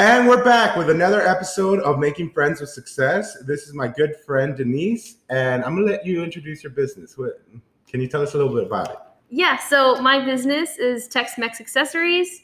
[0.00, 3.36] And we're back with another episode of Making Friends with Success.
[3.42, 7.18] This is my good friend Denise, and I'm gonna let you introduce your business.
[7.18, 7.42] What,
[7.88, 8.96] can you tell us a little bit about it?
[9.28, 12.42] Yeah, so my business is Tex Mex Accessories.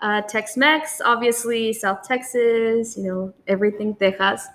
[0.00, 4.46] Uh, Tex Mex, obviously, South Texas, you know, everything Texas.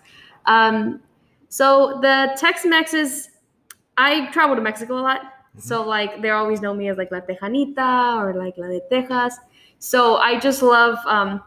[0.47, 1.01] Um,
[1.49, 3.29] so the Tex Mex is,
[3.95, 5.21] I travel to Mexico a lot.
[5.59, 9.37] So, like, they always know me as like La Tejanita or like La de Texas.
[9.77, 11.43] So, I just love um,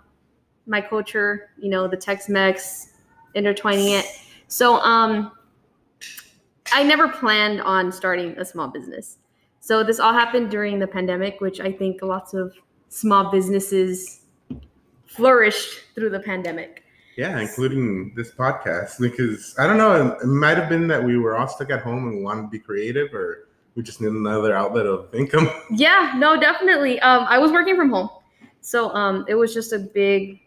[0.67, 2.93] my culture, you know, the Tex Mex,
[3.35, 4.07] intertwining it.
[4.49, 5.33] So, um,
[6.73, 9.19] I never planned on starting a small business.
[9.61, 12.55] So this all happened during the pandemic, which I think lots of
[12.89, 14.23] small businesses
[15.07, 16.83] flourished through the pandemic.
[17.17, 21.37] Yeah, including this podcast, because I don't know, it might have been that we were
[21.37, 24.87] all stuck at home and wanted to be creative, or we just need another outlet
[24.87, 25.51] of income.
[25.71, 26.99] Yeah, no, definitely.
[27.01, 28.09] Um, I was working from home,
[28.63, 30.41] so um, it was just a big,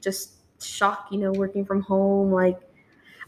[0.00, 2.32] just shock, you know, working from home.
[2.32, 2.58] Like,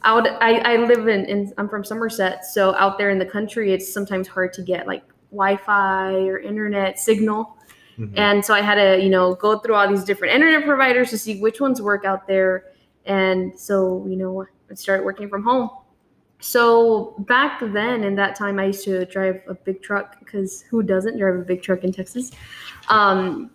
[0.04, 3.72] out, I, I live in, in, I'm from Somerset, so out there in the country,
[3.72, 7.56] it's sometimes hard to get like Wi-Fi or internet signal.
[7.98, 8.12] Mhm.
[8.16, 11.18] And so I had to, you know, go through all these different internet providers to
[11.18, 12.64] see which ones work out there.
[13.06, 15.70] And so, you know, I started working from home.
[16.40, 20.82] So back then, in that time, I used to drive a big truck because who
[20.82, 22.30] doesn't drive a big truck in Texas?
[22.88, 23.50] Um,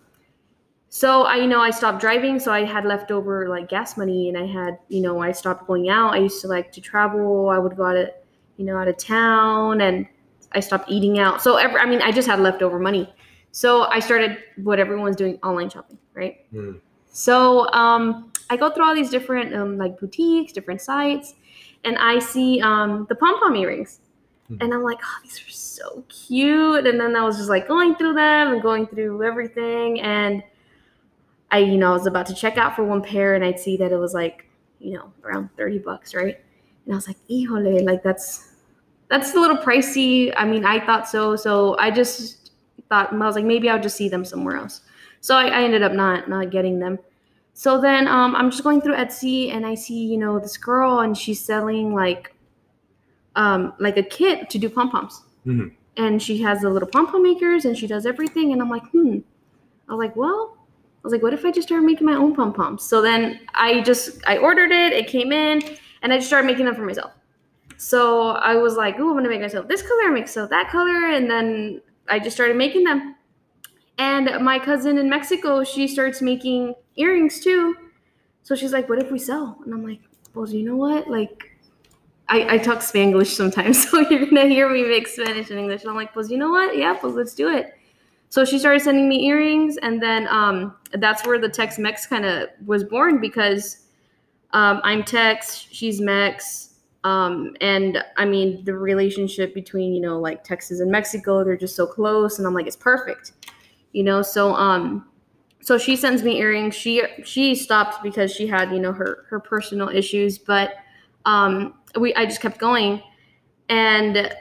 [0.94, 4.36] so I, you know, I stopped driving, so I had leftover like gas money, and
[4.36, 6.12] I had, you know, I stopped going out.
[6.12, 7.48] I used to like to travel.
[7.48, 8.10] I would go out of,
[8.58, 10.06] you know, out of town, and
[10.52, 11.40] I stopped eating out.
[11.40, 13.10] So every, I mean, I just had leftover money.
[13.52, 16.44] So I started what everyone's doing, online shopping, right?
[16.52, 16.78] Mm.
[17.10, 21.36] So um, I go through all these different um, like boutiques, different sites,
[21.84, 24.00] and I see um, the pom pom earrings,
[24.50, 24.58] Mhm.
[24.60, 26.86] and I'm like, oh, these are so cute.
[26.86, 30.42] And then I was just like going through them and going through everything, and
[31.52, 33.76] I, you know, I was about to check out for one pair, and I'd see
[33.76, 34.46] that it was like,
[34.80, 36.38] you know, around thirty bucks, right?
[36.84, 38.54] And I was like, híjole, like that's
[39.08, 40.32] that's a little pricey.
[40.36, 42.50] I mean, I thought so, so I just
[42.88, 44.80] thought I was like, maybe I'll just see them somewhere else.
[45.20, 46.98] So I, I ended up not not getting them.
[47.54, 51.00] So then um, I'm just going through Etsy and I see you know this girl
[51.00, 52.34] and she's selling like
[53.36, 55.22] um, like a kit to do pom poms.
[55.46, 55.72] Mhm.
[55.96, 58.52] And she has the little pom pom makers and she does everything.
[58.52, 59.18] And I'm like, hmm.
[59.88, 60.56] I was like, well,
[61.02, 62.84] I was like, what if I just started making my own pom poms?
[62.84, 64.92] So then I just I ordered it.
[64.92, 65.60] It came in
[66.02, 67.12] and I just started making them for myself.
[67.76, 71.10] So I was like, oh, I'm gonna make myself this color, make myself that color,
[71.10, 73.16] and then I just started making them.
[73.98, 77.74] And my cousin in Mexico, she starts making earrings too.
[78.44, 79.58] So she's like, what if we sell?
[79.64, 80.00] And I'm like,
[80.34, 81.08] well, you know what?
[81.08, 81.58] Like,
[82.28, 85.82] I, I talk Spanglish sometimes, so you're gonna hear me mix Spanish and English.
[85.82, 86.76] And I'm like, well, you know what?
[86.76, 87.74] Yeah, well, let's do it.
[88.32, 92.24] So she started sending me earrings, and then um, that's where the Tex Mex kind
[92.24, 93.88] of was born because
[94.54, 100.44] um, I'm Tex, she's Mex, um, and I mean the relationship between you know like
[100.44, 103.32] Texas and Mexico, they're just so close, and I'm like, it's perfect,
[103.92, 104.22] you know.
[104.22, 105.06] So um,
[105.60, 106.74] so she sends me earrings.
[106.74, 110.76] She she stopped because she had you know her her personal issues, but
[111.26, 113.02] um, we I just kept going,
[113.68, 114.34] and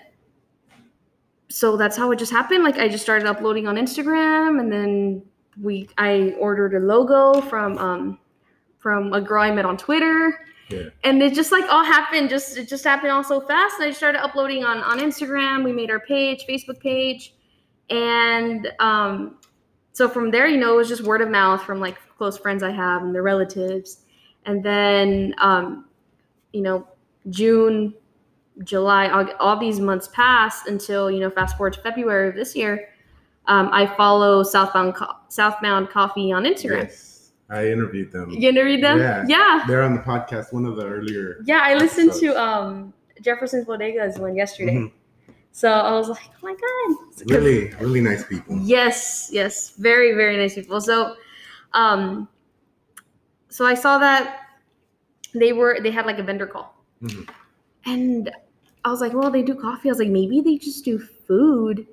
[1.51, 2.63] so that's how it just happened.
[2.63, 5.23] Like I just started uploading on Instagram, and then
[5.61, 8.19] we I ordered a logo from um
[8.79, 10.45] from a girl I met on Twitter.
[10.69, 10.83] Yeah.
[11.03, 13.75] And it just like all happened, just it just happened all so fast.
[13.79, 15.63] And I started uploading on on Instagram.
[15.63, 17.33] We made our page, Facebook page,
[17.89, 19.37] and um,
[19.93, 22.63] so from there, you know, it was just word of mouth from like close friends
[22.63, 24.05] I have and their relatives.
[24.45, 25.85] And then, um,
[26.53, 26.87] you know,
[27.29, 27.93] June,
[28.63, 32.55] July, August, all these months passed until you know, fast forward to February of this
[32.55, 32.89] year.
[33.47, 36.83] Um, I follow Southbound Co- Southbound Coffee on Instagram.
[36.83, 38.29] Yes, I interviewed them.
[38.29, 38.99] You gonna read them?
[38.99, 39.23] Yeah.
[39.27, 39.63] yeah.
[39.67, 41.37] They're on the podcast, one of the earlier.
[41.45, 42.33] Yeah, I listened episodes.
[42.35, 44.75] to um Jefferson's Bodegas one yesterday.
[44.75, 44.91] Mhm.
[45.53, 47.25] So I was like, oh my god.
[47.29, 48.57] Really, really nice people.
[48.61, 50.79] Yes, yes, very, very nice people.
[50.79, 51.15] So,
[51.73, 52.27] um,
[53.49, 54.39] so I saw that
[55.33, 57.27] they were they had like a vendor call, Mhm.
[57.85, 58.31] And
[58.83, 59.89] I was like, well, they do coffee.
[59.89, 61.87] I was like, maybe they just do food.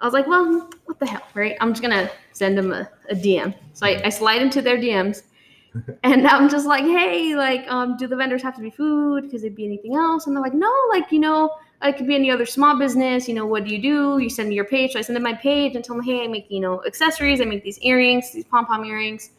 [0.00, 1.56] I was like, well, what the hell, right?
[1.60, 3.54] I'm just gonna send them a, a DM.
[3.72, 5.22] So I, I slide into their DMs,
[6.02, 9.24] and I'm just like, hey, like, um, do the vendors have to be food?
[9.24, 10.26] Because it'd be anything else?
[10.26, 11.50] And they're like, no, like, you know,
[11.82, 13.28] it could be any other small business.
[13.28, 14.18] You know, what do you do?
[14.18, 14.92] You send me your page.
[14.92, 17.40] So I send them my page and tell them, hey, I make, you know, accessories.
[17.40, 19.30] I make these earrings, these pom pom earrings.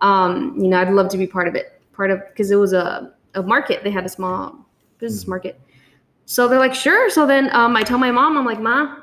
[0.00, 1.80] Um, you know, I'd love to be part of it.
[1.92, 3.84] Part of because it was a, a market.
[3.84, 4.69] They had a small
[5.00, 5.58] business market.
[6.26, 7.10] So they're like, sure.
[7.10, 8.96] So then um, I tell my mom, I'm like, ma,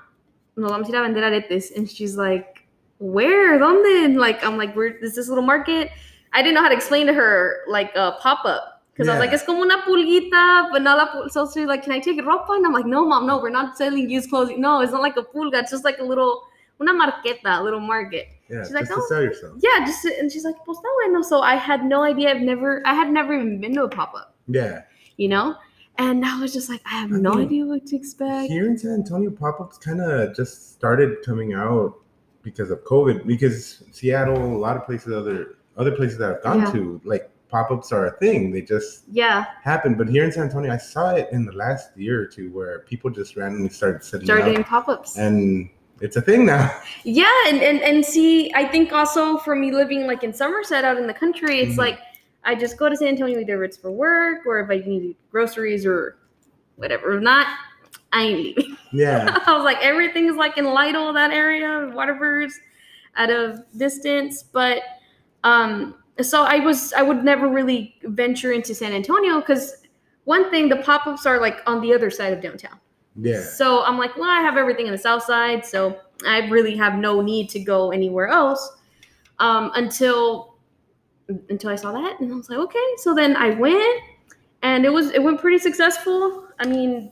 [0.55, 1.75] nos vamos a ir a vender aretes.
[1.75, 2.65] And she's like,
[2.99, 3.59] where?
[3.59, 4.05] ¿Dónde?
[4.05, 5.91] And like, I'm like, where is this little market?
[6.33, 9.19] I didn't know how to explain to her like a pop up because I was
[9.19, 11.29] like, it's como una pulguita, but not la pul-.
[11.29, 12.55] So she's like, can I take ropa?
[12.55, 14.51] And I'm like, no, mom, no, we're not selling used clothes.
[14.57, 15.59] No, it's not like a pulga.
[15.61, 16.43] It's just like a little,
[16.81, 18.27] una marqueta, a little market.
[18.49, 19.57] Yeah, She's just like, to "Oh." sell yourself.
[19.59, 21.21] Yeah, just and she's like, pues está bueno.
[21.21, 22.31] So I had no idea.
[22.31, 24.83] I've never, I had never even been to a pop up, Yeah.
[25.17, 25.55] you know.
[25.99, 28.49] And I was just like, I have I no mean, idea what to expect.
[28.49, 31.95] Here in San Antonio, pop-ups kind of just started coming out
[32.43, 33.25] because of COVID.
[33.25, 36.71] Because Seattle, a lot of places, other other places that I've gone Yeah.
[36.71, 38.51] to, like pop-ups are a thing.
[38.51, 39.95] They just Yeah, happen.
[39.95, 42.79] But here in San Antonio, I saw it in the last year or two where
[42.79, 45.17] people just randomly started setting started doing pop ups.
[45.17, 45.69] and
[46.01, 46.71] it's a thing now.
[47.03, 50.97] Yeah, and, and and see, I think also for me living like in Somerset out
[50.97, 51.77] in the country, it's Mhm.
[51.79, 51.99] like
[52.47, 55.85] I just go to San Antonio either it's for work or if I need groceries
[55.85, 56.17] or
[56.77, 57.17] whatever.
[57.17, 57.45] If not,
[58.13, 58.77] I ain't leaving.
[58.93, 62.57] Yeah, I was like, everything's like in Lytle, that area, Waterford's
[63.17, 64.43] out of distance.
[64.43, 64.81] But
[65.43, 69.83] um, so I was, I would never really venture into San Antonio because
[70.23, 72.79] one thing, the pop ups are like on the other side of downtown.
[73.19, 76.77] yeah, So I'm like, well, I have everything in the south side, so I really
[76.77, 78.77] have no need to go anywhere else
[79.39, 80.46] um, until
[81.49, 82.87] until I saw that, and I was like, okay.
[82.97, 84.03] So then I went,
[84.63, 86.45] and it was it went pretty successful.
[86.59, 87.11] I mean,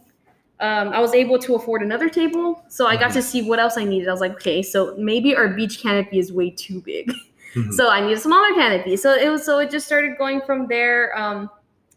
[0.60, 3.78] um, I was able to afford another table, so I got to see what else
[3.78, 4.08] I needed.
[4.08, 7.12] I was like, okay, so maybe our beach canopy is way too big.
[7.56, 7.72] Mhm.
[7.72, 8.98] So I need a smaller canopy.
[8.98, 11.18] So it was so it just started going from there.
[11.18, 11.50] Um,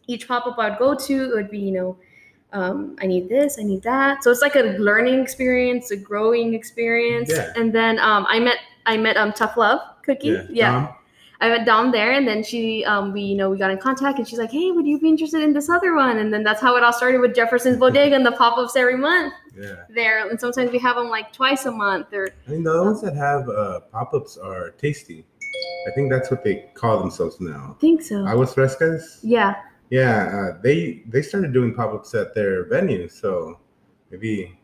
[0.07, 1.97] each pop up I would go to, it would be you know,
[2.53, 4.23] um, I need this, I need that.
[4.23, 7.29] So it's like a learning experience, a growing experience.
[7.29, 7.51] Yeah.
[7.57, 8.55] And then um, I met
[8.85, 10.39] I met um Tough Love Cookie.
[10.49, 10.95] Yeah, Dom?
[11.41, 14.19] I went down there, and then she um we you know we got in contact,
[14.19, 16.17] and she's like, hey, would you be interested in this other one?
[16.17, 18.97] And then that's how it all started with Jefferson's Bodega and the pop ups every
[18.97, 19.83] month yeah.
[19.89, 20.27] there.
[20.27, 23.15] And sometimes we have them like twice a month or I mean, the ones that
[23.15, 25.25] have uh, pop-ups are tasty.
[25.87, 27.75] I think that's what they call themselves now.
[27.77, 28.25] I think so.
[28.25, 29.19] I was Frescas.
[29.23, 29.55] yeah.
[29.89, 33.59] Yeah, uh, they they started doing pop-ups at their venue, so
[34.11, 34.58] maybe.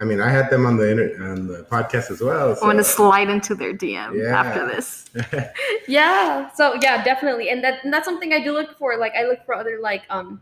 [0.00, 2.52] I mean, I had them on the inter- on the podcast as well.
[2.52, 4.40] I'm gonna slide into their DM Yeah.
[4.40, 5.10] after this.
[5.88, 6.50] Yeah.
[6.52, 8.96] So yeah, definitely, and that and that's something I do look for.
[8.96, 10.40] Like I look for other like um,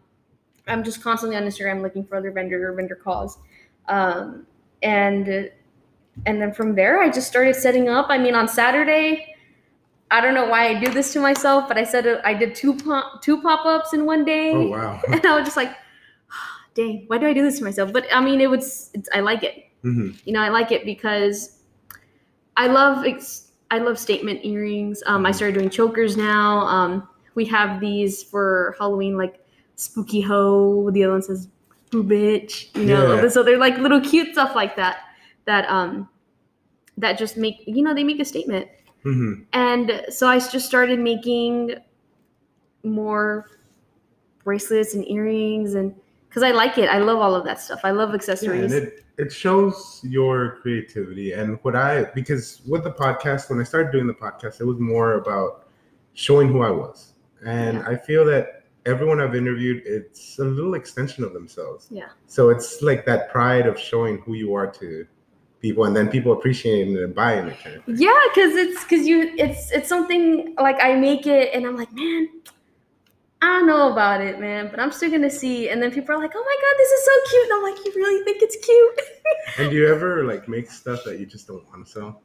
[0.66, 3.38] I'm just constantly on Instagram looking for other vendor vendor calls,
[3.88, 4.46] um,
[4.82, 5.50] and
[6.26, 8.06] and then from there I just started setting up.
[8.10, 9.34] I mean, on Saturday,
[10.10, 12.76] I don't know why I do this to myself, but I said I did two
[12.76, 15.00] pop two pop ups in one day, oh wow.
[15.10, 15.74] and I was just like,
[16.78, 17.92] dang, why do I do this to myself?
[17.92, 19.64] But I mean, it was I like it.
[19.82, 21.60] Hmm you know i like it because
[22.56, 25.02] i love ex- i love statement earrings.
[25.06, 26.66] Um i started doing chokers now.
[26.66, 29.38] Um we have these for halloween like
[29.76, 31.46] spooky hoe the other one says
[31.92, 33.22] boo bitch you know?
[33.22, 33.28] Yeah.
[33.28, 34.96] so they're like little cute stuff like that
[35.44, 36.08] that um
[36.96, 38.66] that just make you know they make a statement.
[39.04, 41.76] Hmm and so i just started making
[42.82, 43.46] more
[44.42, 45.94] bracelets and earrings and
[46.28, 48.70] because i like it i love all of that stuff i love accessories.
[48.72, 53.58] Yeah, and it it shows your creativity and what I because with the podcast when
[53.58, 55.66] I started doing the podcast it was more about
[56.14, 57.14] showing who I was
[57.44, 57.88] and Yeah.
[57.88, 62.10] I feel that everyone I've interviewed it's a little extension of themselves Yeah.
[62.26, 65.04] so it's like that pride of showing who you are to
[65.60, 67.82] people and then people appreciating it and buying it kind of.
[67.88, 71.92] Yeah, because it's because you it's it's something like I make it and I'm like,
[71.92, 72.28] man,
[73.40, 75.68] I don't know about it, man, but I'm still gonna see.
[75.68, 77.44] And then people are like, oh my god, this is so cute.
[77.44, 79.00] And I'm like, you really think it's cute?
[79.58, 82.22] and do you ever like make stuff that you just don't want to sell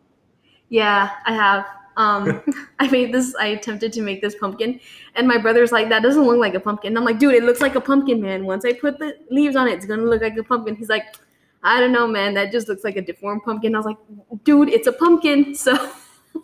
[0.73, 1.65] yeah, I have.
[1.97, 2.41] Um,
[2.79, 3.35] I made this.
[3.35, 4.79] I attempted to make this pumpkin,
[5.13, 7.43] and my brother's like, "That doesn't look like a pumpkin." And I'm like, "Dude, it
[7.43, 8.45] looks like a pumpkin, man.
[8.45, 11.15] Once I put the leaves on it, it's gonna look like a pumpkin." He's like,
[11.61, 12.33] "I don't know, man.
[12.33, 13.97] That just looks like a deformed pumpkin." I was like,
[14.43, 15.75] "Dude, it's a pumpkin." So,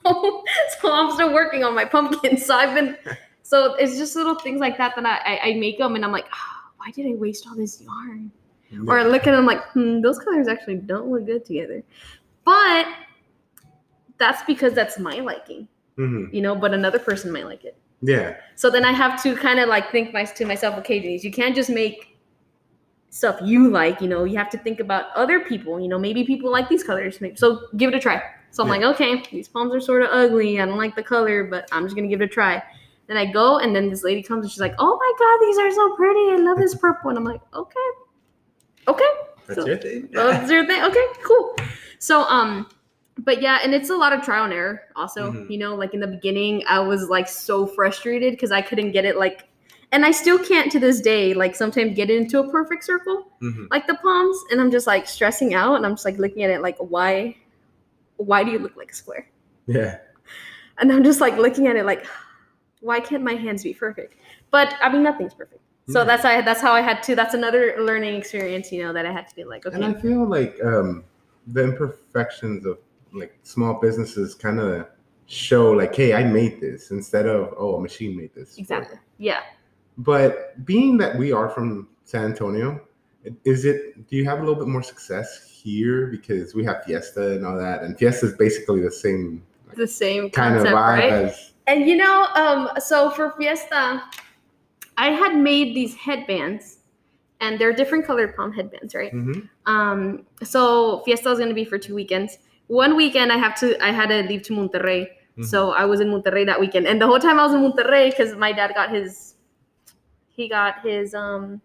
[0.04, 2.38] so I'm still working on my pumpkin.
[2.38, 2.96] So I've been,
[3.50, 6.12] so it's just little things like that that I I, I make them, and I'm
[6.12, 8.32] like, ah, "Why did I waste all this yarn?"
[8.88, 11.84] Or I look at them like, "Hmm, those colors actually don't look good together,"
[12.46, 12.86] but
[14.18, 17.76] that's because that's my liking hmm you know, but another person might like it.
[18.02, 21.24] yeah So then I have to kind of like think my, to myself, okay, Denise,
[21.24, 22.18] you can't just make
[23.10, 26.24] stuff you like, you know, you have to think about other people, you know, maybe
[26.24, 27.20] people like these colors.
[27.36, 28.22] So give it a try.
[28.52, 28.76] So I'm Yeah.
[28.88, 30.62] like, okay, these poms are sort of ugly.
[30.62, 32.62] I don't like the color, but I'm just going to give it a try.
[33.10, 35.58] Then I go, and then this lady comes and she's like, oh my God, these
[35.58, 36.32] are so pretty.
[36.32, 37.10] I love this purple.
[37.10, 37.90] And I'm like, okay,
[38.88, 39.04] okay.
[39.48, 40.84] that's So- your thing That's your thing.
[40.84, 41.56] Okay, cool.
[41.98, 42.68] So, um,
[43.18, 44.84] but yeah, and it's a lot of trial and error.
[44.96, 45.50] Also, Mhm.
[45.50, 49.06] you know, like in the beginning, I was like so frustrated because I couldn't get
[49.06, 49.50] it like,
[49.92, 51.34] and I still can't to this day.
[51.34, 54.86] Like sometimes get it into a perfect circle, hmm like the poms, and I'm just
[54.86, 57.36] like stressing out, and I'm just like looking at it like, why,
[58.18, 59.28] why do you look like a square?
[59.66, 59.98] yeah
[60.78, 62.06] And I'm just like looking at it like,
[62.82, 64.16] why can't my hands be perfect?
[64.52, 65.62] But I mean, nothing's perfect.
[65.90, 66.06] So Yeah.
[66.06, 67.16] that's I that's how I had to.
[67.16, 70.02] That's another learning experience, you know, that I had to be like, And okay, I
[70.02, 71.04] feel like um,
[71.48, 72.78] the imperfections of
[73.12, 74.88] like small businesses kind of
[75.26, 78.58] show like, hey, I made this instead of oh, a machine made this.
[78.58, 79.42] exactly, yeah.
[79.98, 82.82] But being that we are from San Antonio,
[83.44, 84.08] is it?
[84.08, 87.58] Do you have a little bit more success here because we have Fiesta and all
[87.58, 89.44] that, and Fiesta is basically the same
[89.76, 91.12] The same kind concept, of vibe right?
[91.12, 94.04] as And you know, um, so for Fiesta,
[94.98, 96.80] I had made these headbands,
[97.42, 99.14] and they're different colored pom headbands, right?
[99.14, 99.48] Mhm.
[99.68, 102.40] Um, so Fiesta is gonna be for two weekends.
[102.68, 105.08] One weekend I have to I had to leave to Monterrey.
[105.38, 105.46] Mhm.
[105.46, 106.88] So I was in Monterrey that weekend.
[106.88, 109.36] And the whole time I was in Monterrey, because my dad got his
[110.36, 111.62] he got his um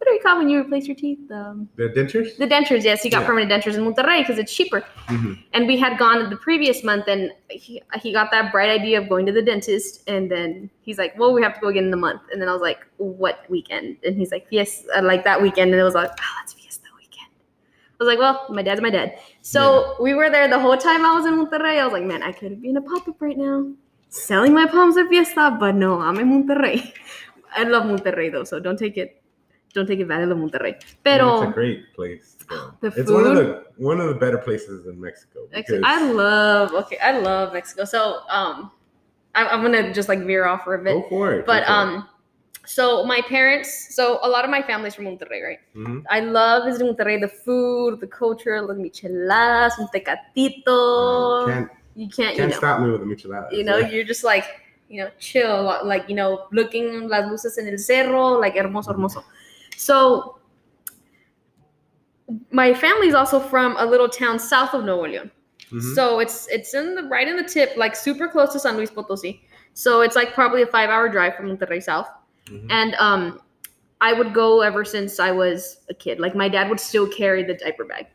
[0.00, 1.30] what do you call when you replace your teeth?
[1.30, 2.34] Um, the dentures.
[2.38, 3.26] the dentures, yes, he got Yeah.
[3.26, 4.82] permanent dentures in Monterrey because it's cheaper.
[5.08, 5.38] Mhm.
[5.52, 9.10] And we had gone the previous month, and he, he got that bright idea of
[9.10, 10.08] going to the dentist.
[10.08, 12.48] And then he's like, "Well, we have to go again in the month." And then
[12.48, 15.84] I was like, "What weekend?" And he's like, "Yes, uh, like that weekend." And it
[15.84, 17.28] was like, "Oh, that's Fiesta weekend."
[18.00, 21.04] I was like, "Well, my dad's my dad." So we were there the whole time
[21.04, 21.78] I was in Monterrey.
[21.78, 23.70] I was like, "Man, I could be in a pop up right now,
[24.08, 26.90] selling my poms at Fiesta, but no, I'm in Monterrey.
[27.56, 29.19] I love Monterrey though, so don't take it."
[29.72, 30.20] Don't take it bad.
[30.20, 30.82] I love Monterrey.
[31.04, 32.34] Pero it's a great place.
[32.40, 32.74] to go.
[32.80, 35.46] The it's one of the one of the better places in Mexico.
[35.52, 37.84] Because- I love okay, I love Mexico.
[37.84, 38.70] So um,
[39.34, 41.46] I, I'm gonna just like veer off for a bit, go for it.
[41.46, 42.08] but um,
[42.66, 45.58] so my parents, so a lot of my family's from Monterrey, right?
[45.72, 51.46] hmm I love visiting Monterrey, the food, the culture, las micheladas, un tecatito.
[51.46, 53.52] can't you can't, can't you know, stop me with the micheladas.
[53.52, 53.88] you know, yeah.
[53.88, 54.44] you're just like,
[54.88, 59.22] you know, chill, like you know, looking las luces en el cerro, like hermoso, hermoso.
[59.80, 60.38] So
[62.50, 65.30] my family's also from a little town south of Nuevo León.
[65.70, 65.94] Mhm.
[65.94, 68.90] So it's it's in the right in the tip, like super close to San Luis
[68.90, 69.40] Potosi.
[69.72, 72.08] So it's like probably a five hour drive from Monterrey South.
[72.46, 72.66] Mhm.
[72.70, 73.40] And um
[74.02, 76.20] I would go ever since I was a kid.
[76.20, 78.06] Like my dad would still carry the diaper bag.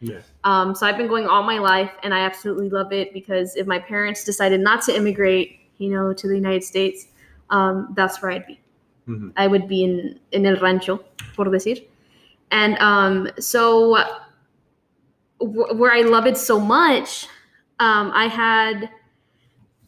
[0.00, 0.20] Yeah.
[0.44, 3.66] Um, so I've been going all my life, and I absolutely love it because if
[3.66, 7.08] my parents decided not to immigrate, you know, to the United States,
[7.50, 8.60] um, that's where I'd be.
[9.08, 9.32] Mhm.
[9.36, 11.00] I would be in in el rancho,
[11.34, 11.84] por decir.
[12.50, 13.96] And um, so
[15.38, 17.26] wh- where I love it so much,
[17.80, 18.90] um, I had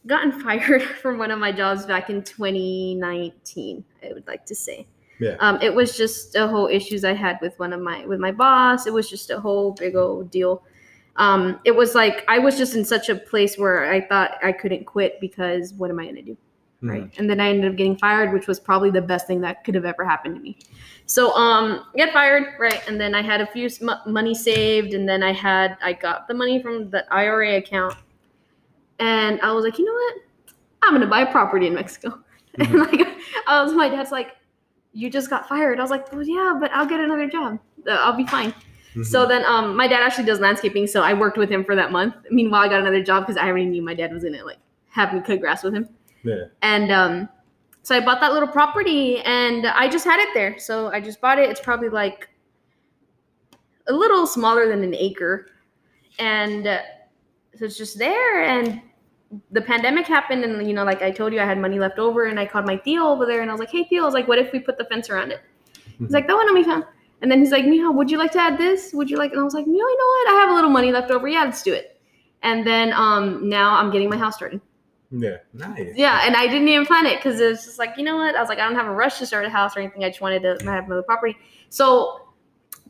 [0.06, 3.84] gotten fired from one of my jobs back in 2019.
[4.02, 4.86] I would like to say.
[5.18, 5.36] Yeah.
[5.40, 8.32] Um, it was just a whole issues I had with one of my with my
[8.32, 8.86] boss.
[8.86, 10.62] It was just a whole big old deal.
[11.16, 14.52] Um, it was like I was just in such a place where I thought I
[14.52, 16.36] couldn't quit because what am I gonna do?
[16.82, 17.04] Right?
[17.12, 17.18] Mhm.
[17.18, 19.74] And then I ended up getting fired, which was probably the best thing that could
[19.74, 20.56] have ever happened to me.
[21.06, 22.80] So um, get fired, right?
[22.88, 26.28] And then I had a few mo- money saved, and then I had I got
[26.28, 27.94] the money from the IRA account,
[28.98, 30.14] and I was like, you know what?
[30.82, 32.18] I'm gonna buy a property in Mexico.
[32.58, 32.90] And Mhm.
[32.92, 33.08] like,
[33.46, 34.36] I was, my dad's like,
[34.92, 35.78] you just got fired.
[35.78, 37.60] I was like, well, yeah, but I'll get another job.
[37.86, 38.52] Uh, I'll be fine.
[38.96, 39.06] Mhm.
[39.06, 41.92] So then, um, my dad actually does landscaping, so I worked with him for that
[41.92, 42.14] month.
[42.30, 44.58] Meanwhile, I got another job because I already knew my dad was gonna like
[44.88, 45.88] have me cut grass with him.
[46.22, 46.44] Yeah.
[46.62, 47.28] And um,
[47.82, 50.58] so I bought that little property and I just had it there.
[50.58, 51.48] So I just bought it.
[51.48, 52.28] It's probably like
[53.88, 55.48] a little smaller than an acre.
[56.18, 56.80] And uh,
[57.56, 58.44] so it's just there.
[58.44, 58.80] And
[59.50, 60.44] the pandemic happened.
[60.44, 62.66] And, you know, like I told you, I had money left over and I called
[62.66, 64.52] my tío over there and I was like, hey, tío, I was like, what if
[64.52, 65.40] we put the fence around it?
[65.98, 66.86] He's like, that one, mija.
[67.22, 68.92] And then he's like, Mija, would you like to add this?
[68.94, 69.32] Would you like?
[69.32, 70.28] And I was like, no, you know what?
[70.30, 71.28] I have a little money left over.
[71.28, 72.00] Yeah, let's do it.
[72.42, 74.60] And then um, now I'm getting my house started.
[75.10, 75.38] Yeah.
[75.52, 75.92] Nice.
[75.96, 78.36] Yeah, and I didn't even plan it because it was just like, you know what?
[78.36, 80.04] I was like, I don't have a rush to start a house or anything.
[80.04, 81.36] I just wanted to have another property.
[81.68, 82.26] So,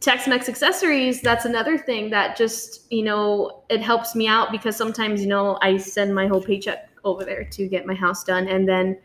[0.00, 4.75] Tex Mex accessories, that's another thing that just, you know, it helps me out because
[4.75, 8.49] sometimes, you know, I send my whole paycheck over there to get my house done.
[8.49, 8.99] And then,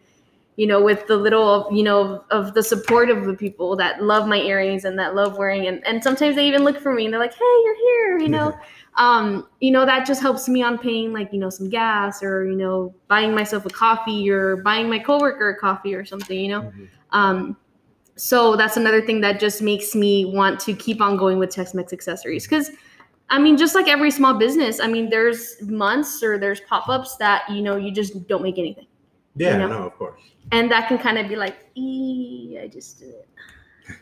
[0.55, 4.25] you know, with the little, you know, of the support of the people that love
[4.25, 7.13] my earrings and that love wearing, and, and sometimes they even look for me and
[7.13, 8.57] they're like, hey, you're here, you know
[8.97, 12.45] um, you know, that just helps me on paying like, you know, some gas or,
[12.45, 16.49] you know, buying myself a coffee or buying my coworker a coffee or something, you
[16.49, 16.61] know.
[16.61, 16.87] Mhm.
[17.11, 17.57] Um,
[18.15, 21.91] so that's another thing that just makes me want to keep on going with Tex-Mex
[21.91, 22.47] accessories.
[22.47, 22.71] Cause
[23.29, 27.43] I mean, just like every small business, I mean, there's months or there's pop-ups that,
[27.49, 28.87] you know, you just don't make anything.
[29.35, 29.57] Yeah.
[29.57, 29.67] know?
[29.67, 30.21] No, of course.
[30.51, 33.27] And that can kind of be like, ee, I just did it.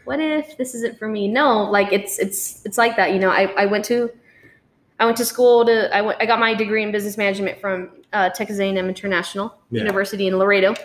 [0.06, 1.28] What if this isn't for me?
[1.28, 3.12] No, like it's it's it's like that.
[3.12, 4.10] You know, I, I went to
[5.00, 7.90] I went to school to I went I got my degree in business management from
[8.14, 9.82] uh, Texas A&M International Yeah.
[9.82, 10.76] University in Laredo.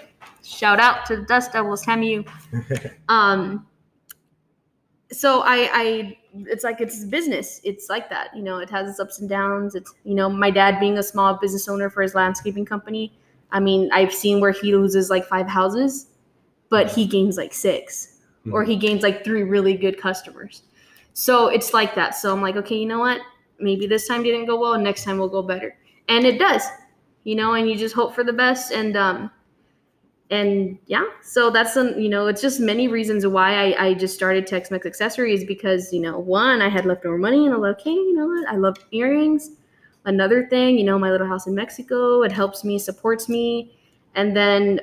[0.43, 2.25] Shout out to the Dust Devils, TAMU.
[3.09, 3.67] Um,
[5.11, 7.61] so I, I, it's like it's business.
[7.65, 8.59] It's like that, you know.
[8.59, 9.75] It has its ups and downs.
[9.75, 13.13] It's you know, my dad being a small business owner for his landscaping company.
[13.51, 16.09] I mean, I've seen where he loses like five houses,
[16.69, 18.15] but he gains like 6
[18.53, 20.63] or he gains like three really good customers.
[21.15, 22.15] So it's like that.
[22.15, 23.21] So I'm like, okay, you know what?
[23.61, 25.77] Maybe this time didn't go well, next time will go better.
[26.09, 26.63] And it does,
[27.25, 28.73] you know, and you just hope for the best.
[28.73, 29.31] And um
[30.31, 34.15] and yeah, so that's some, you know, it's just many reasons why I, I just
[34.15, 37.81] started Tex Mex accessories because, you know, one, I had leftover money and I'm like,
[37.81, 38.47] okay, you know what?
[38.47, 39.53] I love earrings.
[40.05, 43.75] Another thing, you know, my little house in Mexico, it helps me, supports me.
[44.15, 44.81] And then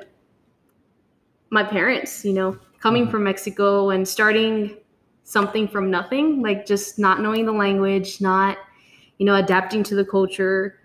[1.51, 3.11] my parents, you know, coming Mhm.
[3.11, 4.77] from Mexico and starting
[5.23, 8.57] something from nothing, like just not knowing the language, not,
[9.17, 10.79] you know, adapting to the culture,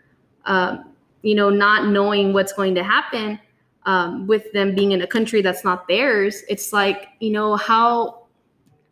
[0.44, 3.38] um, you know, not knowing what's going to happen
[3.86, 6.42] um, with them being in a country that's not theirs.
[6.48, 8.26] It's like, you know, how,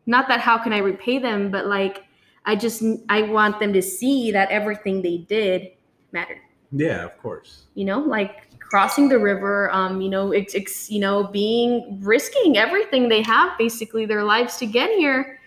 [0.07, 2.05] not that how can I repay them, but like,
[2.45, 5.69] I just, I want them to see that everything they did
[6.13, 6.41] mattered
[6.73, 7.65] Yeah, of course.
[7.75, 12.57] you know like crossing the river um you know it's, it's you know being risking
[12.57, 15.39] everything they have basically their lives to get here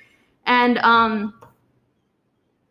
[0.45, 1.33] and um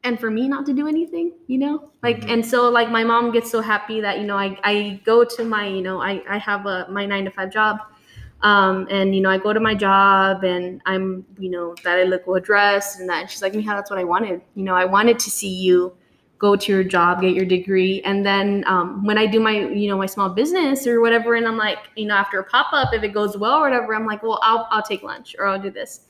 [0.04, 1.90] and for me not to do anything you know?
[2.02, 2.32] Like Mhm.
[2.32, 5.44] and so like my mom gets so happy that you know i i go to
[5.44, 7.78] my you know i i have a my nine to five job
[8.42, 12.04] um and you know i go to my job and i'm you know that i
[12.04, 14.40] look well dressed and that and she's like Mija, that's what i wanted.
[14.54, 15.92] You know i wanted to see you
[16.38, 18.00] go to your job get your degree.
[18.02, 21.46] And then um, when i do my you know my small business or whatever and
[21.46, 24.22] i'm like you know after a pop-up if it goes well or whatever i'm like
[24.22, 26.06] well i'll, I'll take lunch or i'll do this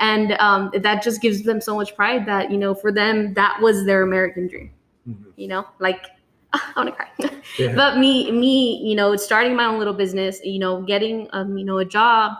[0.00, 3.58] and um, that just gives them so much pride that you know for them that
[3.60, 4.70] was their american dream
[5.08, 5.32] Mhm.
[5.36, 6.06] you know like
[6.52, 7.08] i want to cry
[7.58, 7.74] Yeah.
[7.80, 11.64] but me me you know starting my own little business you know getting um, you
[11.64, 12.32] know a job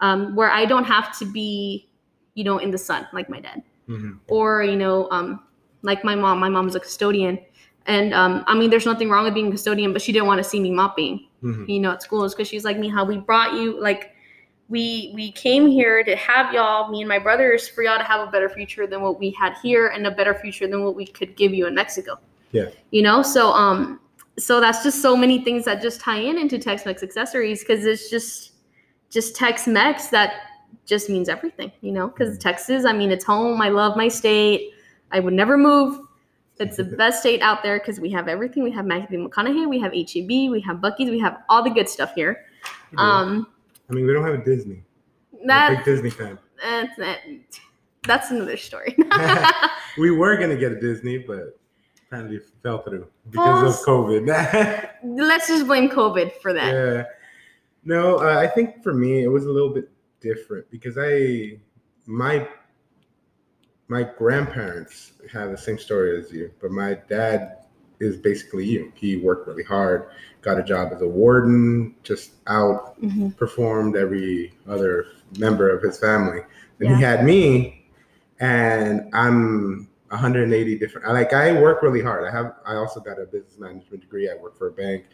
[0.00, 1.88] um, where i don't have to be
[2.34, 4.18] you know in the sun like my dad Mhm.
[4.28, 5.40] or you know um,
[5.82, 7.38] like my mom my mom's a custodian
[7.86, 10.38] and um, i mean there's nothing wrong with being a custodian but she didn't want
[10.38, 11.68] to see me mopping Mhm.
[11.68, 14.12] you know at schools because she's like Mija, we brought you like
[14.68, 18.26] we we came here to have y'all me and my brothers for y'all to have
[18.26, 21.06] a better future than what we had here and a better future than what we
[21.06, 22.18] could give you in mexico.
[22.52, 22.70] Yeah.
[22.90, 24.00] you know so um
[24.38, 28.08] so that's just so many things that just tie in into tex-mex accessories because it's
[28.08, 28.52] just
[29.10, 30.34] just tex-mex that
[30.84, 34.70] just means everything you know because texas i mean it's home i love my state
[35.12, 36.00] i would never move.
[36.58, 38.62] It's the best state out there because we have everything.
[38.62, 41.88] We have matthew mcconaughey we have heb we have Buc-ee's we have all the good
[41.88, 42.46] stuff here.
[42.92, 43.00] Yeah.
[43.00, 43.46] um
[43.88, 44.82] I mean, we don't have a Disney.
[45.48, 46.38] I'm a big Disney fan.
[46.62, 47.20] that's that,
[48.04, 48.96] that's another story
[49.98, 51.58] We were gonna get a Disney, but
[52.06, 54.90] apparently fell through because of COVID.
[55.04, 57.04] let's just blame covid for that yeah.
[57.84, 59.88] No, uh, I think for me it was a little bit
[60.20, 61.58] different because I
[62.06, 62.48] my
[63.88, 67.65] my grandparents have the same story as you, but my dad
[68.00, 68.92] is basically you.
[68.94, 70.06] He worked really hard,
[70.42, 73.36] got a job as a warden, just out Mhm.
[73.36, 75.06] performed every other
[75.38, 76.40] member of his family.
[76.80, 76.96] And Yeah.
[76.96, 77.88] he had me,
[78.40, 81.06] and I'm 180 different.
[81.06, 82.24] I Like I work really hard.
[82.24, 82.54] I have.
[82.64, 84.30] I also got a business management degree.
[84.30, 85.04] I work for a bank.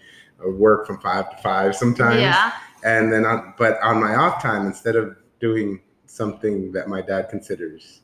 [0.43, 2.21] I work from five to five sometimes.
[2.21, 2.53] yeah
[2.85, 7.29] And then, on, but on my off time, instead of doing something that my dad
[7.29, 8.01] considers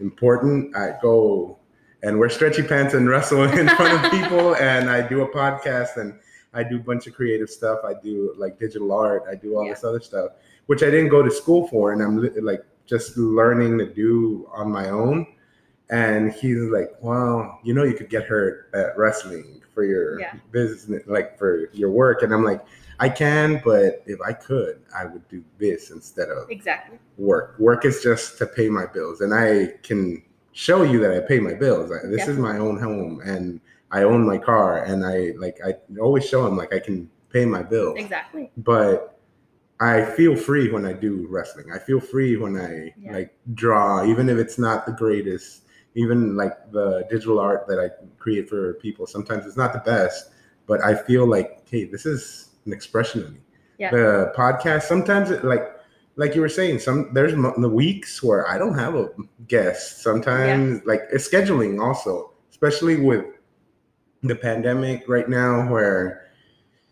[0.00, 1.58] important, I go
[2.04, 4.54] and wear stretchy pants and wrestle in front of people.
[4.56, 6.14] And I do a podcast and
[6.52, 7.80] I do a bunch of creative stuff.
[7.84, 9.24] I do like digital art.
[9.28, 9.72] I do all Yeah.
[9.74, 10.32] this other stuff,
[10.66, 11.92] which I didn't go to school for.
[11.92, 15.26] And I'm like just learning to do on my own.
[15.90, 20.34] And he's like, well, you know, you could get hurt at wrestling for your Yeah.
[20.52, 22.22] business, like for your work.
[22.22, 22.64] And I'm like,
[23.00, 27.56] I can, but if I could, I would do this instead of exactly work.
[27.58, 30.22] Work is just to pay my bills, and I can
[30.54, 31.90] show you that I pay my bills.
[32.04, 36.26] This is my own home, and I own my car, and I like I always
[36.26, 37.98] show them like I can pay my bills.
[37.98, 39.18] exactly But
[39.80, 41.66] I feel free when I do wrestling.
[41.72, 43.12] I feel free when I Yeah.
[43.12, 45.62] like draw, even if it's not the greatest.
[45.96, 47.88] Even like the digital art that I
[48.18, 50.30] create for people, sometimes it's not the best,
[50.66, 53.38] but I feel like, hey, this is an expression of me.
[53.78, 53.92] Yeah.
[53.92, 55.70] The podcast, sometimes it, like
[56.16, 59.10] like you were saying, some there's the weeks where I don't have a
[59.48, 60.02] guest.
[60.02, 63.24] Sometimes like it's scheduling also, especially with
[64.22, 66.30] the pandemic right now, where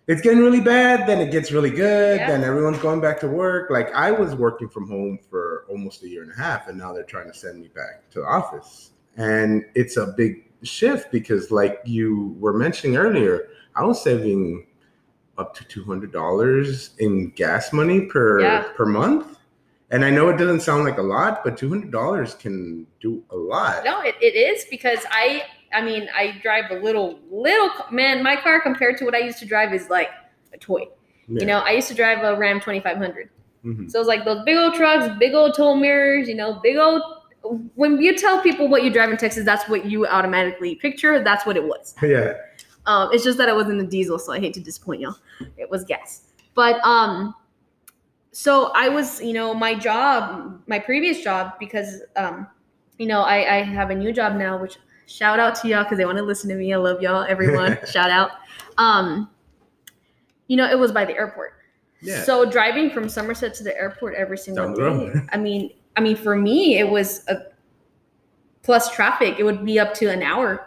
[0.09, 2.27] it's getting really bad, then it gets really good, Yeah.
[2.29, 3.71] then everyone's going back to work.
[3.71, 6.93] Like I was working from home for almost a year and a half, and now
[6.93, 8.91] they're trying to send me back to the office.
[9.17, 14.67] And it's a big shift because, like you were mentioning earlier, I was saving
[15.39, 18.63] up to two hundred dollars in gas money per Yeah.
[18.77, 19.39] per month.
[19.91, 23.23] And I know it doesn't sound like a lot, but two hundred dollars can do
[23.31, 23.85] a lot.
[23.85, 25.43] No, it, it is because I
[25.73, 28.23] I mean I drive a little little man.
[28.23, 30.09] My car compared to what I used to drive is like
[30.55, 30.85] a toy.
[31.29, 31.41] Yeah.
[31.41, 33.31] You know, I used to drive a Ram 2500.
[33.65, 33.91] Mhm.
[33.91, 37.01] So it's like those big old trucks, big old tow mirrors, you know, big old.
[37.75, 41.23] When you tell people what you drive in Texas, that's what you automatically picture.
[41.23, 41.95] That's what it was.
[42.03, 42.35] yeah.
[42.87, 45.17] Um, it's just that it wasn't a diesel, so I hate to disappoint y'all.
[45.57, 46.23] It was gas.
[46.55, 47.35] But um,
[48.33, 52.47] so I was, you know, my job, my previous job, because um,
[52.99, 55.99] you know, I, I have a new job now, which shout out to y'all because
[55.99, 56.73] they want to listen to me.
[56.73, 57.79] I love y'all, everyone.
[57.91, 58.31] shout out.
[58.79, 59.31] Um,
[60.49, 61.55] you know, it was by the airport.
[62.01, 62.23] Yeah.
[62.25, 65.13] So driving from Somerset to the airport every single day.
[65.31, 67.43] I mean, I mean, for me, it was a
[68.63, 69.37] plus traffic.
[69.39, 70.67] It would be up to an hour.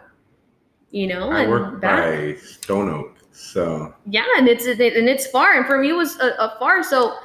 [0.96, 2.04] You know, I and work back.
[2.04, 6.18] by Stone Oak, so Yeah, and it's and it's far, and for me, it was
[6.20, 6.82] a, a far.
[6.82, 7.18] So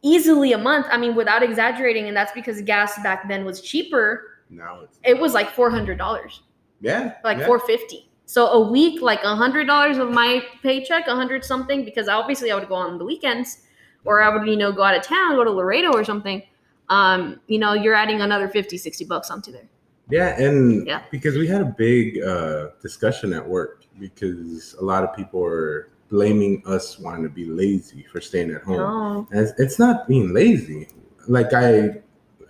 [0.00, 0.86] easily a month.
[0.90, 4.38] I mean, without exaggerating, and that's because gas back then was cheaper.
[4.48, 6.40] now it's It was like four hundred dollars,
[6.80, 7.46] yeah, like yeah.
[7.46, 8.08] four fifty.
[8.24, 12.50] So a week, like a hundred dollars of my paycheck, a hundred something, because obviously
[12.50, 13.58] I would go on the weekends,
[14.06, 16.42] or I would you know go out of town, go to Laredo or something.
[16.88, 19.68] Um, you know, you're adding another 50, 60 bucks onto there.
[20.10, 21.02] Yeah, and Yeah.
[21.10, 25.88] because we had a big uh, discussion at work because a lot of people are
[26.10, 28.76] blaming us wanting to be lazy for staying at home.
[28.78, 29.28] No.
[29.30, 30.88] And it's, not being lazy.
[31.28, 32.00] Like I,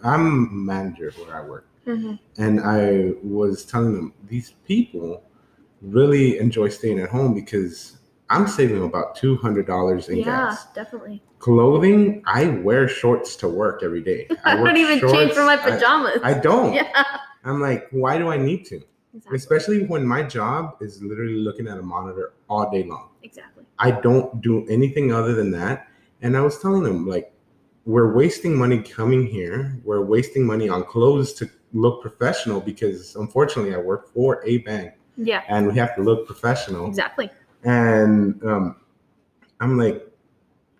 [0.03, 2.18] I'm a manager where I work, Mhm.
[2.38, 5.23] and I was telling them these people
[5.83, 7.99] really enjoy staying at home because
[8.31, 10.73] I'm saving about two hundred dollars in Yeah, gas.
[10.73, 11.23] definitely.
[11.40, 14.29] Clothing, I wear shorts to work every day.
[14.44, 15.66] I, wear don't even change for my shorts.
[15.66, 16.20] I- pajamas.
[16.23, 16.73] I don't.
[16.81, 17.05] yeah.
[17.44, 18.83] I'm like, why do I need to?
[19.14, 19.37] Exactly.
[19.37, 23.09] Especially when my job is literally looking at a monitor all day long.
[23.22, 23.64] exactly.
[23.79, 25.88] I don't do anything other than that.
[26.22, 27.33] And I was telling them, like,
[27.87, 29.79] we're wasting money coming here.
[29.85, 34.92] We're wasting money on clothes to look professional because unfortunately I work for a bank
[35.16, 35.42] Yeah.
[35.48, 36.87] and we have to look professional.
[36.87, 37.31] Exactly.
[37.64, 38.76] And um,
[39.61, 40.07] I'm like,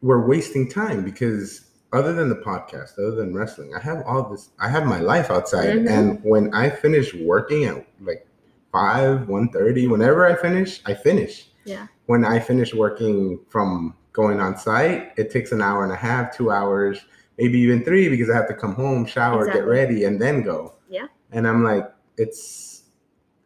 [0.03, 4.51] we're wasting time because other than the podcast, other than wrestling, I have all this.
[4.59, 5.89] I have my life outside, Mhm.
[5.91, 8.27] and when I finish working at like
[8.73, 11.51] five, one thirty, whenever I finish, I finish.
[11.65, 11.87] Yeah.
[12.07, 16.37] When I finish working from going on site, it takes an hour and a half,
[16.37, 17.05] two hours,
[17.39, 20.75] maybe even three, because I have to come home, shower, get ready, and then go.
[20.89, 21.07] Yeah.
[21.33, 22.83] And I'm like, it's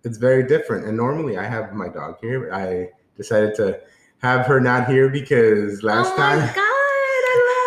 [0.04, 0.84] it's very different.
[0.86, 2.52] And normally I have my dog here.
[2.52, 3.80] I decided to
[4.18, 6.38] have her not here because last oh time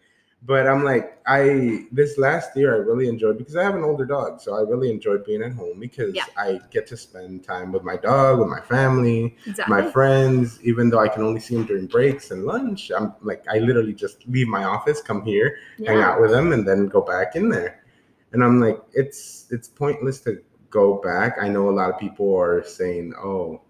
[0.46, 4.04] But I'm like, I this last year I really enjoyed because I have an older
[4.04, 6.24] dog, so I really enjoyed being at home because Yeah.
[6.36, 9.74] I get to spend time with my dog, with my family, exactly.
[9.74, 10.60] my friends.
[10.62, 13.94] Even though I can only see them during breaks and lunch, I'm like, I literally
[13.94, 17.48] just leave my office, come here, hang out with them and then go back in
[17.48, 17.80] there
[18.32, 20.42] and i'm like it's it's pointless to
[20.74, 23.60] go back i know a lot of people are saying oh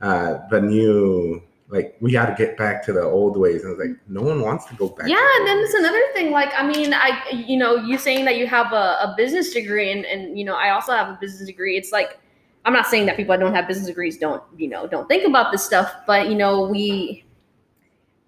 [0.00, 3.76] uh the new like we got to get back to the old ways and i
[3.76, 6.30] was like no one wants to go back Yeah, the and then there's another thing.
[6.30, 9.92] Like, I mean, I, you know, you saying that you have a, a business degree,
[9.92, 11.76] and and you know, I also have a business degree.
[11.76, 12.18] It's like,
[12.64, 15.26] I'm not saying that people that don't have business degrees don't, you know, don't think
[15.26, 17.24] about this stuff, but you know, we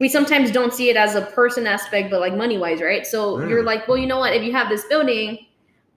[0.00, 3.06] we sometimes don't see it as a person aspect, but like money wise, right?
[3.06, 3.48] So Mm.
[3.48, 4.33] you're like, well, you know what?
[4.35, 5.38] If you have this building,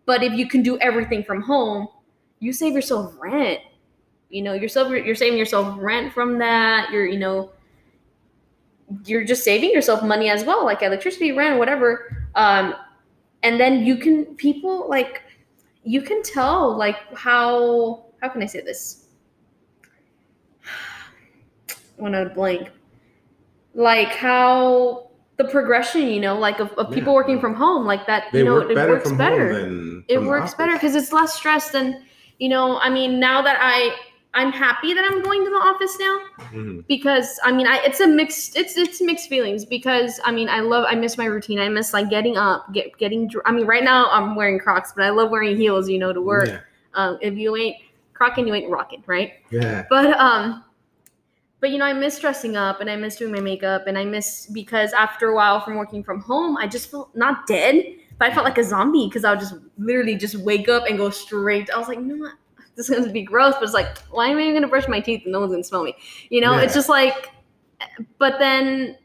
[0.05, 1.87] but if you can do everything from home,
[2.43, 3.61] you save yourself rent.
[4.29, 6.89] You know, yourself you're saving yourself rent from that.
[6.91, 7.51] You're, you know,
[9.05, 12.27] you're just saving yourself money as well, like electricity, rent, whatever.
[12.35, 12.75] Um,
[13.43, 15.21] and then you can people like
[15.83, 19.05] you can tell like how how can I say this?
[21.95, 22.71] When I blank,
[23.73, 27.19] like how the progression, you know, like of, of people Yeah.
[27.19, 29.61] working from home, like that, they you know, work it better works from better home
[29.61, 32.05] than it works better because it's less stress than
[32.43, 33.75] you know i mean now that i
[34.39, 36.15] i'm happy that i'm going to the office now
[36.57, 36.85] Mhm.
[36.93, 40.59] because i mean i it's a mixed it's it's mixed feelings because i mean i
[40.59, 41.59] love i miss my routine.
[41.59, 45.03] I miss like getting up get getting i mean right now i'm wearing crocs but
[45.05, 46.47] i love wearing heels you know to work.
[46.49, 46.59] Yeah,
[46.99, 47.77] um if you ain't
[48.13, 49.33] crocking you ain't rocking right?
[49.51, 49.85] Yeah.
[49.89, 50.63] but um
[51.59, 54.03] but you know i miss dressing up and i miss doing my makeup and i
[54.15, 57.75] miss because after a while from working from home i just felt not dead
[58.17, 60.97] but i felt like a zombie because i would just literally just wake up and
[60.97, 62.29] go straight i was like no,
[62.75, 64.67] this is going to be gross but it's like why am i even going to
[64.67, 65.21] brush my teeth?
[65.23, 65.95] And no one's going to smell me
[66.29, 66.57] you know?
[66.57, 67.31] It's just like
[68.17, 68.97] but then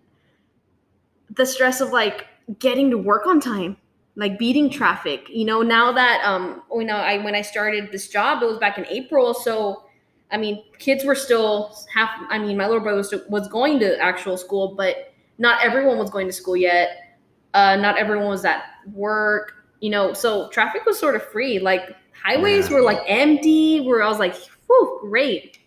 [1.31, 2.27] the stress of like
[2.59, 3.77] getting to work on time
[4.16, 5.62] like beating traffic you know?
[5.62, 8.87] Now that um you know i when i started this job it was back in
[8.87, 9.85] april so
[10.31, 13.99] i mean kids were still half i mean my little brother was, was going to
[13.99, 17.08] actual school but not everyone was going to school yet
[17.55, 21.95] uh not everyone was at work you know so traffic was sort of free like
[22.23, 22.77] highways Yeah.
[22.77, 23.81] were like empty.
[23.81, 24.35] Where I was like,
[24.67, 25.59] whew, great.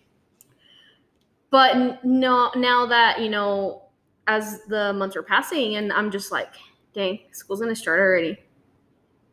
[1.50, 3.82] But no, now that you know,
[4.26, 6.54] as the months are passing, and I'm just like,
[6.94, 8.38] dang, school's gonna start already.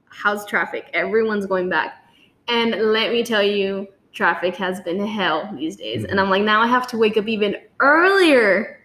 [0.10, 0.90] How's traffic?
[0.94, 2.04] Everyone's going back,
[2.48, 6.04] and let me tell you, traffic has been hell these days.
[6.04, 8.82] And I'm like, now I have to wake up even earlier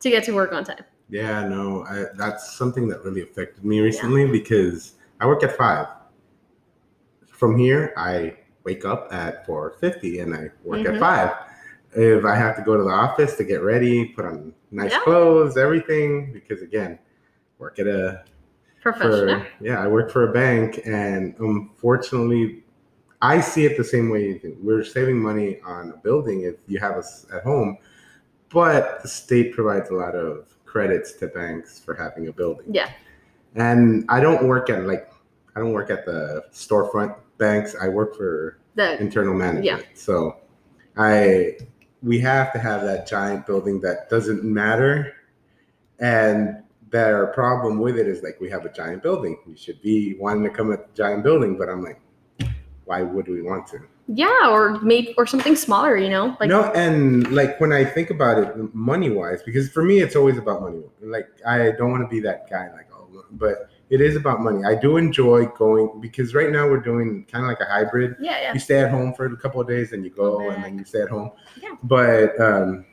[0.00, 0.84] to get to work on time.
[1.08, 5.86] Yeah, no, I, that's something that really affected me recently because I work at five.
[7.28, 10.94] From here, I wake up at four fifty and I work Mhm.
[10.94, 11.30] at five.
[11.92, 15.00] If I have to go to the office to get ready, put on nice Yeah.
[15.00, 16.98] clothes, everything, because again,
[17.58, 18.24] work at a
[18.82, 19.40] Professional.
[19.40, 22.64] for yeah, I work for a bank, and unfortunately,
[23.22, 24.56] I see it the same way you do.
[24.60, 27.78] We're saving money on a building if you have us at home,
[28.52, 32.66] but the state provides a lot of credits to banks for having a building.
[32.70, 32.90] Yeah.
[33.54, 35.10] And I don't work at like
[35.54, 37.74] I don't work at the storefront banks.
[37.80, 39.64] I work for The internal management.
[39.64, 39.94] Yeah.
[39.94, 40.36] So
[40.98, 41.56] I
[42.02, 45.14] we have to have that giant building that doesn't matter.
[45.98, 49.38] And their problem with it is like we have a giant building.
[49.46, 52.00] You should be wanting to come at the giant building, but I'm like,
[52.86, 53.78] why would we want to?
[54.08, 56.36] yeah, or maybe or something smaller, you know?
[56.38, 60.14] Like no, and like when I think about it money wise, because for me it's
[60.14, 60.82] always about money.
[61.02, 64.64] Like I don't want to be that guy like oh but it is about money.
[64.64, 68.14] I do enjoy going because right now we're doing kind of like a hybrid.
[68.20, 68.52] yeah, yeah.
[68.54, 70.78] you stay at home for a couple of days and you go Go and then
[70.78, 71.74] you stay at home Yeah.
[71.82, 72.84] but um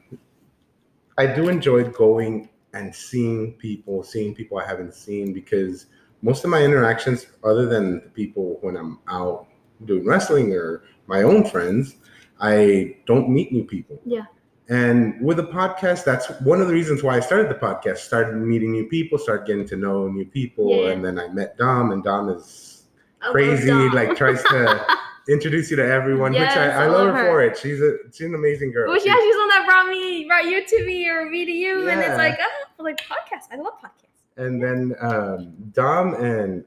[1.17, 5.88] i do enjoy going and seeing people seeing people i haven't seen because
[6.21, 9.47] most of my interactions other than the people when i'm out
[9.85, 11.95] doing wrestling or my own friends
[12.39, 14.23] i don't meet new people Yeah.
[14.69, 18.35] and with a podcast that's one of the reasons why i started the podcast started
[18.37, 20.91] meeting new people started getting to know new people Yeah.
[20.91, 22.83] and then i met dom and dom is
[23.19, 23.91] crazy Dom.
[23.91, 24.85] like tries to
[25.29, 27.27] introduce you to everyone, Yes, which I, I, love love her her.
[27.31, 27.57] for it.
[27.57, 28.89] She's a she's an amazing girl.
[28.91, 31.45] Well, She- yeah, she's the one that brought me, brought you to me or me
[31.45, 31.91] to you, yeah.
[31.93, 33.47] and it's like, oh, like podcast.
[33.49, 34.09] I love podcasts.
[34.35, 36.65] and then um, Dom and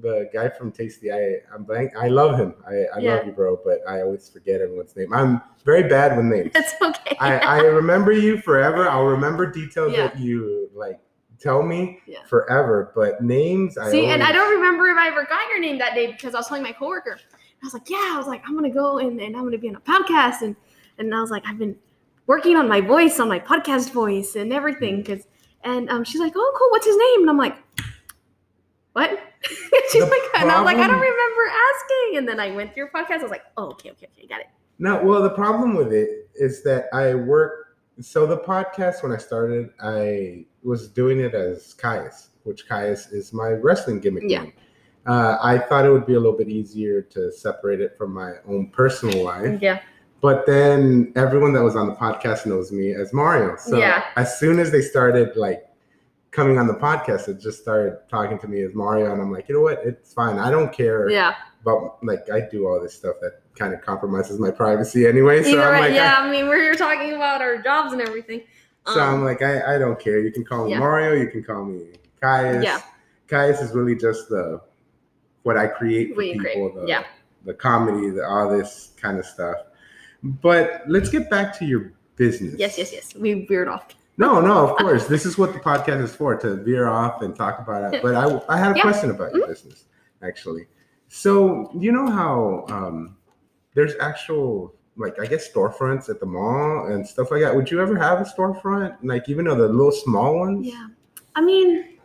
[0.00, 1.92] the guy from Tasty, I I'm blank.
[1.96, 2.54] I love him.
[2.68, 3.14] I, I Yeah.
[3.16, 5.12] love you, bro, but I always forget everyone's name.
[5.12, 6.52] I'm very bad with names.
[6.54, 7.16] It's okay.
[7.20, 8.88] I, I remember you forever.
[8.88, 10.08] I'll remember details Yeah.
[10.08, 11.00] that you like
[11.38, 12.18] tell me Yeah.
[12.26, 15.78] forever, but names I See, and I don't remember if I ever got your name
[15.78, 17.18] that day because I was telling my coworker.
[17.62, 19.68] I was like, yeah, I was like, I'm gonna go and, and I'm gonna be
[19.68, 20.54] on a podcast, and
[20.98, 21.76] and I was like, I've been
[22.26, 25.26] working on my voice, on my podcast voice, and everything, because
[25.64, 27.20] and um, she's like, oh, cool, what's his name?
[27.22, 27.56] And I'm like,
[28.96, 29.20] what?
[29.90, 31.42] she's The like, and I was like, I don't remember
[31.74, 33.18] asking, and then I went through your podcast.
[33.18, 34.46] I was like, oh, okay, okay, okay, got it.
[34.78, 37.76] No, well, the problem with it is that I work.
[38.00, 43.34] So the podcast, when I started, I was doing it as Caius, which Caius is
[43.34, 44.24] my wrestling gimmick.
[44.26, 44.44] Yeah.
[44.44, 44.52] name.
[45.06, 48.32] Uh, I thought it would be a little bit easier to separate it from my
[48.48, 49.60] own personal life.
[49.62, 49.80] Yeah,
[50.20, 53.56] But then everyone that was on the podcast knows me as Mario.
[53.56, 54.04] So Yeah.
[54.16, 55.64] as soon as they started like
[56.36, 59.48] coming on the podcast, it just started talking to me as Mario, and I'm like,
[59.48, 59.80] you know what?
[59.84, 60.38] It's fine.
[60.38, 61.34] I don't care yeah.
[61.64, 65.42] But like I do all this stuff that kind of compromises my privacy anyway.
[65.50, 66.16] So I'm way, like, yeah.
[66.18, 68.42] I, mean, we're here talking about our jobs and everything.
[68.84, 70.20] I, so I'm Um, like, I, I don't care.
[70.20, 70.78] You can call me Yeah.
[70.78, 71.14] Mario.
[71.14, 72.62] You can call me Caius.
[72.62, 72.80] Yeah.
[73.28, 74.60] Caius is really just the
[75.42, 76.40] what I create for What people.
[76.70, 77.04] create, The, yeah.
[77.46, 79.56] the comedy, the all this kind of stuff.
[80.22, 82.54] But let's get back to your business.
[82.58, 83.14] yes, yes, yes.
[83.16, 83.86] We veered off.
[84.18, 85.06] No, no, of course.
[85.06, 88.02] this is what the podcast is for to veer off and talk about it.
[88.02, 88.82] But I, I had a Yeah.
[88.82, 89.84] question about your business,
[90.22, 90.66] actually.
[91.08, 93.16] So, you know how um,
[93.74, 97.54] there's actual, like, I guess storefronts at the mall and stuff like that.
[97.54, 98.96] Would you ever have a storefront?
[99.02, 100.66] Like, even though the little small ones?
[100.66, 100.88] Yeah.
[101.34, 101.98] I mean,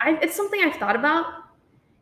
[0.00, 1.26] I, it's something I've thought about.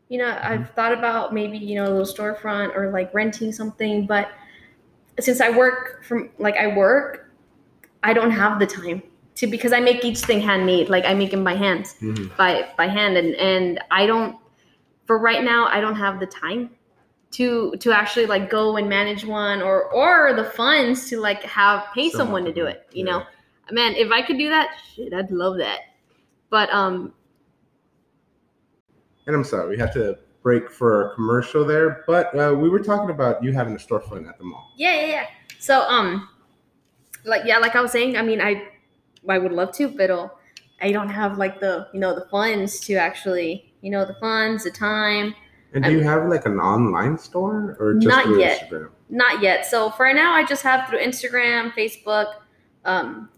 [0.09, 4.07] You know, I've thought about maybe, you know, a little storefront or like renting something,
[4.07, 4.29] but
[5.19, 7.26] since I work from like I work,
[8.07, 9.03] I don't have the time
[9.35, 10.89] to because I make each thing handmade.
[10.89, 12.35] Like I make them by hands, Mhm.
[12.37, 14.37] by by hand and and I don't
[15.05, 16.61] for right now I don't have the time
[17.31, 21.79] to to actually like go and manage one or or the funds to like have
[21.93, 23.19] pay someone to do it, you know
[23.69, 25.79] man if i could do that shit i'd love that
[26.49, 27.11] but um
[29.25, 32.79] And I'm sorry, we had to break for a commercial there, but uh, we were
[32.79, 34.71] talking about you having a storefront at the mall.
[34.77, 35.25] yeah yeah yeah
[35.59, 36.29] so um
[37.27, 38.63] like yeah like i was saying i mean i
[39.29, 40.09] i would love to but
[40.81, 44.63] i don't have like the you know the funds to actually you know the funds
[44.63, 45.35] the time
[45.73, 48.69] And do you have like an online store or just Not through yet.
[48.69, 48.89] Instagram?
[49.09, 52.33] not yet so for now i just have through instagram facebook
[52.85, 53.29] um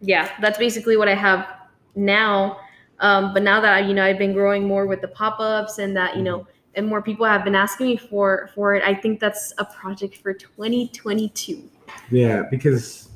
[0.00, 1.46] yeah that's basically what i have
[1.94, 2.58] now
[3.00, 5.96] um but now that I, you know i've been growing more with the pop-ups and
[5.96, 8.82] that you know and more people have been asking me for for it.
[8.84, 11.68] I think that's a project for 2022.
[12.10, 13.09] Yeah, because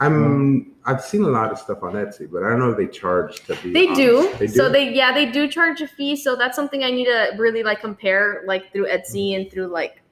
[0.00, 2.86] I'm I've seen a lot of stuff on Etsy, but I don't know if they
[2.86, 3.72] charge to be.
[3.72, 4.34] They do.
[4.38, 4.52] They do.
[4.52, 6.16] So they yeah, they do charge a fee.
[6.16, 10.02] So that's something I need to really like compare like through Etsy and through like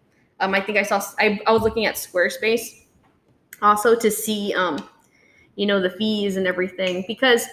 [0.40, 2.84] um I think I saw I, I was looking at Squarespace
[3.60, 4.88] also to see um
[5.56, 7.46] you know the fees and everything because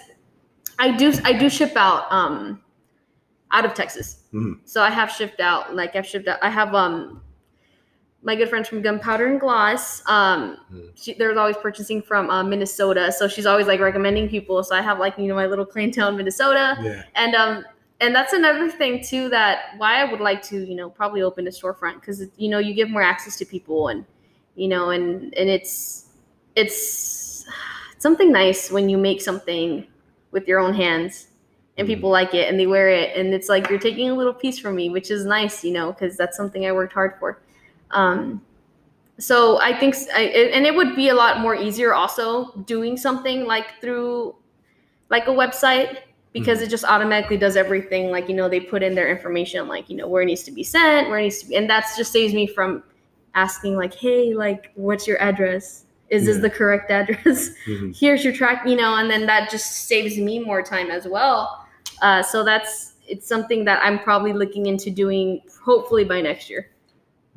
[0.78, 2.62] I do I do ship out um
[3.50, 4.22] out of Texas.
[4.32, 4.60] Mhm.
[4.64, 7.22] So I have shipped out like I've shipped out I have um
[8.22, 10.02] my good friends from Gunpowder and Gloss.
[10.06, 10.58] Um,
[10.94, 14.62] she, they're always purchasing from uh, Minnesota, so she's always like recommending people.
[14.62, 17.04] So I have like you know my little clientele in Minnesota, yeah.
[17.14, 17.64] and um,
[18.00, 21.46] and that's another thing too that why I would like to you know probably open
[21.46, 24.04] a storefront because you know you give more access to people and
[24.54, 26.06] you know and and it's
[26.56, 27.46] it's
[27.98, 29.86] something nice when you make something
[30.30, 31.28] with your own hands
[31.76, 31.90] and Mhm.
[31.90, 34.58] people like it and they wear it and it's like you're taking a little piece
[34.58, 37.38] from me which is nice you know because that's something i worked hard for
[37.92, 38.40] um
[39.18, 43.44] so i think I, and it would be a lot more easier also doing something
[43.46, 44.34] like through
[45.10, 45.98] like a website
[46.32, 49.90] because it just automatically does everything like you know they put in their information like
[49.90, 51.96] you know where it needs to be sent where it needs to be and that's
[51.96, 52.82] just saves me from
[53.34, 55.84] asking like hey like what's your address?
[56.08, 57.50] Is this the correct address?
[57.66, 57.96] Mhm.
[58.00, 61.66] here's your track you know and then that just saves me more time as well.
[62.02, 66.70] Uh, so that's it's something that i'm probably looking into doing hopefully by next year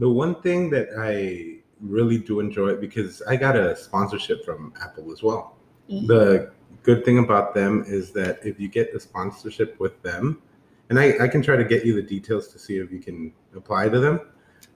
[0.03, 5.13] The one thing that I really do enjoy because I got a sponsorship from Apple
[5.13, 5.55] as well.
[5.87, 10.41] The good thing about them is that if you get a sponsorship with them,
[10.89, 13.31] and I, I can try to get you the details to see if you can
[13.55, 14.19] apply to them,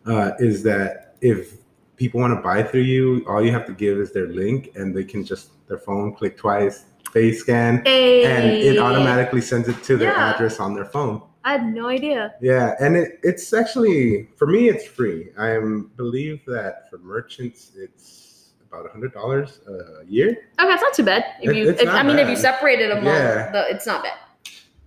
[0.06, 1.58] uh, is that if
[1.98, 4.96] people want to buy through you, all you have to give is their link and
[4.96, 9.84] they can just their phone click twice, face scan, hey, and it automatically sends it
[9.84, 10.36] to their Yeah.
[10.36, 11.22] address on their phone.
[11.48, 15.30] I had no idea Yeah, and it, it's actually for me it's free.
[15.38, 20.30] I am, believe that for merchants it's about a hundred dollars a year,
[20.60, 23.52] okay it's not too bad if you if, i mean if you separated them Yeah.
[23.56, 24.18] all it's not bad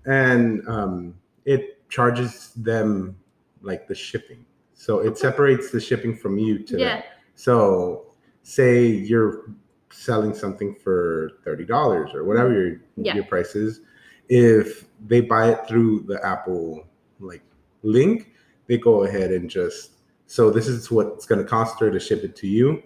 [0.06, 3.16] and um, it charges them
[3.62, 4.44] like the shipping.
[4.74, 6.80] So it separates the shipping from you to them.
[6.80, 7.02] yeah
[7.34, 8.06] So
[8.42, 9.50] say you're
[9.92, 13.14] selling something for thirty dollars or whatever your Yeah.
[13.14, 13.80] your price is.
[14.28, 16.86] If they buy it through the Apple
[17.18, 17.42] like
[17.82, 18.32] link,
[18.66, 19.92] they go ahead and just
[20.26, 22.82] so this is what it's going to cost her to ship it to you.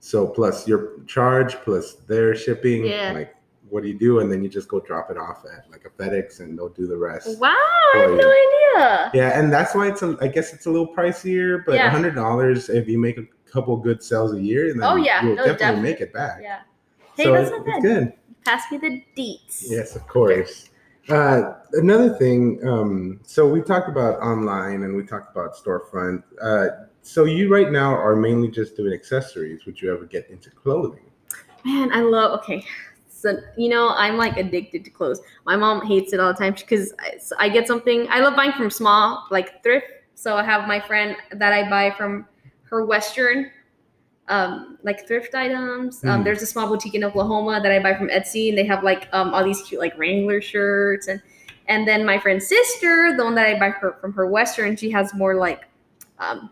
[0.00, 3.12] So plus your charge plus their shipping, Yeah.
[3.12, 3.34] like
[3.68, 4.20] what do you do?
[4.20, 6.86] And then you just go drop it off at like a FedEx and they'll do
[6.86, 7.38] the rest.
[7.40, 7.48] wow
[7.94, 10.70] i had Oh, no idea Yeah, and that's why it's a, I guess it's a
[10.70, 11.90] little pricier, but a Yeah.
[11.90, 15.22] hundred dollars if you make a couple good sales a year, then Oh, yeah.
[15.24, 15.82] you'll No, definitely, definitely.
[15.90, 16.38] make it back.
[16.42, 16.60] yeah
[17.16, 18.12] hey so that's not bad good.
[18.44, 20.70] pass me the deets Yes, of course.
[21.08, 26.22] Uh, another thing, um, so we talked about online and we talked about storefront.
[26.42, 29.64] Uh, so you right now are mainly just doing accessories.
[29.64, 31.10] Would you ever get into clothing?
[31.64, 32.38] Man, I love.
[32.40, 32.62] Okay,
[33.08, 35.20] so you know, I'm like addicted to clothes.
[35.46, 38.06] My mom hates it all the time because I, I get something.
[38.10, 39.86] I love buying from small, like thrift.
[40.14, 42.26] So I have my friend that I buy from
[42.64, 43.50] her Western,
[44.28, 46.04] um, like thrift items.
[46.04, 46.24] Um, Mhm.
[46.24, 49.08] there's a small boutique in Oklahoma that I buy from Etsy, and they have like
[49.12, 51.20] um, all these cute like Wrangler shirts and.
[51.70, 54.90] And then my friend's sister, the one that I buy her from her Western, she
[54.90, 55.66] has more like
[56.18, 56.48] um,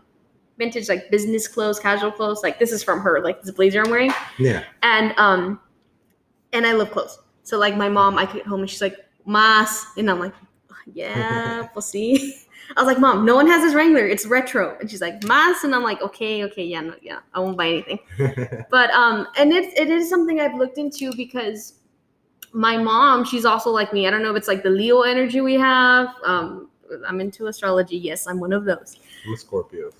[0.59, 2.41] vintage, like business clothes, casual clothes.
[2.43, 4.63] Like this is from her, like this blazer I'm wearing Yeah.
[4.83, 5.59] and um
[6.53, 7.17] and I love clothes.
[7.41, 10.35] So like my mom, I get home and she's like, Mas, and I'm like,
[10.93, 12.35] yeah, we'll see.
[12.75, 14.05] I was like, Mom, no one has this Wrangler.
[14.05, 14.77] It's retro.
[14.79, 17.67] And she's like, Mas, and I'm like, okay, okay, yeah, no, yeah, I won't buy
[17.67, 17.99] anything.
[18.69, 21.75] But um, and it's it is something I've looked into because
[22.51, 24.07] my mom, she's also like me.
[24.07, 26.09] I don't know if it's like the Leo energy we have.
[26.25, 26.69] Um,
[27.07, 27.97] I'm into astrology.
[27.97, 28.97] Yes, I'm one of those.
[29.25, 29.91] I'm a Scorpio.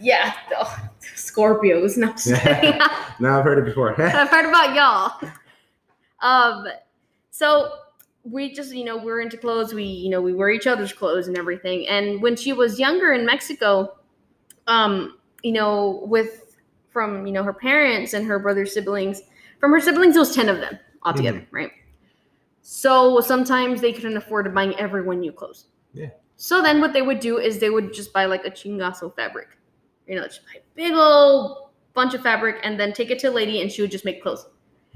[0.00, 1.96] Yeah, oh, Scorpios.
[1.96, 2.80] No, kidding.
[3.20, 4.00] Now I've heard it before.
[4.00, 5.30] I've heard about y'all.
[6.20, 6.66] Um,
[7.30, 7.72] so
[8.24, 9.74] we just, you know, we're into clothes.
[9.74, 11.86] We, you know, we wear each other's clothes and everything.
[11.88, 13.96] And when she was younger in Mexico,
[14.66, 16.56] um, you know, with
[16.90, 19.22] from you know her parents and her brother's siblings,
[19.60, 21.70] from her siblings, it was ten of them altogether, right?
[22.62, 25.66] So sometimes they couldn't afford to buying everyone new clothes.
[25.92, 26.08] Yeah.
[26.36, 29.48] So then what they would do is they would just buy like a chingazo fabric,
[30.08, 33.28] you know, just buy a big old bunch of fabric and then take it to
[33.28, 34.46] a lady and she would just make clothes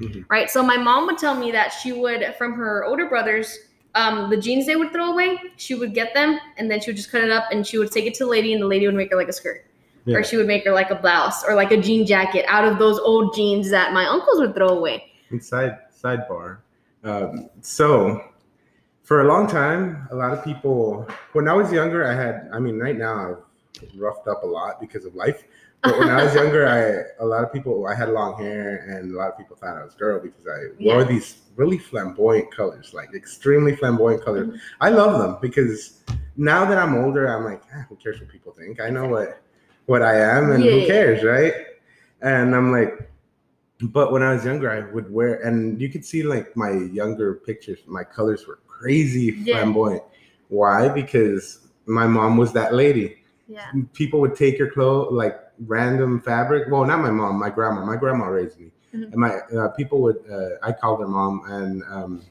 [0.00, 0.24] Mhm.
[0.28, 0.48] right?
[0.50, 3.58] So my mom would tell me that she would, from her older brothers,
[3.94, 6.96] um, the jeans they would throw away, she would get them and then she would
[6.96, 8.86] just cut it up and she would take it to the lady and the lady
[8.86, 9.64] would make her like a skirt.
[10.04, 10.18] Yeah.
[10.18, 12.78] Or she would make her like a blouse or like a jean jacket out of
[12.78, 15.12] those old jeans that my uncles would throw away.
[15.40, 16.58] Side sidebar.
[17.04, 18.22] Um, so
[19.02, 21.08] for a long time, a lot of people.
[21.32, 22.48] When I was younger, I had.
[22.52, 23.36] I mean, right now
[23.82, 25.44] I've roughed up a lot because of life.
[25.82, 27.86] But when I was younger, I a lot of people.
[27.86, 30.46] I had long hair, and a lot of people thought I was a girl because
[30.46, 34.48] I wore these really flamboyant colors, like extremely flamboyant colors.
[34.48, 34.58] Mhm.
[34.80, 36.00] I love them because
[36.36, 38.80] now that I'm older, I'm like, ah, who cares what people think?
[38.80, 39.40] I know what
[39.86, 40.72] what I am, and Yeah.
[40.72, 41.54] who cares, right?
[42.20, 43.08] And I'm like,
[43.80, 47.34] but when I was younger, I would wear, and you could see like my younger
[47.34, 49.54] pictures, my colors were crazy Yeah.
[49.58, 50.02] flamboyant.
[50.48, 50.88] Why?
[50.88, 53.22] Because my mom was that lady.
[53.46, 53.70] Yeah.
[53.94, 56.68] People would take your clothes, like random fabric.
[56.70, 57.84] Well, not my mom, my grandma.
[57.84, 59.04] My grandma raised me, Mhm.
[59.12, 60.18] and my uh, people would.
[60.30, 62.22] Uh, I called her mom, and um,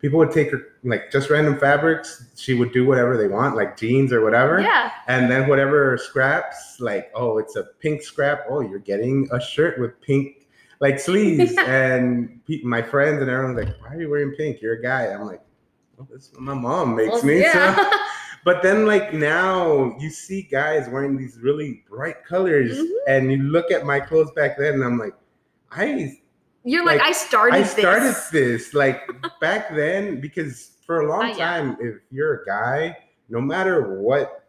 [0.00, 2.24] people would take her like just random fabrics.
[2.36, 4.60] She would do whatever they want, like jeans or whatever.
[4.60, 4.90] Yeah.
[5.06, 8.44] And then whatever scraps, like, oh, it's a pink scrap.
[8.48, 10.46] Oh, you're getting a shirt with pink
[10.80, 11.56] like sleeves.
[11.66, 14.60] and pe- my friends and everyone's like, why are you wearing pink?
[14.62, 15.06] You're a guy.
[15.06, 15.42] I'm like,
[15.96, 17.40] well, that's what my mom makes Well, me.
[17.40, 17.74] yeah.
[17.76, 17.90] So.
[18.44, 22.90] But then, like now, you see guys wearing these really bright colors, Mhm.
[23.06, 25.14] and you look at my clothes back then, and I'm like,
[25.70, 26.16] I
[26.64, 28.28] You're like, Like, I started I started this.
[28.30, 29.00] this like
[29.40, 31.34] back then because for a long Uh, yeah.
[31.36, 32.96] time, if you're a guy,
[33.28, 34.44] no matter what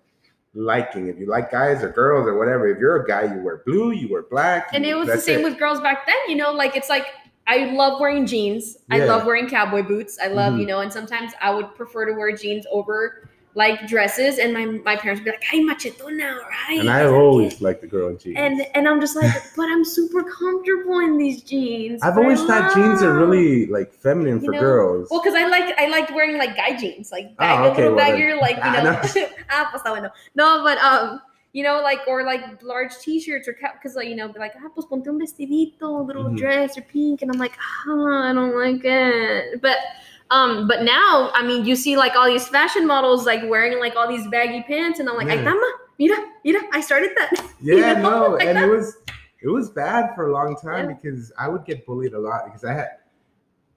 [0.56, 3.62] liking, if you like guys or girls or whatever, if you're a guy, you wear
[3.66, 4.70] blue, you wear black.
[4.74, 5.44] And it was the same it.
[5.44, 7.06] with girls back then, you know, like it's like
[7.48, 8.78] I love wearing jeans.
[8.92, 10.20] I love wearing cowboy boots.
[10.22, 10.60] I love, Mhm.
[10.62, 14.66] you know, and sometimes I would prefer to wear jeans over like dresses and my
[14.66, 18.18] my parents would be like, "Hey, machetona, right?" And I always like the girl in
[18.18, 18.38] jeans.
[18.38, 22.74] and and I'm just like, "But I'm super comfortable in these jeans." I've always thought
[22.76, 25.08] jeans are really like feminine You for know, girls.
[25.10, 27.82] Well, because I like I liked wearing like guy jeans, like Oh, bag, a okay,
[27.90, 28.38] little well then.
[28.40, 28.92] like you Ah, know.
[29.22, 29.28] no.
[29.50, 30.10] ah, pues bueno.
[30.36, 31.20] No, but um,
[31.54, 34.54] you know, like or like large t-shirts or cap, because like you know, be like
[34.64, 36.38] ah, pues ponte un vestidito, a little Mhm.
[36.38, 37.54] dress or pink, and I'm like,
[37.88, 39.60] ah, I don't like it.
[39.60, 39.78] But
[40.32, 43.96] um, but now I mean, you see like all these fashion models like wearing like
[43.96, 45.54] all these baggy pants, and I'm like, Yeah.
[45.98, 47.32] mira, mira, I started that.
[47.62, 48.64] Yeah, You know, no, like and that.
[48.68, 48.98] it was
[49.42, 50.96] it was bad for a long time Yeah.
[50.96, 52.90] because I would get bullied a lot because I had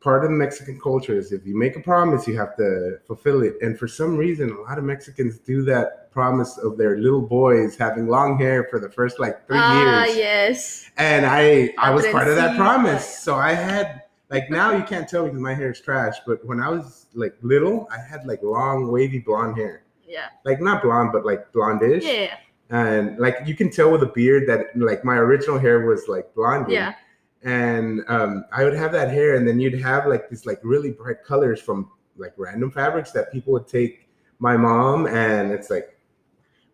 [0.00, 3.42] part of the Mexican culture is if you make a promise, you have to fulfill
[3.44, 3.55] it.
[3.62, 7.76] And for some reason, a lot of Mexicans do that promise of their little boys
[7.76, 10.16] having long hair for the first like three Ah, years.
[10.16, 10.90] yes.
[10.96, 13.07] And I I was part of that promise.
[13.18, 14.01] So I had
[14.33, 17.35] like now you can't tell because my hair is trash, but when I was like
[17.43, 19.85] little, I had like long wavy blonde hair.
[20.05, 20.26] Yeah.
[20.45, 22.35] Like not blonde, but like blondish Yeah.
[22.70, 26.35] and like you can tell with a beard that like my original hair was like
[26.35, 26.95] blonde Yeah.
[27.43, 30.91] and um, i would have that hair and then you'd have like these like really
[30.91, 34.09] bright colors from like random fabrics that people would take
[34.39, 35.87] my mom and it's like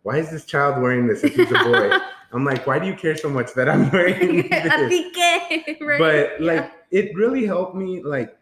[0.03, 1.89] why is this child wearing this if he's a boy
[2.33, 5.77] i'm like why do you care so much that i'm wearing this?
[5.81, 5.99] Right?
[5.99, 6.69] but Yeah.
[6.91, 8.37] It really helped me like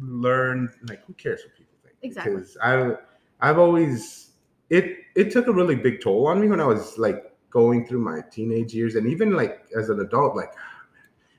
[0.00, 1.96] learn like who cares what people think?
[2.02, 2.34] Exactly.
[2.34, 2.94] because i
[3.40, 4.32] i've always
[4.70, 8.00] it it took a really big toll on me when i was like going through
[8.00, 8.96] my teenage years.
[8.96, 10.82] And even like as an adult like ah,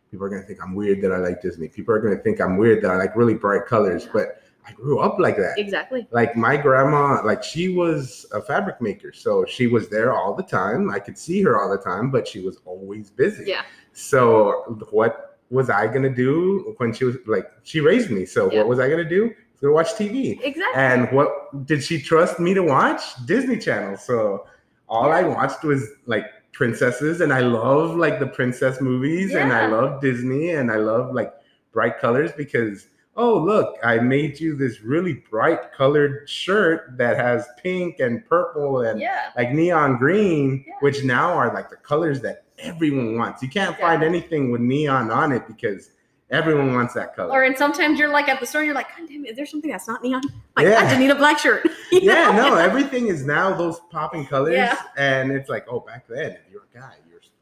[0.10, 1.68] people are gonna think i'm weird that i like disney.
[1.68, 4.08] People are gonna think i'm weird that i like really bright colors.
[4.12, 5.56] But i grew up like that.
[5.58, 6.08] Exactly.
[6.12, 9.12] like my grandma like she was a fabric maker.
[9.12, 10.90] So she was there all the time.
[10.90, 13.44] I could see her all the time but she was always busy.
[13.48, 13.64] Yeah.
[13.92, 18.60] so what was i gonna do when she was like she raised me so Yeah.
[18.60, 19.32] what was i gonna do?
[19.62, 20.64] Go watch tv Exactly.
[20.76, 23.96] and what did she trust me to watch disney channel?
[23.98, 24.46] So
[24.90, 29.66] all i watched was like princesses and i love like the princess movies and i
[29.68, 31.34] love disney and i love like
[31.74, 32.88] bright colors because
[33.18, 38.82] oh look i made you this really bright colored shirt that has pink and purple
[38.82, 39.30] and yeah.
[39.38, 40.74] like neon green Yeah.
[40.82, 45.12] which now are like the colors that everyone wants you can't find anything with neon
[45.12, 45.92] on it because
[46.32, 48.88] everyone wants that color Or and sometimes you're like at the store and you're like,
[48.98, 50.24] God damn it, is there something that's not neon?
[50.58, 50.80] Like, Yeah.
[50.80, 51.68] I just need a black shirt.
[51.92, 52.50] Yeah, know?
[52.50, 54.76] no, everything is now those popping colors, Yeah.
[54.98, 56.96] and it's like, oh, back then, if you're a guy,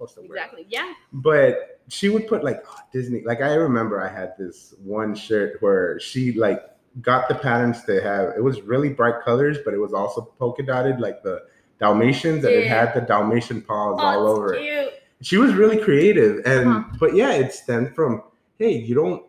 [0.08, 0.38] supposed to wear.
[0.38, 0.66] Exactly.
[0.70, 0.94] Yeah.
[1.12, 3.22] But she would put like oh, Disney.
[3.26, 6.62] Like I remember, I had this one shirt where she like
[7.02, 8.34] got the patterns to have.
[8.38, 11.44] It was really bright colors, but it was also polka dotted, like the
[11.80, 15.02] Dalmatians, and it had the Dalmatian paws Oh, all over it.
[15.22, 16.98] She was really creative, and Uh-huh.
[17.00, 18.24] but yeah, it stemmed from
[18.58, 19.24] hey, you don't,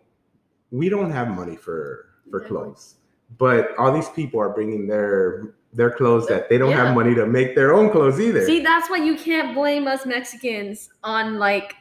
[0.70, 2.48] we don't have money for for Yeah.
[2.48, 2.96] clothes,
[3.38, 6.86] but all these people are bringing their their clothes that they don't Yeah.
[6.86, 8.44] have money to make their own clothes either.
[8.46, 11.74] See, that's why you can't blame us Mexicans on like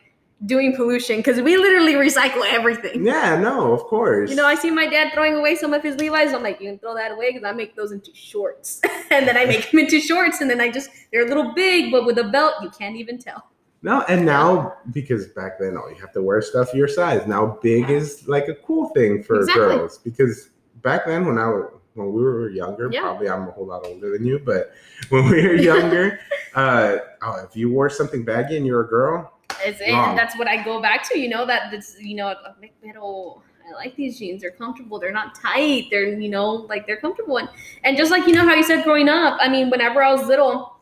[0.45, 3.05] doing pollution because we literally recycle everything.
[3.05, 4.29] yeah, no, of course.
[4.29, 6.33] You know, I see my dad throwing away some of his Levi's.
[6.33, 8.81] I'm like, you can throw that away because I make those into shorts.
[9.11, 11.91] and then I make them into shorts, and then I just, they're a little big,
[11.91, 13.47] but with a belt, you can't even tell.
[13.83, 17.25] no, and now because back then, oh, you have to wear stuff your size.
[17.27, 19.63] Now, big is like a cool thing for Exactly.
[19.63, 20.49] girls because
[20.81, 22.89] back then, when I was when we were younger.
[22.91, 23.01] Yeah.
[23.01, 24.71] Probably I'm a whole lot older than you, but
[25.09, 26.19] when we were younger,
[26.55, 29.33] uh, oh, if you wore something baggy and you're a girl,
[29.65, 31.19] It's, and that's what I go back to.
[31.19, 31.95] You know that this.
[31.99, 34.41] You know, like, pero I like these jeans.
[34.41, 34.99] They're comfortable.
[34.99, 35.87] They're not tight.
[35.91, 37.37] They're you know like they're comfortable.
[37.37, 37.49] And
[37.83, 39.37] and just like you know how you said growing up.
[39.39, 40.75] I mean, whenever I was little,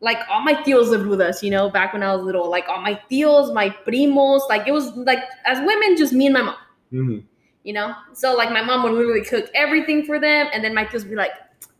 [0.00, 1.42] like all my tios lived with us.
[1.42, 4.48] You know, back when I was little, like all my tios, my primos.
[4.48, 6.56] Like it was like as women, just me and my mom.
[6.92, 7.22] mhm.
[7.64, 10.84] You know, so like my mom would literally cook everything for them, and then my
[10.84, 11.32] tios would be like,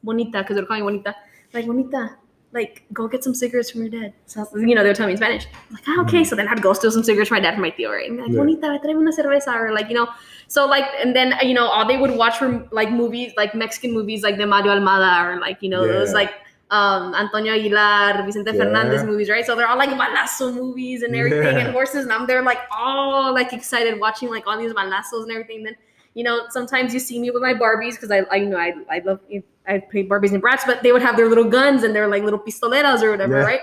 [0.03, 1.15] "Bonita," because they're calling me bonita.
[1.53, 2.17] Like bonita.
[2.53, 4.13] Like, go get some cigarettes from your dad.
[4.27, 5.45] So, you know, they'll tell me in Spanish.
[5.69, 6.23] I'm like, ah, okay.
[6.23, 8.07] So then I'd go steal some cigarettes from my dad for my tío, right?
[8.09, 8.39] And be like, Yeah.
[8.39, 9.53] bonita, tráeme una cerveza.
[9.61, 10.07] Or like, you know,
[10.47, 13.93] so like, and then, you know, all they would watch from like movies, like Mexican
[13.93, 16.31] movies, like the Mario Almada, or like, you know, those like
[16.77, 19.47] um, Antonio Aguilar, Vicente Fernandez movies, right?
[19.47, 21.67] So they're all like balazo movies and everything Yeah.
[21.67, 22.03] and horses.
[22.05, 25.63] And I'm there like all like excited watching like all these balazos and everything.
[25.67, 25.77] Then,
[26.15, 28.71] you know, sometimes you see me with my Barbies because I, I, you know, I,
[28.91, 29.21] I love,
[29.69, 32.23] I play Barbies and Bratz, but they would have their little guns and they're like
[32.25, 33.45] little pistoleras or whatever, Yeah.
[33.47, 33.61] right?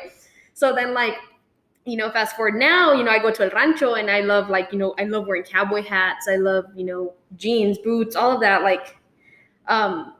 [0.53, 1.15] So then, like,
[1.85, 4.49] you know, fast forward now, you know, I go to El Rancho and I love,
[4.49, 6.27] like, you know, I love wearing cowboy hats.
[6.29, 8.61] I love, you know, jeans, boots, all of that.
[8.61, 8.97] Like,
[9.67, 10.13] um,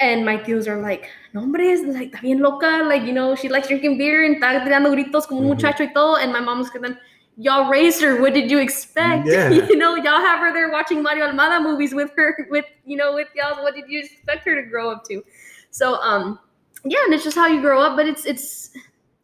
[0.00, 2.84] and my tios are like, no, hombre, es like, está bien loca.
[2.84, 5.92] Like, you know, she likes drinking beer and está tirando gritos como un muchacho y
[5.92, 6.16] todo.
[6.16, 6.96] And my mom's going
[7.38, 8.20] y'all raised her.
[8.20, 9.26] What did you expect?
[9.26, 9.50] Yeah.
[9.50, 13.14] you know, y'all have her there watching Mario Almada movies with her, with, you know,
[13.14, 13.62] with y'all.
[13.62, 15.24] What did you expect her to grow up to?
[15.70, 16.38] So, um,
[16.84, 18.70] yeah, and it's just how you grow up, but it's, it's,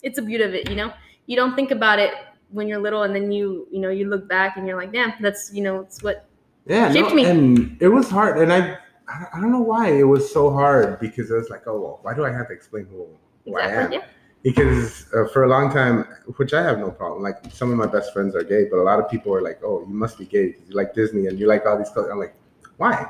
[0.03, 0.93] it's a beauty of it, you know?
[1.27, 2.13] You don't think about it
[2.51, 5.15] when you're little and then you, you know, you look back and you're like, damn,
[5.21, 6.27] that's, you know, it's what,
[6.67, 7.25] Yeah, Shaped no, me.
[7.25, 8.79] and it was hard, and I,
[9.09, 11.99] I I don't know why it was so hard because I was like, oh, well,
[12.03, 13.07] why do I have to explain who,
[13.45, 13.93] who I am?
[13.93, 14.05] yeah.
[14.43, 16.05] Because uh, for a long time,
[16.37, 17.23] which I have no problem.
[17.23, 19.61] Like some of my best friends are gay, but a lot of people are like,
[19.65, 22.07] oh, you must be gay because you like Disney and you like all these stuff.
[22.13, 22.35] I'm like,
[22.77, 23.09] why?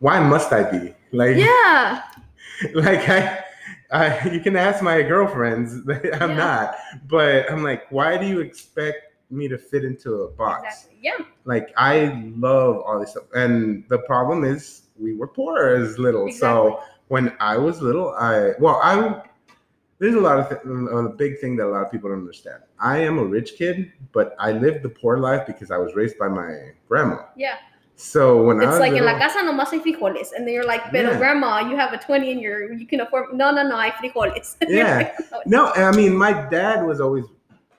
[0.00, 1.36] Why must I be like?
[1.36, 2.02] Yeah.
[2.74, 3.44] like I,
[3.92, 5.88] I you can ask my girlfriends
[6.20, 6.36] i'm Yeah.
[6.36, 6.76] not
[7.08, 8.98] but i'm like why do you expect
[9.30, 10.98] me to fit into a box Exactly.
[11.02, 11.18] Yeah.
[11.44, 16.26] like i love all this stuff and the problem is we were poor as little
[16.26, 16.40] Exactly.
[16.72, 19.22] so when i was little i well i
[19.98, 22.62] there's a lot of th- a big thing that a lot of people don't understand
[22.78, 26.18] i am a rich kid but i lived the poor life because i was raised
[26.18, 27.56] by my grandma Yeah.
[27.96, 30.54] so when i It's was like in la little- casa nomás hay frijoles, and then
[30.54, 31.18] you're like, pero Yeah.
[31.18, 33.32] grandma, you have a twenty and you're you can afford.
[33.32, 34.56] No, no, no, hay frijoles.
[34.68, 35.14] Yeah.
[35.32, 37.24] "Oh, no i mean my dad was always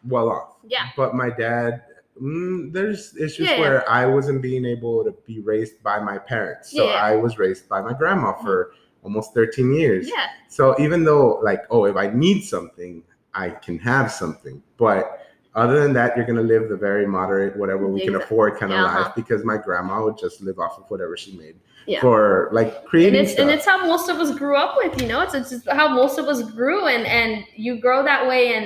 [0.07, 0.87] well off Yeah.
[0.95, 1.83] but my dad
[2.21, 3.59] mm, there's issues Yeah, yeah.
[3.59, 7.03] where i wasn't being able to be raised by my parents so Yeah, yeah.
[7.03, 8.71] i was raised by my grandma for
[9.03, 10.27] almost 13 years Yeah.
[10.47, 13.03] so even though like oh if i need something
[13.33, 15.21] i can have something but
[15.55, 18.73] other than that you're going to live the very moderate whatever we can afford kind
[18.73, 19.01] of Uh-huh.
[19.03, 21.55] life because my grandma would just live off of whatever she made
[21.85, 22.01] Yeah.
[22.01, 23.43] for like And creating it's stuff.
[23.43, 25.21] and it's how most of us grew up with, you know.
[25.21, 28.65] It's it's just how most of us grew, and and you grow that way, and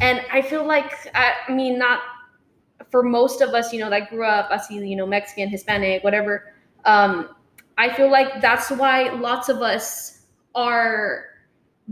[0.00, 1.98] and I feel like I mean not
[2.92, 6.04] for most of us, you know, that grew up, I see, you know, Mexican, Hispanic,
[6.04, 6.52] whatever.
[6.84, 7.30] Um,
[7.78, 11.24] I feel like that's why lots of us are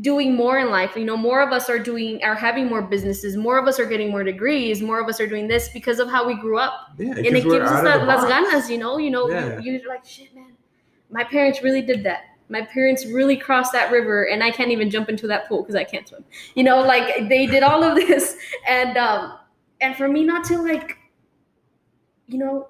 [0.02, 0.94] doing more in life.
[0.94, 3.86] You know, more of us are doing are having more businesses, more of us are
[3.86, 6.90] getting more degrees, more of us are doing this because of how we grew up
[6.98, 8.98] yeah, and it gives us that, las ganas, you know.
[8.98, 9.58] You know, Yeah.
[9.58, 10.52] you, you're like, shit, man.
[11.10, 12.24] My parents really did that.
[12.50, 15.76] My parents really crossed that river, and I can't even jump into that pool because
[15.76, 16.24] I can't swim.
[16.54, 18.36] You know, like they did all of this,
[18.68, 19.38] and um,
[19.80, 20.98] and for me not to like,
[22.26, 22.68] you know,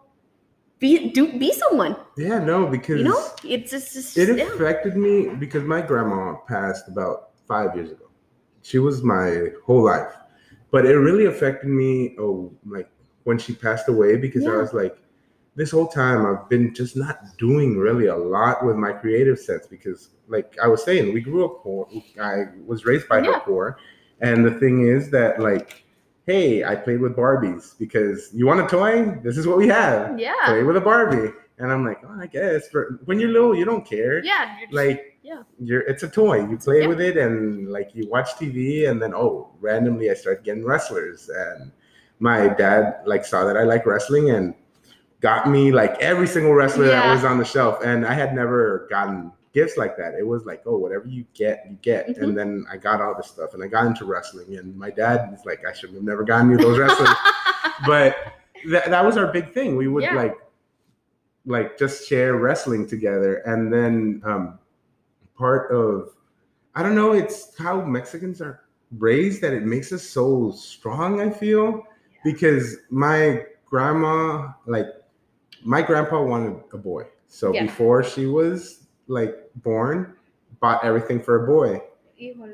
[0.78, 1.96] be do be someone.
[2.16, 4.54] yeah no because You know, it's just, it's it just yeah.
[4.54, 8.06] affected me because my grandma passed about five years ago.
[8.62, 10.12] She was my whole life,
[10.70, 12.14] but it really affected me.
[12.18, 12.88] Oh, like
[13.24, 14.96] when she passed away, because I was like,
[15.54, 19.66] this whole time I've been just not doing really a lot with my creative sense
[19.66, 21.86] because, like I was saying, we grew up poor.
[22.20, 23.34] I was raised by Yeah.
[23.34, 23.78] her poor,
[24.20, 25.84] and the thing is that like.
[26.30, 29.18] Hey, I played with Barbies because you want a toy?
[29.24, 30.16] This is what we have.
[30.16, 31.32] yeah, Play with a Barbie.
[31.58, 32.68] And I'm like, oh, I guess.
[32.68, 35.42] For when you're little, you don't care yeah, just- like Yeah.
[35.58, 36.86] you're it's a toy you play Yeah.
[36.86, 41.28] with it and like you watch tv and then oh randomly i started getting wrestlers
[41.28, 41.72] and
[42.20, 44.54] my dad like saw that i like wrestling and
[45.20, 48.86] got me like every single wrestler that was on the shelf and i had never
[48.88, 50.14] gotten gifts like that.
[50.14, 52.08] It was like oh whatever you get you get.
[52.08, 52.22] Mhm.
[52.22, 55.28] and then i got all this stuff and i got into wrestling and my dad
[55.30, 57.08] was like i should have never gotten you those wrestlers
[57.86, 58.16] but
[58.68, 59.76] that, that was our big thing.
[59.76, 60.14] We would Yeah.
[60.14, 60.36] like
[61.46, 63.36] like just share wrestling together.
[63.46, 64.58] And then um
[65.36, 66.10] part of
[66.74, 68.60] i don't know it's how mexicans are
[68.98, 71.82] raised that it makes us so strong i feel.
[72.22, 74.86] Because my grandma like
[75.64, 77.04] my grandpa wanted a boy.
[77.28, 77.62] So Yeah.
[77.64, 78.79] before she was
[79.10, 80.14] like born,
[80.60, 81.82] bought everything for a boy.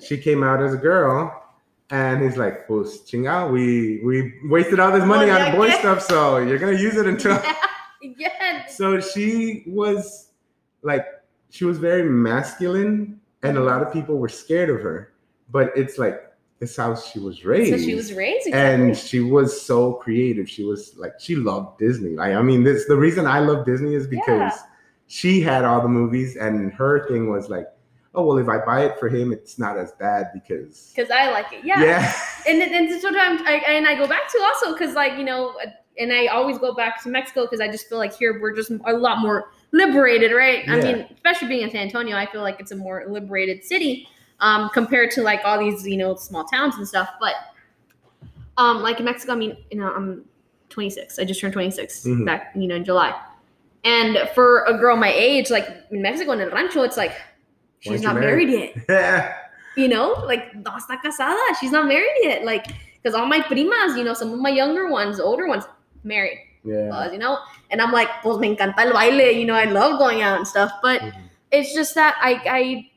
[0.05, 1.43] She came out as a girl,
[1.91, 6.39] and he's like, "Pues chingao, we we wasted all this money on boy stuff, so
[6.39, 7.41] you're gonna use it until."
[8.03, 8.67] Yeah.
[8.69, 10.29] so she was
[10.83, 11.07] like,
[11.51, 15.13] she was very masculine, and a lot of people were scared of her.
[15.51, 16.23] But it's like
[16.61, 17.71] it's how she was raised.
[17.79, 18.47] So she was raised.
[18.49, 18.87] Exactly.
[18.87, 20.49] and she was so creative.
[20.49, 22.11] She was like she loved Disney.
[22.11, 24.59] Like I mean, this the reason I love Disney is because Yeah.
[25.09, 27.67] She had all the movies, and her thing was like,
[28.15, 31.31] oh well, if I buy it for him, it's not as bad because because I
[31.31, 31.65] like it.
[31.65, 31.81] Yeah.
[31.83, 32.13] yeah,
[32.49, 35.55] And then- and sometimes I and I go back to also because like you know,
[35.99, 38.71] and I always go back to Mexico because I just feel like here we're just
[38.71, 40.69] a lot more liberated, right?
[40.69, 44.09] I mean, especially being in San Antonio, I feel like it's a more liberated city
[44.41, 47.11] um, compared to like all these you know small towns and stuff.
[47.21, 47.35] But
[48.59, 50.25] um, like in Mexico, I mean, you know, I'm
[50.71, 51.19] 26.
[51.19, 52.25] I just turned 26 Mhm.
[52.25, 53.15] back, you know, in July.
[53.87, 57.13] And for a girl my age, like in Mexico in El Rancho, it's like
[57.81, 58.49] she's Weren't married?
[58.49, 59.35] married yet yeah,
[59.77, 62.45] you know, like no está casada, she's not married yet.
[62.45, 62.67] Like,
[62.99, 65.65] because all my primas, you know, some of my younger ones, older ones,
[66.03, 66.91] married, yeah.
[66.91, 67.39] uh, you know,
[67.71, 70.49] and I'm like, pues me encanta el baile, you know, I love going out and
[70.49, 71.13] stuff, but Mhm.
[71.53, 72.91] it's just that I, I,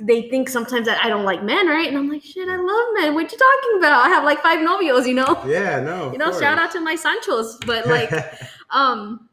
[0.00, 1.88] they think sometimes that I don't like men, right?
[1.88, 3.14] And I'm like, shit, I love men.
[3.14, 4.04] What you talking about?
[4.04, 5.42] I have like five novios, you know.
[5.46, 6.12] Yeah, no.
[6.12, 8.10] You know, shout out to my Sanchos, but like,
[8.70, 9.27] um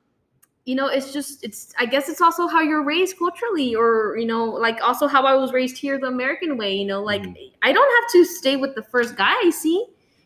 [0.66, 4.26] you know it's just it's i guess it's also how you're raised culturally or you
[4.26, 7.52] know like also how i was raised here the american way you know like Mhm.
[7.62, 9.86] i don't have to stay with the first guy i see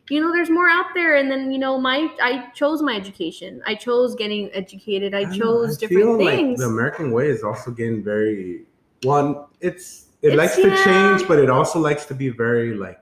[0.09, 3.61] you know there's more out there and then you know my i chose my education
[3.67, 7.27] i chose getting educated i know, chose I different feel things Like the American way
[7.27, 8.65] is also getting very
[9.03, 9.45] one.
[9.61, 12.99] It's it It's- likes to change, but it also likes to be very like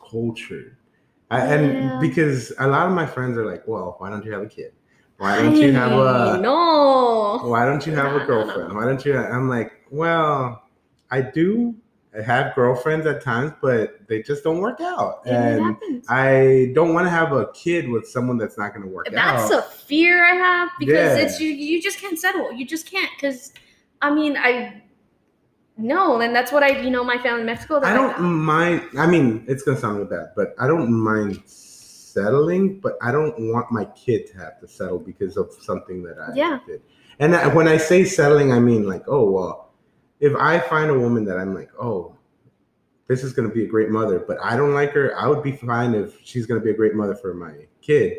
[0.00, 0.76] cultured.
[1.30, 1.52] I, Yeah.
[1.54, 4.46] And because a lot of my friends are like, "Well, why don't you have a
[4.48, 4.72] kid?
[5.18, 8.68] Why don't you have a no Why don't you have No, a no, girlfriend?
[8.70, 8.74] no.
[8.76, 10.62] Why don't you?" I'm like, "Well,
[11.10, 11.74] I do
[12.18, 15.76] I have girlfriends at times, but they just don't work out, And.
[16.08, 19.18] I don't want to have a kid with someone that's not going to work That's
[19.42, 21.24] out." That's a fear I have because Yeah.
[21.24, 21.50] it's you.
[21.50, 22.50] You just can't settle.
[22.52, 23.52] You just can't because,
[24.00, 24.82] I mean, I
[25.76, 26.80] no, and that's what I.
[26.80, 27.80] You know, my family in Mexico.
[27.82, 28.82] I don't like, mind.
[28.98, 31.42] I mean, it's gonna sound really bad, but I don't mind
[32.22, 32.80] settling.
[32.80, 36.34] But I don't want my kid to have to settle because of something that I
[36.34, 36.60] Yeah.
[36.66, 36.82] did.
[37.20, 39.72] And I, when I say settling, I mean like, oh well,
[40.20, 42.14] if I find a woman that I'm like, oh,
[43.06, 45.52] this is gonna be a great mother, but I don't like her, I would be
[45.52, 48.18] fine if she's gonna be a great mother for my kid.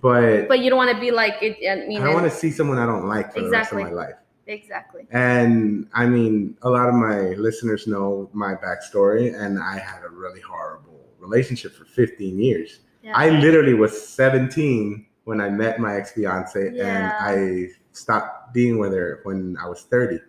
[0.00, 1.56] But, But you don't want to be like it.
[1.68, 3.44] I mean, I want to see someone I don't like for Exactly.
[3.44, 4.16] the rest of my life.
[4.48, 5.06] exactly.
[5.12, 10.08] And I mean, a lot of my listeners know my backstory, and I had a
[10.08, 12.80] really horrible relationship for 15 years.
[13.02, 13.12] Yeah.
[13.16, 16.84] I literally was 17 when I met my ex fiance, Yeah.
[16.86, 20.20] and I stopped being with her when I was 30.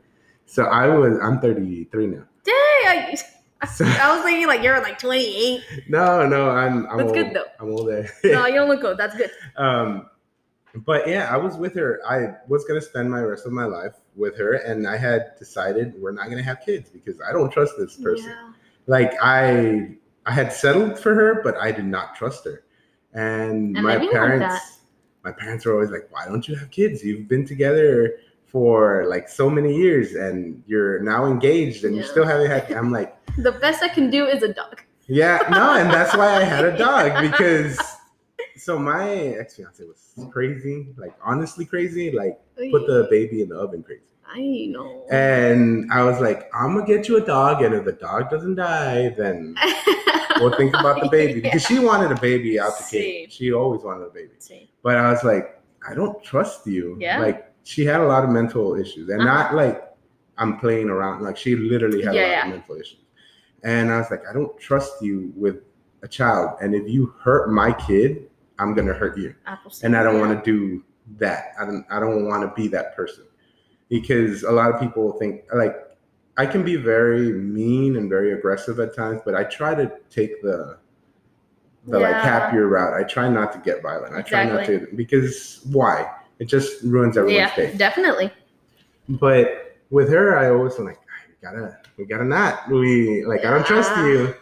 [0.46, 2.24] So I was, I'm 33 now.
[2.44, 2.54] Dang,
[2.86, 3.18] I,
[3.68, 5.62] So, I was thinking like you're like 28.
[5.88, 7.14] no, no, I'm, I'm That's old.
[7.16, 7.46] good, though.
[7.60, 8.10] I'm older.
[8.24, 8.98] No, you don't look good.
[8.98, 9.32] That's good.
[9.58, 10.10] um,
[10.86, 12.02] but yeah, I was with her.
[12.08, 15.94] I was gonna spend my rest of my life with her, and I had decided
[16.02, 18.30] we're not gonna have kids because I don't trust this person.
[18.30, 18.52] Yeah.
[18.88, 19.96] Like I,
[20.26, 22.64] I had settled for her, but I did not trust her.
[23.14, 24.80] And, And my I do want parents,
[25.24, 27.04] my parents were always like, "Why don't you have kids?
[27.04, 28.16] You've been together
[28.46, 32.92] for like so many years, and you're now engaged, and you still haven't had." I'm
[32.92, 34.82] like, The best I can do is a dog.
[35.08, 37.80] yeah, no, and that's why I had a dog because
[38.58, 39.10] so my
[39.42, 42.40] ex fiance was crazy, like honestly crazy, like
[42.72, 44.02] put the baby in the oven crazy.
[44.34, 45.06] I know.
[45.12, 48.56] And I was like, I'm gonna get you a dog, and if the dog doesn't
[48.56, 49.56] die, then
[50.40, 53.32] we'll think about the baby because she wanted a baby out the gate.
[53.32, 54.70] She always wanted a baby, See.
[54.82, 56.98] but I was like, I don't trust you.
[57.00, 57.20] Yeah.
[57.20, 59.34] Like she had a lot of mental issues, and Uh-huh.
[59.34, 59.90] not like
[60.38, 61.22] I'm playing around.
[61.24, 62.44] Like she literally had a lot yeah.
[62.46, 63.02] of mental issues,
[63.64, 65.58] and I was like, I don't trust you with
[66.02, 68.30] a child, and if you hurt my kid,
[68.60, 69.34] I'm gonna hurt you
[69.84, 70.84] and I don't want to do
[71.18, 71.54] that.
[71.60, 73.26] I don't I don't want to be that person
[73.94, 75.76] because a lot of people think like
[76.36, 80.42] I can be very mean and very aggressive at times, but I try to take
[80.42, 80.80] the
[81.86, 83.00] the like happier route.
[83.00, 84.16] I try not to get violent.
[84.16, 86.10] I try not to because why?
[86.40, 87.78] It just ruins everyone's Yeah, day.
[87.78, 88.34] definitely.
[89.08, 92.68] But with her, I always am like, we gotta, we gotta not.
[92.72, 94.34] We like, I don't trust you.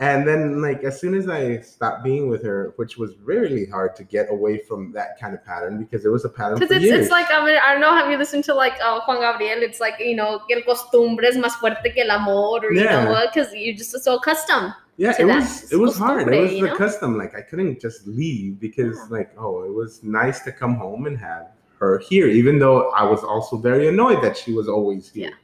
[0.00, 3.94] And then, like, as soon as I stopped being with her, which was really hard
[3.94, 6.84] to get away from that kind of pattern because it was a pattern Because it's,
[6.84, 7.02] years.
[7.02, 9.62] it's like, I mean, I don't know, have you listened to like uh, Juan Gabriel?
[9.62, 13.04] It's like, you know, que el costumbre es más fuerte que el amor, or, Yeah.
[13.04, 14.74] you know, because you're just so accustomed.
[14.96, 15.36] yeah, it that.
[15.36, 16.26] was, it was hard.
[16.32, 16.76] It was the know?
[16.76, 17.16] custom.
[17.16, 19.16] Like, I couldn't just leave because, Yeah.
[19.18, 21.46] like, oh, it was nice to come home and have
[21.78, 25.28] her here, even though I was also very annoyed that she was always here.
[25.28, 25.34] Yeah.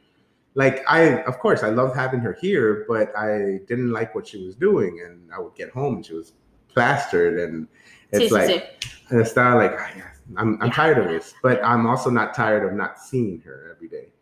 [0.55, 4.45] Like I, of course, I loved having her here, but I didn't like what she
[4.45, 6.33] was doing, and I would get home and she was
[6.69, 7.69] plastered, and
[8.13, 8.63] it's Sí, like sí.
[9.11, 9.91] and it's not like "Ah,
[10.37, 10.73] I'm, I'm Yeah.
[10.75, 14.13] tired of this, but I'm also not tired of not seeing her every day.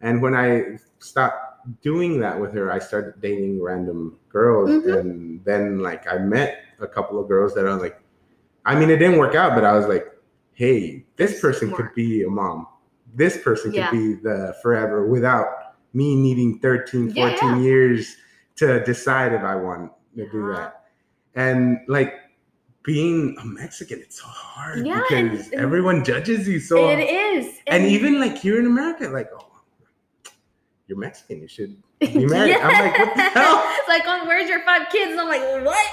[0.00, 4.98] And when I stopped doing that with her, I started dating random girls, Mhm.
[4.98, 7.98] and then like I met a couple of girls that are like,
[8.64, 10.06] I mean, it didn't work out, but I was like,
[10.52, 12.66] hey, this person could be a mom.
[13.14, 13.88] This person Yeah.
[13.90, 15.46] could be the forever without
[15.92, 17.58] me needing 13, 14 yeah.
[17.58, 18.16] years
[18.56, 20.60] to decide if I want to do uh-huh.
[20.60, 20.84] that.
[21.34, 22.14] And like
[22.82, 26.88] being a Mexican, it's so hard Yeah, because and- everyone judges you so.
[26.88, 27.58] it is.
[27.66, 29.42] and even like here in America, like, oh,
[30.86, 32.56] you're Mexican, you should be married.
[32.56, 33.62] I'm like, what the hell?
[33.78, 35.12] It's like, oh, where's your five kids?
[35.12, 35.86] And I'm like, what?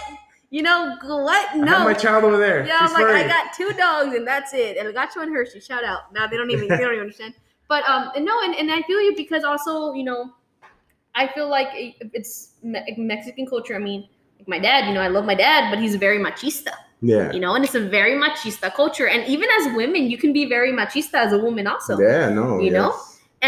[0.50, 1.50] You know, what?
[1.50, 1.84] I have No.
[1.84, 2.66] my child over there.
[2.66, 4.78] Yeah, She's I'm like, I got two dogs and that's it.
[4.80, 5.60] El Gacho and Hershey.
[5.60, 6.14] Shout out.
[6.14, 7.34] Now they don't even they don't even understand.
[7.74, 10.20] But um, and no, and, and I feel you because also you know,
[11.22, 12.34] I feel like it- it's
[12.72, 13.76] Me- Mexican culture.
[13.76, 14.02] I mean,
[14.40, 14.88] like my dad.
[14.88, 16.74] You know, I love my dad, but he's very machista.
[17.14, 17.32] yeah.
[17.36, 19.08] You know, and it's a very machista culture.
[19.14, 21.94] And even as women, you can be very machista as a woman also.
[22.00, 22.60] yeah, no.
[22.66, 22.92] you know?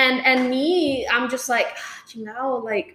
[0.03, 1.69] And and me, I'm just like,
[2.15, 2.87] you know, like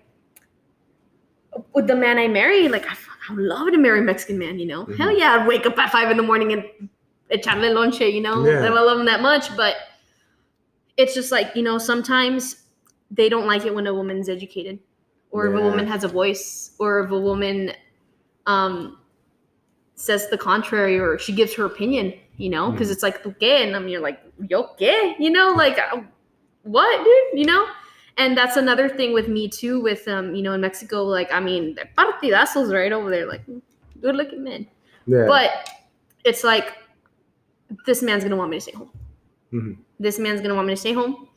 [1.75, 2.95] with the man I marry, like I,
[3.29, 4.83] I would love to marry a Mexican man, you know.
[4.87, 4.97] Mhm.
[4.99, 6.63] Hell yeah, I'd wake up at five in the morning and
[7.35, 8.37] echarle lonche, you know.
[8.47, 8.65] Yeah.
[8.65, 9.75] I love him that much, but
[11.01, 12.65] it's just like, you know, sometimes
[13.11, 14.79] they don't like it when a woman's educated
[15.31, 17.73] or if a woman has a voice or if a woman
[18.47, 18.99] um
[19.95, 22.93] says the contrary or she gives her opinion, you know, because Mhm.
[22.93, 26.01] it's like, okay, and I'm you're like, yo, okay, you know, like, uh,
[26.63, 27.67] what, dude, you know?
[28.17, 31.41] And that's another thing with me too, with um, you know, in Mexico, like, I
[31.41, 33.43] mean, they're partidazos right over there, like,
[34.01, 34.67] good looking men.
[35.07, 35.27] Yeah.
[35.27, 35.51] But
[36.25, 36.75] it's like,
[37.87, 38.91] this man's gonna want me to stay home.
[39.53, 39.77] Mhm.
[40.01, 41.29] This man's gonna want me to stay home,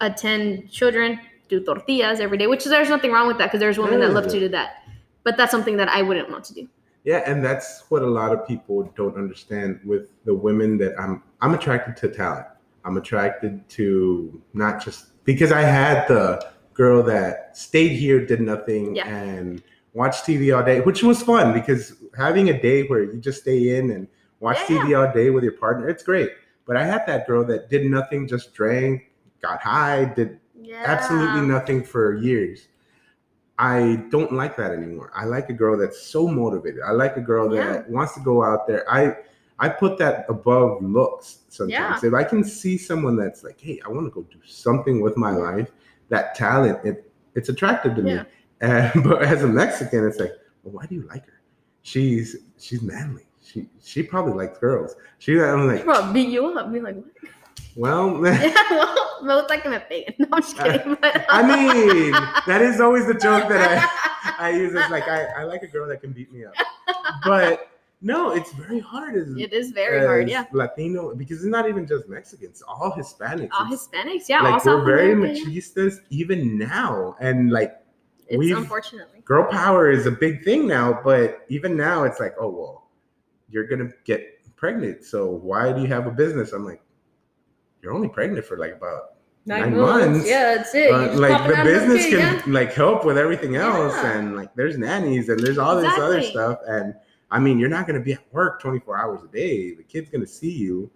[0.00, 1.18] attend children,
[1.48, 4.12] do tortillas every day, which is there's nothing wrong with that because there's women that
[4.12, 4.84] love to do that.
[5.24, 6.68] But that's something that I wouldn't want to do.
[7.04, 11.22] Yeah, and that's what a lot of people don't understand with the women that I'm
[11.40, 12.46] I'm attracted to talent.
[12.84, 18.94] I'm attracted to not just because I had the girl that stayed here, did nothing,
[18.94, 19.08] Yeah.
[19.08, 23.40] and watched TV all day, which was fun because having a day where you just
[23.40, 24.06] stay in and
[24.38, 26.30] watch Yeah, TV all day with your partner, it's great.
[26.68, 29.10] But I had that girl that did nothing, just drank,
[29.42, 30.84] got high, did Yeah.
[30.86, 32.68] absolutely nothing for years.
[33.58, 35.10] I don't like that anymore.
[35.14, 36.80] I like a girl that's so motivated.
[36.86, 38.84] I like a girl that wants to go out there.
[38.90, 39.16] I
[39.60, 42.04] I put that above looks sometimes.
[42.04, 45.16] If I can see someone that's like, hey, I want to go do something with
[45.16, 45.72] my life,
[46.10, 48.22] that talent, it it's attractive to Yeah.
[48.22, 48.28] me.
[48.60, 51.40] And, but as a Mexican, it's like, well, why do you like her?
[51.82, 53.27] She's she's manly.
[53.48, 54.94] She she probably likes girls.
[55.18, 56.70] She I'm like, Bro, beat you up.
[56.70, 57.06] Be like, what?
[57.76, 58.52] well, Yeah,
[59.22, 60.14] well, gusta que me peguen.
[60.18, 60.96] No, I'm just uh, kidding.
[61.00, 63.88] But, I mean, uh, that is always the joke that
[64.38, 66.52] I I use It's like I, I like a girl that can beat me up.
[67.24, 67.70] But
[68.02, 70.28] no, it's very hard as, it is very hard.
[70.28, 70.44] Yeah.
[70.52, 73.48] Latino because it's not even just Mexicans, all Hispanics.
[73.52, 74.28] All Hispanics.
[74.28, 74.42] Yeah.
[74.42, 75.46] like we're very America, yeah.
[75.46, 77.16] machistas even now.
[77.18, 77.80] And like
[78.28, 79.22] It's we've- unfortunately.
[79.24, 82.87] girl power is a big thing now, but even now it's like, oh well,
[83.50, 85.04] you're gonna get pregnant.
[85.04, 86.52] So why do you have a business?
[86.52, 86.82] I'm like,
[87.82, 89.18] you're only pregnant for like about
[89.48, 90.28] nine months.
[90.28, 90.92] Yeah, that's it.
[90.92, 92.42] Uh, like the business can yeah.
[92.46, 94.18] like help with everything else Yeah.
[94.18, 96.94] and like there's nannies and there's all this other stuff and
[97.30, 100.26] i mean you're not to be at work 24 hours a day the kid's to
[100.26, 100.90] see you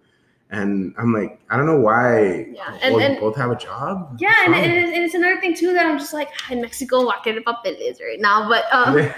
[0.51, 4.33] and i'm like i don't know why Yeah, and- and- both have a job Yeah,
[4.45, 7.99] and, and, it's, another thing too that I'm just like "Ah, in Mexico, get papeles
[7.99, 8.97] right now, but um,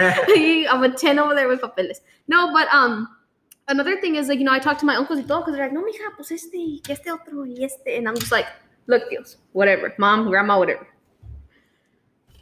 [0.70, 2.00] I'm a ten over there with papeles.
[2.28, 3.15] No, but um,
[3.68, 5.64] another thing is like you know I talk to my uncles y todo because they're
[5.66, 8.46] like, no, mija, pues este que este otro y este, and I'm just like,
[8.86, 10.86] look, Dios, whatever, mom, grandma, whatever.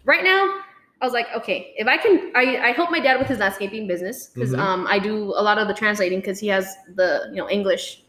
[0.04, 0.60] Right now,
[1.00, 3.86] I was like, okay, if I can, I, I help my dad with his landscaping
[3.86, 4.58] business because Mhm.
[4.58, 8.04] um I do a lot of the translating because he has the you know English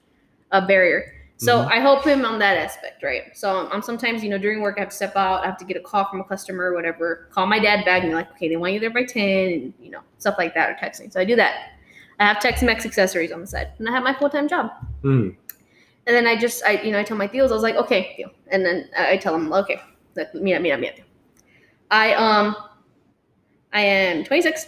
[0.51, 1.11] uh, barrier.
[1.37, 1.67] So Mhm.
[1.71, 3.35] I help him on that aspect, right?
[3.35, 5.57] So um, I'm sometimes, you know, during work, I have to step out, I have
[5.57, 8.15] to get a call from a customer or whatever, call my dad back and be
[8.15, 10.75] like, okay, they want you there by 10, and, you know, stuff like that or
[10.75, 11.11] texting.
[11.11, 11.74] So I do that.
[12.19, 14.71] I have Tex Mex accessories on the side, and I have my full time job.
[15.01, 15.29] Hmm.
[16.07, 18.13] And then I just, I, you know, I tell my deals, I was like, okay,
[18.15, 18.29] deal.
[18.49, 19.81] And then I tell them, okay,
[20.15, 20.93] like, mira, mira, mira.
[21.89, 22.55] I, um,
[23.73, 24.67] I am 26,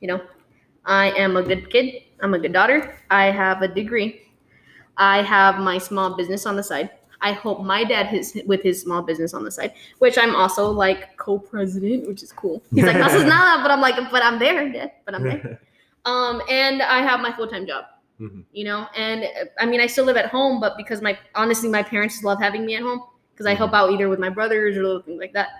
[0.00, 0.20] you know,
[0.84, 2.02] I am a good kid.
[2.20, 2.98] I'm a good daughter.
[3.10, 4.22] I have a degree.
[4.96, 6.90] I have my small business on the side.
[7.20, 10.70] I hope my dad his with his small business on the side, which I'm also
[10.70, 12.62] like co-president, which is cool.
[12.72, 14.92] He's like, "This is nada," but I'm like, "But I'm there, Dad.
[15.04, 15.60] But I'm there."
[16.08, 17.84] Um, and I have my full time job.
[18.20, 18.42] Mhm.
[18.52, 18.80] you know.
[18.96, 19.26] And
[19.60, 22.66] I mean, I still live at home, but because my honestly, my parents love having
[22.66, 23.00] me at home
[23.32, 23.78] because I help Mhm.
[23.78, 25.50] out either with my brothers or little things like that.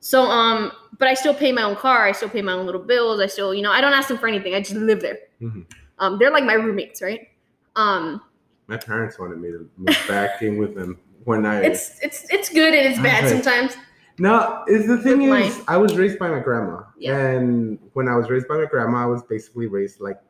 [0.00, 2.06] So um, but I still pay my own car.
[2.06, 3.20] I still pay my own little bills.
[3.20, 4.54] I still, you know, I don't ask them for anything.
[4.54, 5.18] I just live there.
[5.42, 5.66] Mhm.
[5.98, 7.28] Um, they're like my roommates, right?
[7.76, 8.22] Um,
[8.66, 11.60] My parents wanted me to move back in with them when I.
[11.64, 13.76] it's it's it's good and it's bad like- sometimes.
[14.18, 17.16] No, is the thing With is, I was raised by my grandma, Yeah.
[17.18, 20.20] and when I was raised by my grandma, I was basically raised like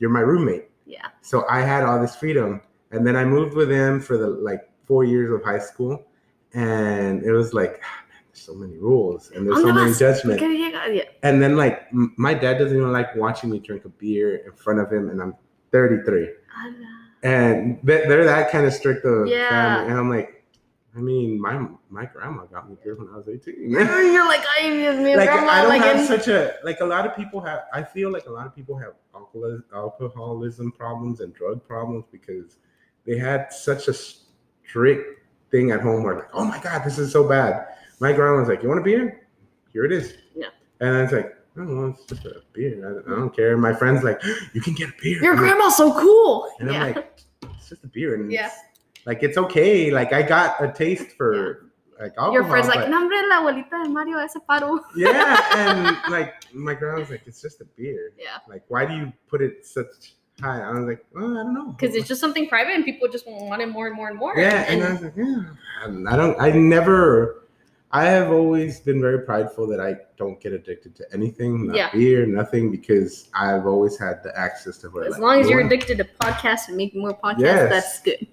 [0.00, 0.70] you're my roommate.
[0.86, 1.06] Yeah.
[1.22, 2.60] So I had all this freedom,
[2.90, 6.04] and then I moved with them for the like four years of high school,
[6.54, 10.42] and it was like, ah, man, there's so many rules and there's so many judgments.
[10.42, 11.02] Yeah.
[11.22, 14.52] And then like m- my dad doesn't even like watching me drink a beer in
[14.52, 15.34] front of him, and I'm
[15.70, 16.28] 33,
[17.22, 19.48] and they- they're that kind of strict of Yeah.
[19.50, 20.37] family, and I'm like,
[20.98, 23.70] I mean, my my grandma got me beer when I was 18.
[23.70, 26.84] You're like I me and like grandma I don't like have such a like a
[26.84, 27.60] lot of people have.
[27.72, 32.56] I feel like a lot of people have alcohol, alcoholism problems and drug problems because
[33.06, 35.22] they had such a strict
[35.52, 37.66] thing at home where like, oh my god, this is so bad.
[38.00, 39.28] My grandma was like, "You want a beer?
[39.72, 40.48] Here it is." Yeah.
[40.80, 43.02] And I was like, "Oh, well, it's just a beer.
[43.08, 44.20] I, I don't care." My friend's like,
[44.52, 46.50] "You can get a beer." Your I'm like- grandma's so cool.
[46.58, 46.84] and yeah.
[46.84, 47.20] I'm like,
[47.54, 48.50] "It's just a beer." And Yeah.
[49.08, 49.90] Like it's okay.
[49.90, 52.32] Like I got a taste for like alcohol.
[52.34, 54.78] Your friend's like, nombre la abuelita de Mario ese paro.
[54.94, 58.38] yeah, and like my grandma was like, "It's just a beer." Yeah.
[58.52, 60.60] Like, why do you put it such high?
[60.60, 63.26] I was like, "Well, I don't know." Because it's just something private and people just
[63.26, 64.34] want it more and more and more.
[64.36, 65.42] yeah, and I was like, "Yeah."
[65.84, 66.36] And I don't.
[66.40, 67.44] I never.
[67.90, 71.90] I have always been very prideful that I don't get addicted to anything, not Yeah.
[71.90, 75.06] beer, nothing, because I've always had the access to where.
[75.06, 77.70] as long as you you're addicted to podcasts and making more podcasts, Yes.
[77.70, 78.26] that's good.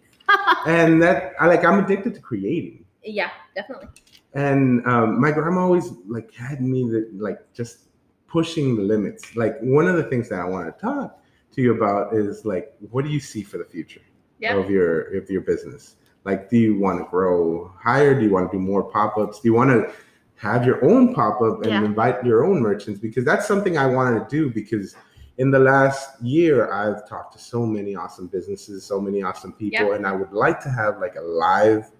[0.66, 1.64] And that I like.
[1.64, 2.86] I'm addicted to creating.
[3.04, 3.88] Yeah, definitely.
[4.34, 7.80] and um, my grandma always like had me that like just
[8.28, 11.24] pushing the limits like one of the things that i want to talk
[11.54, 14.02] to you about is like what do you see for the future
[14.40, 14.58] Yeah.
[14.58, 15.96] of your of your business
[16.26, 19.48] like do you want to grow higher do you want to do more pop-ups do
[19.48, 19.94] you want to
[20.38, 21.86] have your own pop-up and Yeah.
[21.86, 24.96] invite your own merchants because that's something i wanted to do because
[25.38, 29.94] in the last year i've talked to so many awesome businesses so many awesome people
[29.94, 31.92] and i would like to have like a live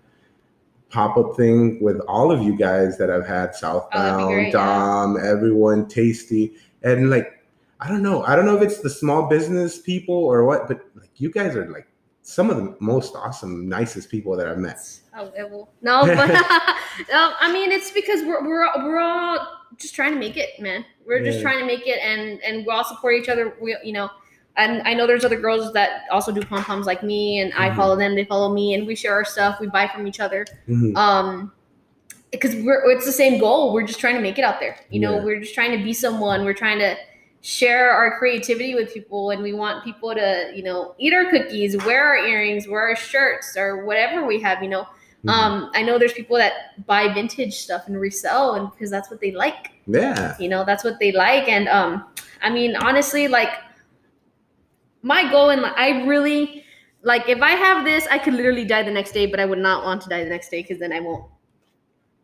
[0.90, 4.52] pop-up thing with all of you guys that I've had oh, Southbound, great, yeah.
[4.52, 7.44] Dom, everyone, Tasty, and like
[7.82, 10.80] I don't know, I don't know if it's the small business people or what, but
[10.96, 11.88] like you guys are like
[12.22, 14.80] some of the most awesome, nicest people that I've met.
[15.16, 15.68] Oh.
[15.82, 16.28] No, but
[17.12, 20.86] no, I mean it's because we're we're we're all just trying to make it, man.
[21.06, 23.56] We're just trying to make it, and and we all support each other.
[23.62, 24.10] We, you know,
[24.58, 27.70] and I know there's other girls that also do pom poms like me, and I
[27.70, 27.76] Mhm.
[27.76, 29.60] follow them, they follow me, and we share our stuff.
[29.60, 30.46] We buy from each other.
[30.68, 30.96] Mhm.
[30.98, 31.52] Um,
[32.32, 33.72] because we're it's the same goal.
[33.74, 34.78] We're just trying to make it out there.
[34.90, 36.44] You know, we're just trying to be someone.
[36.44, 36.96] We're trying to
[37.42, 41.78] share our creativity with people and we want people to you know eat our cookies
[41.86, 44.88] wear our earrings wear our shirts or whatever we have you know
[45.26, 45.30] Mhm.
[45.30, 49.20] um, I know there's people that buy vintage stuff and resell, and because that's what
[49.20, 49.72] they like.
[49.88, 51.48] yeah, You know, that's what they like.
[51.48, 52.06] And um,
[52.42, 53.50] I mean, honestly, like
[55.02, 56.64] my goal and I really
[57.04, 59.60] like if I have this, I could literally die the next day, but I would
[59.60, 61.26] not want to die the next day because then I won't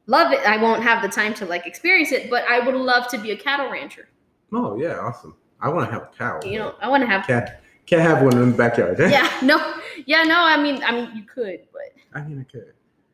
[0.08, 0.40] love it.
[0.48, 2.30] I won't have the time to like experience it.
[2.30, 4.10] But I would love to be a cattle rancher.
[4.54, 5.36] oh yeah, awesome.
[5.60, 6.40] I want to have a cow.
[6.44, 7.26] You know, I want to have.
[7.28, 7.50] can't
[7.86, 8.98] can't have one in the backyard.
[9.00, 9.76] Yeah, no,
[10.06, 10.38] yeah, no.
[10.42, 12.74] I mean, I mean, you could, but I mean, I could.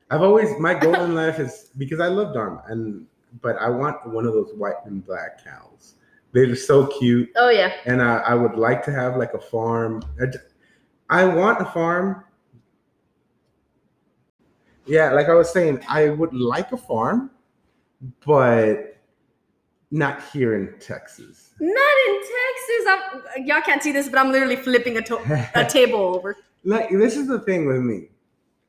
[0.09, 3.05] I've always my goal in life is because I love Dharma, and
[3.41, 5.95] but I want one of those white and black cows.
[6.31, 10.01] They're so cute, oh yeah, and I, I would like to have like a farm.
[11.09, 12.23] I want a farm.
[14.85, 17.31] Yeah, like I was saying, I would like a farm,
[18.25, 18.97] but
[19.91, 21.51] not here in Texas.
[21.59, 22.85] not in Texas.
[23.35, 26.37] I'm, y'all can't see this, but I'm literally flipping a, to- a table over.
[26.63, 28.09] like this is the thing with me.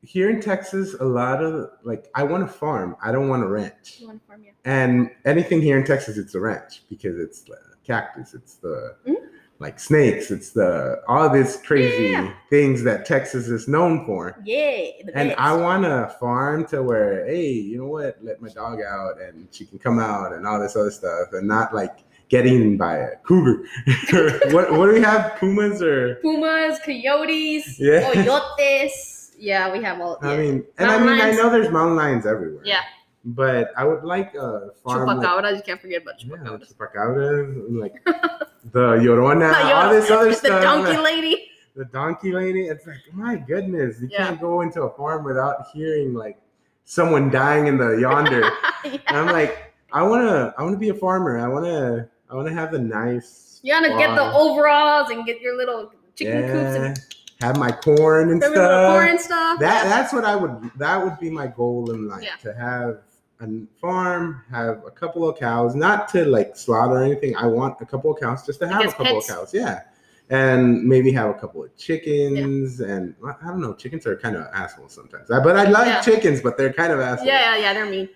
[0.02, 2.96] Here in Texas, a lot of like I want a farm.
[3.02, 3.96] I don't want a ranch.
[3.98, 4.52] You want to farm, yeah.
[4.64, 9.16] And anything here in Texas, it's a ranch because it's the cactus, it's the Mhm.
[9.58, 12.32] like snakes, it's the all this crazy Yeah.
[12.48, 14.36] things that Texas is known for.
[14.44, 14.82] Yeah,
[15.14, 15.34] And.
[15.36, 18.18] I want a farm to where, hey, you know what?
[18.22, 21.48] Let my dog out and she can come out and all this other stuff, and
[21.48, 23.64] not like getting by a cougar.
[24.52, 25.34] what what do we have?
[25.40, 28.12] Pumas or pumas, coyotes, Yeah.
[28.12, 29.16] coyotes.
[29.38, 30.18] Yeah, we have all.
[30.22, 32.62] I mean, and I Mountain mean, I know there's mountain lions everywhere.
[32.64, 32.80] Yeah.
[33.24, 35.06] But I would like a farm.
[35.06, 35.56] like- chupacabras.
[35.56, 36.74] You can't forget about Yeah, chupacabras.
[36.74, 38.04] chupacabras, like
[38.72, 40.62] the Llorona, The all this other the stuff.
[40.62, 41.48] donkey like, lady.
[41.76, 42.66] the donkey lady.
[42.68, 44.26] It's like, my goodness, you Yeah.
[44.28, 46.38] can't go into a farm without hearing like
[46.84, 48.40] someone dying in the yonder.
[48.84, 48.96] Yeah.
[49.08, 51.38] and I'm like, I wanna, I wanna be a farmer.
[51.38, 53.60] I wanna, I wanna have the nice.
[53.62, 56.98] You gotta get the overalls and get your little chicken coops and
[57.40, 58.92] have my corn and stuff.
[58.92, 59.60] corn and stuff.
[59.60, 62.36] That that's what I would that would be my goal in life Yeah.
[62.52, 62.98] to have
[63.40, 63.46] a
[63.80, 67.36] farm, have a couple of cows, not to like slaughter anything.
[67.36, 69.30] I want a couple of cows just to have a couple pets?
[69.30, 69.82] of cows, yeah,
[70.30, 72.80] and maybe have a couple of chickens.
[72.80, 75.28] And I don't know, chickens are kind of assholes sometimes.
[75.28, 76.00] But I like Yeah.
[76.00, 77.28] chickens, but they're kind of assholes.
[77.28, 78.08] yeah, yeah, yeah, they're mean.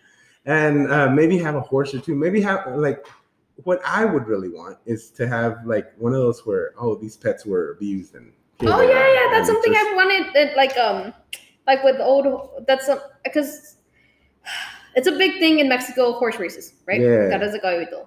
[0.46, 2.16] and uh, maybe have a horse or two.
[2.16, 3.06] Maybe have like
[3.62, 7.16] what I would really want is to have like one of those where oh these
[7.16, 8.32] pets were abused and
[8.66, 10.32] Oh yeah, yeah, that's something just- I wanted.
[10.34, 11.12] That, like um,
[11.66, 12.64] like with old.
[12.66, 12.88] That's
[13.24, 13.76] because
[14.94, 16.12] it's a big thing in Mexico.
[16.14, 17.00] Horse races, right?
[17.00, 17.28] Yeah.
[17.28, 18.06] That is a gallito.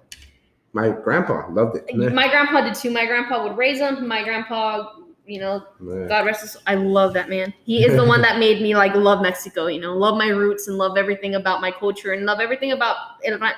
[0.73, 2.13] my grandpa loved it.
[2.13, 2.91] My grandpa did too.
[2.91, 4.07] My grandpa would raise them.
[4.07, 4.91] My grandpa,
[5.25, 6.07] you know, Yeah.
[6.07, 6.57] God rest his.
[6.67, 7.53] I love that man.
[7.63, 9.67] He is the one that made me like love Mexico.
[9.67, 12.97] You know, love my roots and love everything about my culture and love everything about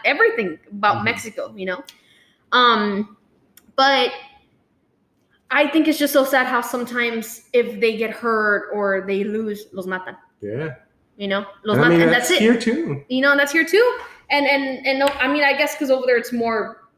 [0.06, 1.06] everything about Mhm.
[1.06, 1.54] Mexico.
[1.56, 1.84] You know,
[2.52, 3.18] um,
[3.76, 4.12] but
[5.50, 9.68] I think it's just so sad how sometimes if they get hurt or they lose,
[9.72, 10.16] los matan.
[10.42, 10.76] Yeah.
[11.16, 13.04] You know, los And I mean, and that's that's it here too.
[13.10, 13.98] you know, and that's here too.
[14.30, 16.90] And and and no, I mean, I guess because over there it's more,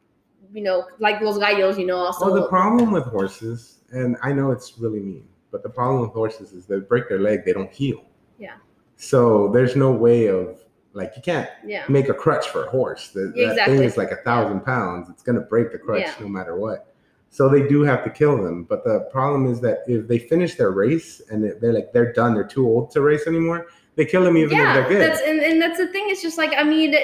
[0.51, 1.97] you know, like los gallos, you know.
[1.97, 6.01] Also, Well, the problem with horses, and I know it's really mean, but the problem
[6.01, 8.03] with horses is they break their leg, they don't heal.
[8.39, 8.55] Yeah.
[8.97, 13.09] So there's no way of like you can't yeah, make a crutch for a horse.
[13.09, 15.07] The, That thing is like a thousand pounds.
[15.09, 16.15] It's gonna break the crutch Yeah.
[16.19, 16.88] no matter what.
[17.29, 18.63] So they do have to kill them.
[18.63, 22.11] But the problem is that if they finish their race and they- they're like they're
[22.13, 23.67] done, they're too old to race anymore.
[23.95, 24.69] They kill them even yeah.
[24.69, 25.01] if they're good.
[25.01, 26.05] That's and, and that's the thing.
[26.07, 26.95] It's just like I mean,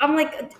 [0.00, 0.52] I'm like,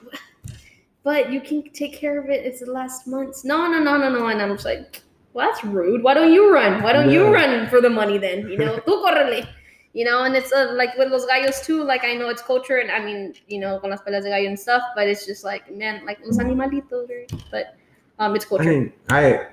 [1.03, 2.45] but you can take care of it.
[2.45, 3.45] It's the last months.
[3.45, 4.29] No, no, no, no, no.
[4.29, 6.03] And I'm just like, well, that's rude.
[6.03, 6.83] Why don't you run?
[6.83, 8.49] Why don't you run for the money then?
[8.49, 9.47] You know, tú córrele.
[9.95, 11.85] You know, and it's uh, like with los gallos too.
[11.85, 14.49] Like I know it's culture, and I mean, you know, con las peleas de gallo
[14.49, 14.83] and stuff.
[14.95, 17.45] But it's just like, man, like los animalitos, right?
[17.51, 17.77] But
[18.19, 19.47] um, it's I mean, I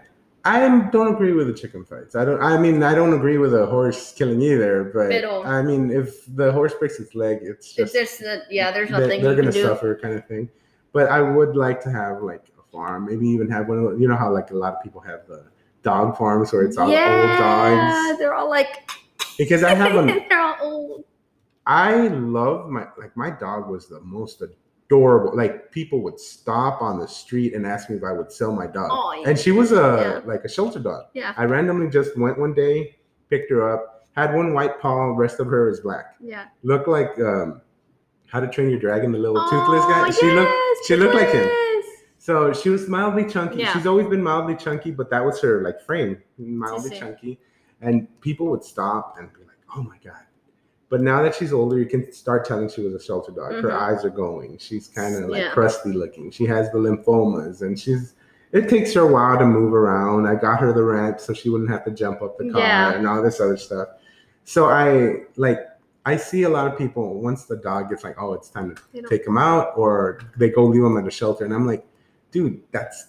[0.45, 2.15] I don't agree with the chicken fights.
[2.15, 2.41] I don't.
[2.41, 4.85] I mean, I don't agree with a horse killing either.
[4.85, 8.89] But Pero- I mean, if the horse breaks its leg, it's just there's yeah, there's
[8.89, 9.63] they're, nothing they're gonna do.
[9.63, 10.49] suffer, kind of thing.
[10.93, 13.99] But I would like to have like a farm, maybe even have one of those,
[13.99, 15.45] you know how like a lot of people have the
[15.83, 17.75] dog farms where it's all old dogs.
[17.75, 18.89] Yeah, they're all like
[19.37, 21.05] Because I have an they're all old.
[21.65, 24.41] I love my like my dog was the most
[24.93, 25.35] adorable.
[25.37, 28.65] Like people would stop on the street and ask me if I would sell my
[28.67, 28.89] dog.
[28.91, 29.29] Oh, yeah.
[29.29, 30.21] And she was a Yeah.
[30.25, 31.05] like a shelter dog.
[31.13, 31.33] Yeah.
[31.37, 32.95] I randomly just went one day,
[33.29, 36.15] picked her up, had one white paw, rest of her is black.
[36.19, 36.45] Yeah.
[36.63, 37.61] Looked like um
[38.27, 40.07] How to Train Your Dragon, the little toothless guy.
[40.07, 41.47] Oh, She looked yes, she looked like him.
[41.47, 41.85] yes.
[42.17, 43.59] so she was mildly chunky.
[43.59, 43.73] Yeah.
[43.73, 47.39] She's always been mildly chunky, but that was her like frame, mildly chunky.
[47.81, 50.23] And people would stop and be like, "Oh my god!"
[50.89, 53.51] But now that she's older, you can start telling she was a shelter dog.
[53.53, 53.79] Her Mhm.
[53.79, 54.57] eyes are going.
[54.57, 55.51] She's kind of like Yeah.
[55.51, 56.31] crusty looking.
[56.31, 58.13] She has the lymphomas, and she's.
[58.51, 60.25] It takes her a while to move around.
[60.25, 62.93] I got her the ramp so she wouldn't have to jump up the car Yeah.
[62.93, 63.87] and all this other stuff.
[64.45, 65.59] So I like.
[66.05, 68.81] I see a lot of people once the dog gets like, "Oh, it's time to
[68.93, 71.67] They don't- take him out," or they go leave him at a shelter, and I'm
[71.67, 71.85] like,
[72.31, 73.07] "Dude, that's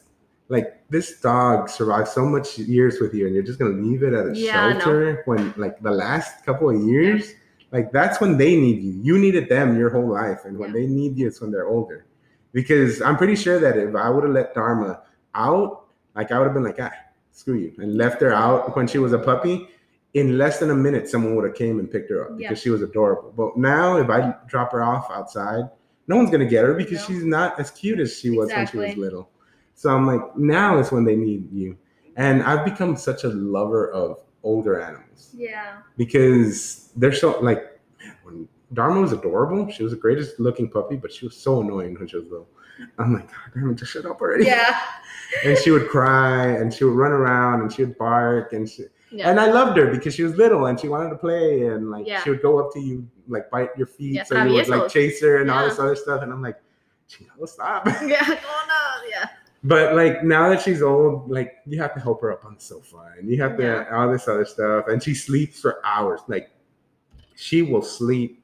[0.51, 4.13] like this dog survived so much years with you and you're just gonna leave it
[4.13, 4.81] at a Yeah, know.
[4.81, 7.35] shelter when like the last couple of years
[7.73, 10.81] like that's when they need you you needed them your whole life and when Yeah.
[10.81, 12.07] they need you it's when they're older
[12.53, 15.03] because i'm pretty sure that if i would have let dharma
[15.35, 16.93] out like i would have been like ah
[17.33, 19.69] screw you and left her out when she was a puppy
[20.15, 22.49] in less than a minute someone would have came and picked her up Yeah.
[22.49, 25.65] because she was adorable but now if i drop her off outside
[26.09, 27.05] no one's gonna get her because No.
[27.15, 29.31] she's not as cute as she was when she was little
[29.77, 31.75] so I'm like, now is when they need you.
[32.15, 35.79] And I've become such a lover of older animals Yeah.
[35.97, 40.97] because they're so like man, when Dharma was adorable, she was the greatest looking puppy,
[40.97, 42.49] but she was so annoying when she was little.
[42.99, 44.47] I'm like, God damn it, just shut up already.
[44.47, 44.81] Yeah.
[45.45, 48.85] and she would cry and she would run around and she would bark and she
[49.11, 49.29] Yeah.
[49.29, 52.07] and I loved her because she was little and she wanted to play and like
[52.07, 52.23] Yeah.
[52.23, 54.89] she would go up to you, like bite your feet, Yeah, so you would like
[54.91, 56.23] chase her and all this other stuff.
[56.23, 56.59] And I'm like,
[57.11, 57.85] "Chinga, stop.
[57.87, 58.25] yeah.
[58.53, 59.09] Oh no.
[59.11, 59.27] Yeah.
[59.63, 62.61] But like now that she's old, like you have to help her up on the
[62.61, 63.85] sofa and you have to Yeah.
[63.97, 64.89] all this other stuff.
[64.89, 66.21] And she sleeps for hours.
[66.29, 66.51] Like
[67.37, 68.43] she will sleep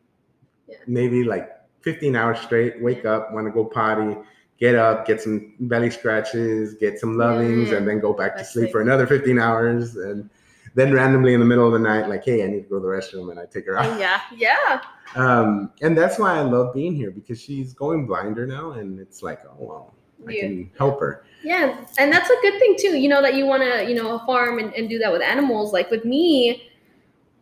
[0.69, 0.77] Yeah.
[0.87, 1.51] maybe like
[1.81, 4.17] 15 hours straight, wake up, want to go potty,
[4.59, 7.77] get up, get some belly scratches, get some lovings, Yeah.
[7.79, 9.97] and then go back to sleep for another 15 hours.
[9.97, 10.29] And
[10.75, 12.83] then randomly in the middle of the night, like, hey, I need to go to
[12.83, 13.99] the restroom and I take her out.
[13.99, 14.21] Yeah.
[14.37, 14.83] Yeah.
[15.15, 19.23] Um, and that's why I love being here because she's going blinder now, and it's
[19.23, 19.95] like, oh well,
[20.27, 21.25] I can help her.
[21.43, 22.97] Yeah, and that's a good thing too.
[22.97, 25.73] You know that you want to, you know, farm and, and do that with animals.
[25.73, 26.71] Like with me,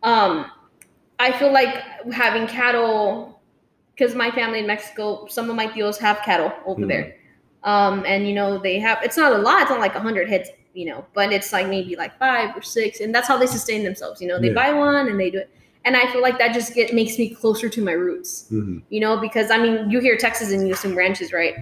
[0.03, 0.51] um,
[1.19, 1.75] I feel like
[2.13, 3.41] having cattle,
[3.97, 6.89] because my family in Mexico, some of my tíos have cattle over Mhm.
[6.89, 7.17] there,
[7.63, 8.99] um, and you know they have.
[9.03, 9.63] It's not a lot.
[9.63, 12.61] It's not like a hundred heads you know, but it's like maybe like five or
[12.61, 14.21] six, and that's how they sustain themselves.
[14.21, 14.55] You know, they Yeah.
[14.55, 15.49] buy one and they do it,
[15.85, 18.47] and I feel like that just get makes me closer to my roots.
[18.51, 18.83] Mhm.
[18.89, 21.55] You know, because I mean, you hear Texas and you assume ranches, right?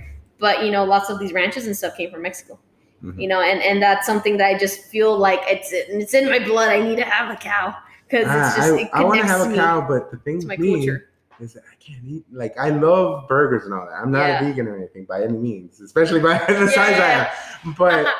[0.42, 2.58] But you know, lots of these ranches and stuff came from Mexico.
[3.04, 3.20] Mhm.
[3.22, 6.40] You know, and and that's something that I just feel like it's it's in my
[6.40, 6.68] blood.
[6.70, 7.72] I need to have a cow
[8.08, 10.46] because it's Ah, just I, it I want to have a cow, but the thing
[10.48, 11.08] with me culture.
[11.38, 12.24] is that I can't eat.
[12.32, 13.94] Like I love burgers and all that.
[14.02, 14.42] I'm not Yeah.
[14.42, 17.30] a vegan or anything by any means, especially by the size I Yeah.
[17.64, 17.74] am.
[17.78, 18.12] But Uh-huh.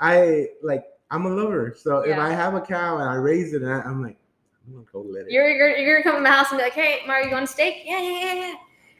[0.00, 3.62] I like I'm a lover, so if I have a cow and I raise it,
[3.62, 4.18] and I, I'm like,
[4.66, 5.30] I'm gonna go let it.
[5.32, 7.44] You're, you're you're gonna come to my house and be like, "Hey, Mario, you want
[7.44, 7.82] a steak?
[7.84, 8.54] Yeah, yeah, yeah, yeah."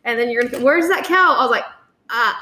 [0.04, 1.34] And then you're gonna, where's that cow?
[1.38, 1.64] I was like,
[2.10, 2.34] ah.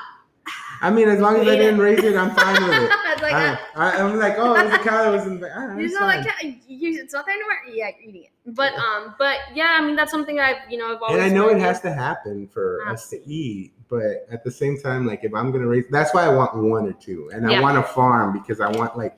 [0.83, 1.57] I mean, as long as I it.
[1.59, 2.91] didn't raise it, I'm fine with it.
[3.23, 3.59] like, I.
[3.75, 5.51] I, I'm like, oh, it was a cow that was in the.
[5.55, 6.25] Ah, it's fine.
[6.25, 7.55] like you, it's not there anymore.
[7.73, 8.31] Yeah, you're eating it.
[8.55, 11.23] But um, but yeah, I mean that's something I've you know I've always.
[11.23, 12.93] and I know it has to happen for Ah.
[12.93, 16.25] us to eat, but at the same time, like if I'm gonna raise, that's why
[16.25, 19.17] I want one or two, and I want a farm because I want like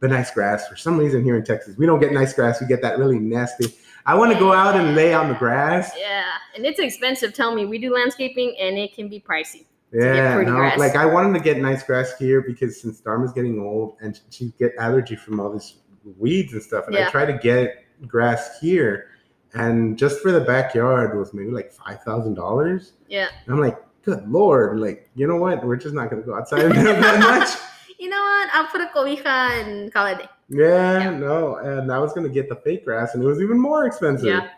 [0.00, 0.68] the nice grass.
[0.68, 2.60] For some reason, here in Texas, we don't get nice grass.
[2.60, 3.74] We get that really nasty.
[4.04, 5.92] I want to go out and lay on the grass.
[5.96, 6.24] Yeah,
[6.56, 7.34] and it's expensive.
[7.34, 9.66] Tell me, we do landscaping and it can be pricey.
[9.92, 13.96] Yeah, no, like I wanted to get nice grass here because since Dharma's getting old
[14.00, 15.74] and she get allergy from all these
[16.18, 19.08] weeds and stuff, and I try to get grass here,
[19.52, 22.92] and just for the backyard was maybe like five thousand dollars.
[23.08, 23.28] Yeah.
[23.48, 25.62] I'm like, good lord, like you know what?
[25.64, 27.58] We're just not gonna go outside that much.
[27.98, 28.48] You know what?
[28.52, 29.24] I'll put a cobija
[29.62, 30.28] and call it day.
[30.48, 31.10] Yeah, Yeah.
[31.10, 34.26] no, and I was gonna get the fake grass, and it was even more expensive.
[34.26, 34.48] Yeah.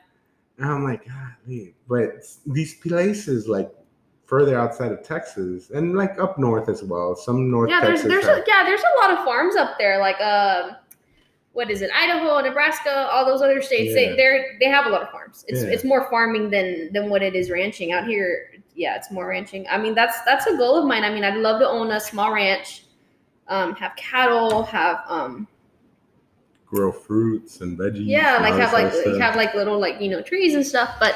[0.57, 3.71] And I'm like, golly, but these places like
[4.27, 7.15] further outside of Texas and like up north as well.
[7.15, 8.09] Some North yeah, there's Texas.
[8.09, 10.77] there's have- a, yeah there's a lot of farms up there like um
[11.53, 14.11] what is it Idaho Nebraska all those other states Yeah.
[14.11, 15.69] they they're they have a lot of farms it's Yeah.
[15.69, 19.67] it's more farming than than what it is ranching out here yeah it's more ranching
[19.71, 22.01] I mean that's that's a goal of mine I mean I'd love to own a
[22.01, 22.87] small ranch
[23.49, 25.47] um have cattle have um
[26.67, 28.07] grow fruits and veggies.
[28.07, 31.15] yeah like have like have like little like you know trees and stuff but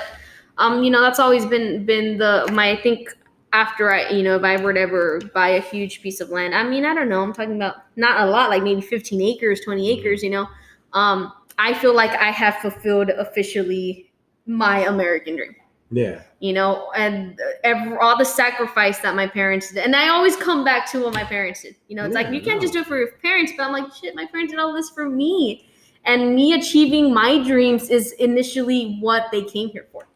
[0.59, 3.11] um you know that's always been been the my i think
[3.53, 6.55] after i you know if i were to ever buy a huge piece of land
[6.55, 9.61] i mean i don't know i'm talking about not a lot like maybe 15 acres
[9.63, 9.99] 20 Mhm.
[9.99, 10.47] acres you know
[10.93, 14.11] um i feel like i have fulfilled officially
[14.47, 15.55] my american dream
[15.91, 19.85] yeah, you know, and every, all the sacrifice that my parents did.
[19.85, 21.77] And I always come back to what my parents did.
[21.89, 22.61] You know, it's like you can't no.
[22.61, 24.91] just do it for your parents, but I'm like, shit, my parents did all this
[24.91, 25.67] for me.
[26.05, 30.08] And me achieving my dreams is initially what they came here for.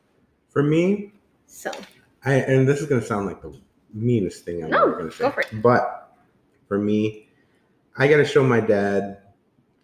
[0.53, 1.13] For me,
[1.47, 1.71] So,
[2.25, 3.53] I and this is gonna sound like the
[3.93, 5.25] meanest thing I'm No, ever gonna say.
[5.25, 5.49] go for it.
[5.63, 6.15] But
[6.69, 7.29] for me,
[7.97, 9.19] I gotta show my dad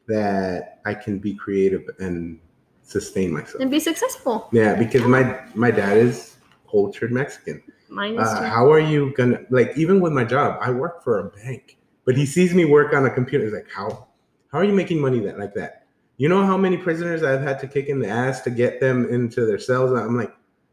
[0.07, 2.39] that I can be creative and
[2.83, 3.61] sustain myself.
[3.61, 4.49] and be successful.
[4.53, 6.37] Yeah, because my my dad is
[6.71, 7.63] cultured Mexican.
[7.91, 10.59] Mine is Uh, how are you gonna like even with my job?
[10.61, 13.45] I work for a bank, but he sees me work on a computer.
[13.45, 14.07] He's like, how
[14.53, 15.87] how are you making money that like that?
[16.17, 19.07] You know how many prisoners I've had to kick in the ass to get them
[19.09, 19.93] into their cells?
[19.93, 20.33] I'm like,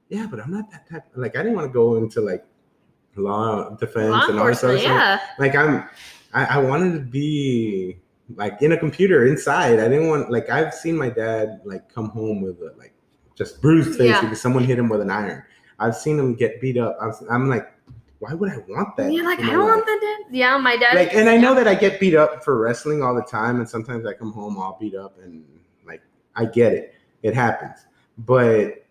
[0.09, 1.03] yeah, but I'm not that type.
[1.15, 2.45] Like I didn't want to go into like
[3.15, 4.81] law defense Law and all that stuff.
[4.81, 5.19] yeah.
[5.39, 5.87] Like I'm,
[6.33, 7.97] I, I wanted to be
[8.35, 9.79] like in a computer inside.
[9.79, 12.93] I didn't want like I've seen my dad like come home with a like
[13.35, 14.21] just bruised face Yeah.
[14.21, 15.43] because someone hit him with an iron.
[15.79, 16.97] I've seen him get beat up.
[17.01, 17.67] I'm, I'm like,
[18.19, 19.11] why would I want that?
[19.11, 19.85] You're like, I don't want life?
[19.85, 20.23] that.
[20.29, 20.35] Dad.
[20.35, 20.95] Yeah, my dad.
[20.95, 23.69] Like, and I know that I get beat up for wrestling all the time, and
[23.69, 25.43] sometimes I come home all beat up, and
[25.85, 26.01] like
[26.35, 26.93] I get it,
[27.23, 27.85] it happens.
[28.19, 28.84] But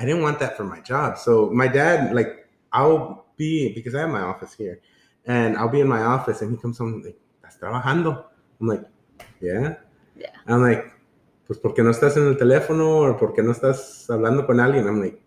[0.00, 1.18] I didn't want that for my job.
[1.18, 4.80] So my dad, like, I'll be because I have my office here,
[5.26, 8.24] and I'll be in my office, and he comes home like, "Estás trabajando?"
[8.60, 8.84] I'm like,
[9.40, 9.74] "Yeah."
[10.16, 10.32] Yeah.
[10.46, 10.90] I'm like,
[11.46, 14.58] "Pues por qué no estás en el teléfono, or por qué no estás hablando con
[14.58, 15.20] alguien?" I'm like,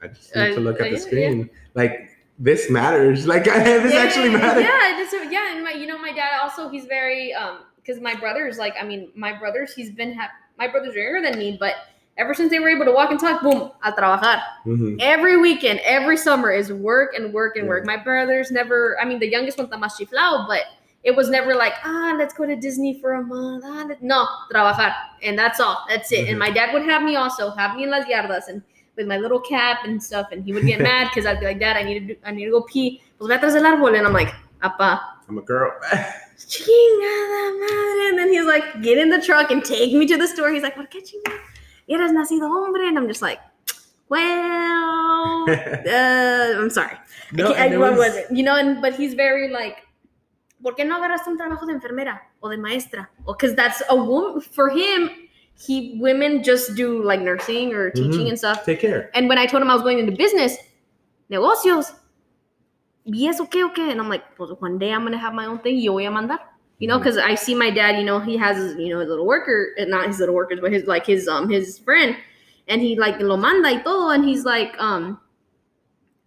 [0.00, 3.26] "I just need to Uh, look uh, at the yeah, screen." Like this matters.
[3.32, 3.44] Like
[3.82, 4.62] this yeah, actually matters.
[4.62, 8.14] Yeah, this, yeah, and my, you know, my dad also he's very um because my
[8.14, 11.56] brothers like I mean my brothers he's been ha- my brothers are younger than me,
[11.58, 11.74] but
[12.18, 14.40] ever since they were able to walk and talk, boom, a trabajar.
[14.66, 14.96] Mhm.
[15.00, 17.84] Every weekend, every summer is work and work and work.
[17.86, 18.96] My brothers never.
[19.00, 20.62] I mean, the youngest one está más chiflado, but
[21.04, 23.64] it was never like ah let's go to Disney for a month.
[23.66, 25.84] Ah, no, trabajar, and that's all.
[25.88, 26.26] That's it.
[26.26, 26.30] Mhm.
[26.30, 28.62] And my dad would have me also have me in las yardas and
[28.96, 31.60] with my little cap and stuff, and he would get mad because I'd be like,
[31.60, 33.02] Dad, I need to do, I need to go pee.
[33.18, 34.32] Pues ve atrás del árbol, and I'm like,
[34.62, 35.70] Apa, I'm a girl.
[36.38, 38.08] chingada madre.
[38.08, 40.50] And then he's like, get in the truck and take me to the store.
[40.50, 41.02] He's like, ¿por qué
[41.88, 42.00] chingada?
[42.00, 42.88] Eres nacido hombre.
[42.88, 43.40] And I'm just like,
[44.08, 46.96] well, uh, I'm sorry.
[47.32, 48.26] no, I, it what was- was it?
[48.30, 49.78] You know, and but he's very like,
[50.62, 53.08] ¿por qué no agarraste un trabajo de enfermera o de maestra?
[53.26, 55.10] Because that's a woman for him.
[55.58, 58.28] He women just do like nursing or teaching Mhm.
[58.30, 58.64] and stuff.
[58.66, 59.10] Take care.
[59.14, 60.56] And when I told him I was going into business,
[61.30, 61.92] negocios,
[63.06, 63.90] ¿y eso qué o qué?
[63.90, 65.78] And I'm like, pues one day I'm gonna have my own thing.
[65.78, 66.40] Yo voy a mandar.
[66.78, 67.96] You know, because I see my dad.
[67.98, 70.72] You know, he has his, you know his little worker, not his little workers, but
[70.72, 72.16] his like his um his friend,
[72.68, 75.18] and he like lo manda y todo, and he's like um,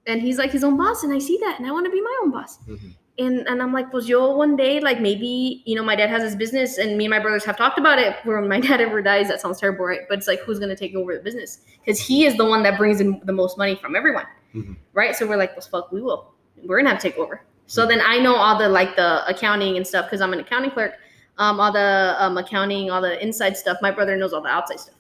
[0.08, 2.02] and he's like his own boss, and I see that, and I want to be
[2.02, 2.58] my own boss.
[2.68, 2.96] Mhm.
[3.20, 6.24] And and I'm like, pues yo one day, like maybe you know, my dad has
[6.24, 8.16] his business, and me and my brothers have talked about it.
[8.24, 10.02] Where when my dad ever dies, that sounds terrible, right?
[10.10, 11.60] But it's like, who's gonna take over the business?
[11.86, 14.78] Because he is the one that brings in the most money from everyone, Mhm.
[14.94, 15.16] right?
[15.16, 16.34] So we're like, well, fuck, we will.
[16.64, 17.42] We're gonna have to take over.
[17.70, 20.72] So then I know all the like the accounting and stuff because I'm an accounting
[20.72, 20.94] clerk.
[21.38, 23.78] Um, all the um, accounting, all the inside stuff.
[23.80, 24.96] My brother knows all the outside stuff.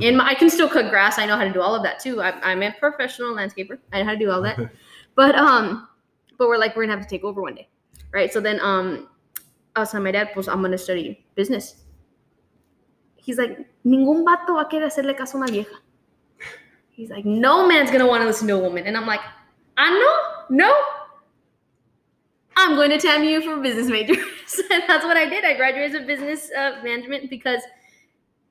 [0.00, 1.18] And I can still cut grass.
[1.18, 2.22] I know how to do all of that too.
[2.22, 3.78] I, I'm a professional landscaper.
[3.92, 4.58] I know how to do all that.
[5.14, 5.88] But um,
[6.38, 7.68] but we're like we're gonna have to take over one day,
[8.14, 8.32] right?
[8.32, 9.10] So then um,
[9.76, 11.84] I was telling my dad, pues I'm gonna study business.
[13.16, 15.76] He's like, ningún vato va a querer hacerle caso a una vieja.
[16.92, 19.20] He's like, no man's gonna want to listen to a woman, and I'm like,
[19.76, 20.72] I know, no.
[22.56, 24.18] I'm going to TAMU for business majors,
[24.70, 25.44] and that's what I did.
[25.44, 27.62] I graduated as a business uh, management because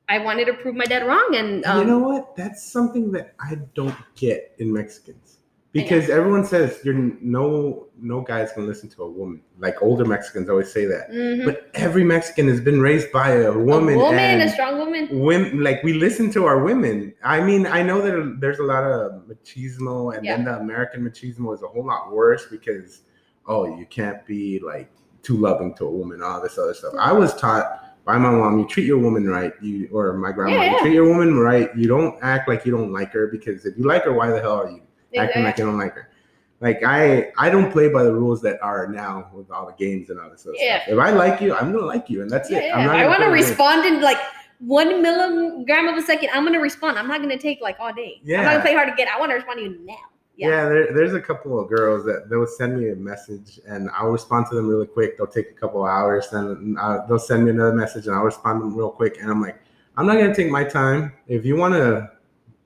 [0.10, 2.36] I wanted to prove my dad wrong, and um, you know what?
[2.36, 5.38] That's something that I don't get in Mexicans
[5.73, 9.41] because everyone says you're no no guy's gonna listen to a woman.
[9.60, 11.45] Like older Mexicans always say that, mhm.
[11.45, 13.95] but every Mexican has been raised by a woman.
[13.95, 15.07] a woman, and a strong woman.
[15.11, 17.14] women like we listen to our women.
[17.23, 21.53] I mean, I know that there's a lot of machismo, and then the American machismo
[21.53, 23.03] is a whole lot worse because
[23.47, 24.89] oh, you can't be like
[25.23, 26.93] too loving to a woman, all this other stuff.
[26.99, 30.61] I was taught by my mom, you treat your woman right, you or my grandma,
[30.63, 31.69] Yeah, you treat your woman right.
[31.76, 34.41] You don't act like you don't like her because if you like her, why the
[34.41, 34.81] hell are you
[35.18, 36.09] acting like you don't like her?
[36.61, 40.09] Like I, I don't play by the rules that are now with all the games
[40.09, 40.81] and all this other Yeah.
[40.84, 40.93] stuff.
[40.93, 42.65] If I like you, I'm gonna like you, and that's Yeah, it.
[42.68, 42.77] yeah.
[42.77, 43.49] I'm not I gonna want to play the game.
[43.49, 44.18] respond in like
[44.59, 46.30] one milligram of a second.
[46.34, 46.99] I'm to respond.
[46.99, 48.22] I'm not to take like all day.
[48.23, 48.39] Yeah.
[48.39, 49.07] I'm not to play hard to get.
[49.07, 49.95] I want to respond to you now.
[50.37, 50.69] Yeah, Yeah.
[50.69, 54.47] there, there's a couple of girls that they'll send me a message and I'll respond
[54.49, 55.17] to them really quick.
[55.17, 58.23] They'll take a couple of hours, then uh, they'll send me another message and I'll
[58.23, 59.17] respond to them real quick.
[59.21, 59.59] And I'm like,
[59.97, 61.13] I'm not gonna take my time.
[61.27, 62.09] If you want to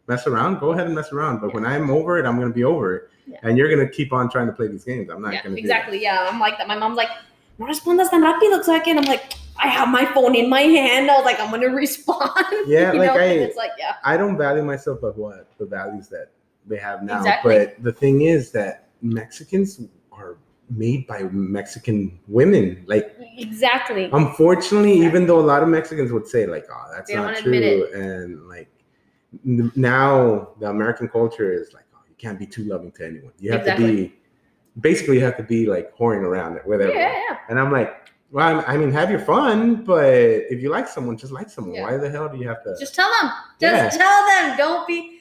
[0.07, 1.41] mess around, go ahead and mess around.
[1.41, 3.09] But when I'm over it, I'm gonna be over it.
[3.27, 3.39] Yeah.
[3.41, 5.09] And you're gonna keep on trying to play these games.
[5.09, 6.01] I'm not Yeah, gonna exactly.
[6.01, 6.67] Yeah, I'm like that.
[6.67, 7.09] My mom's like,
[7.57, 8.99] no respondas tan rápido, second.
[8.99, 11.09] I'm like, I have my phone in my hand.
[11.09, 12.29] I was like, I'm going to respond.
[12.67, 13.19] Yeah, you like know?
[13.19, 13.95] I- And it's like, yeah.
[14.03, 16.27] I don't value myself but what the values that
[16.67, 17.17] they have now.
[17.19, 17.57] Exactly.
[17.57, 19.81] But the thing is that Mexicans
[20.11, 20.37] are
[20.69, 22.83] made by Mexican women.
[22.87, 24.09] Like Exactly.
[24.13, 27.87] Unfortunately, even though a lot of Mexicans would say like, "Oh, that's They not true,"
[27.93, 28.69] and like
[29.45, 33.33] n- now the American culture is like, "Oh, you can't be too loving to anyone.
[33.39, 34.15] You have to be,
[34.79, 37.37] basically, you have to be like whoring around it with Yeah, yeah, yeah.
[37.49, 41.33] And I'm like, "Well, I mean, have your fun, but if you like someone, just
[41.33, 41.75] like someone.
[41.75, 41.83] Yeah.
[41.83, 43.31] Why the hell do you have to?" Just tell them.
[43.59, 44.03] Just Yeah.
[44.03, 44.57] tell them.
[44.57, 45.14] Don't be.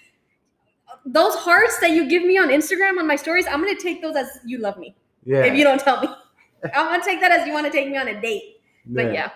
[1.06, 4.16] Those hearts that you give me on Instagram on my stories, I'm gonna take those
[4.16, 4.94] as you love me.
[5.24, 6.08] yeah, If you don't tell me,
[6.74, 8.60] I'm gonna take that as you want to take me on a date.
[8.86, 9.30] But yeah,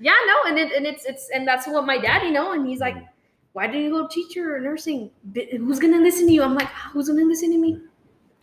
[0.00, 2.80] yeah, no, and it and it's it's and that's what my daddy know, and he's
[2.80, 3.08] like, Mm.
[3.52, 5.10] why didn't you go teacher or nursing?
[5.34, 6.42] Who's gonna listen to you?
[6.42, 7.80] I'm like, who's gonna listen to me?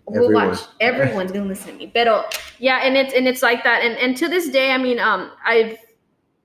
[0.07, 0.59] We'll watch.
[0.81, 1.91] Everyone's gonna listen to me.
[1.93, 3.81] But yeah, and it's and it's like that.
[3.83, 5.77] And and to this day, I mean, um, I've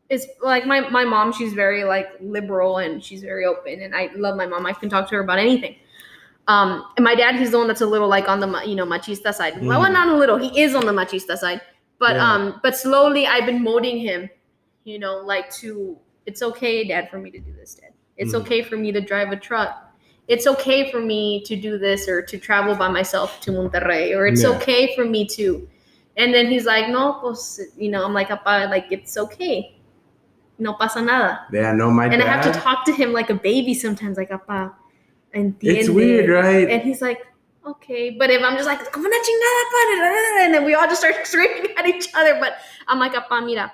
[0.08, 1.32] it's like my my mom.
[1.32, 4.64] She's very like liberal and she's very open, and I love my mom.
[4.66, 5.76] I can talk to her about anything.
[6.48, 8.86] Um, and my dad, he's the one that's a little like on the you know
[8.86, 9.54] machista side.
[9.64, 9.92] Well, Mhm.
[9.92, 10.36] not a little.
[10.36, 11.60] He is on the machista side,
[11.98, 12.32] but Yeah.
[12.32, 14.28] um, but slowly I've been molding him.
[14.84, 17.92] You know, like to it's okay, Dad, for me to do this, Dad.
[18.16, 18.40] It's Mhm.
[18.40, 19.70] okay for me to drive a truck.
[20.28, 24.26] It's okay for me to do this or to travel by myself to Monterrey, or
[24.26, 24.50] it's Yeah.
[24.56, 25.68] okay for me to.
[26.16, 29.74] And then he's like, no, pues, you know, I'm like, Apa, like it's okay.
[30.58, 31.40] No pasa nada.
[31.52, 32.22] yeah, no, my And dad.
[32.22, 34.72] I have to talk to him like a baby sometimes, like, Apa,
[35.32, 35.78] entiende.
[35.78, 36.68] it's weird, right?
[36.70, 37.20] And he's like,
[37.66, 38.10] okay.
[38.10, 41.72] But if I'm just like, como una chingada, and then we all just start screaming
[41.76, 42.38] at each other.
[42.40, 42.54] But
[42.88, 43.72] I'm like, apa, mira.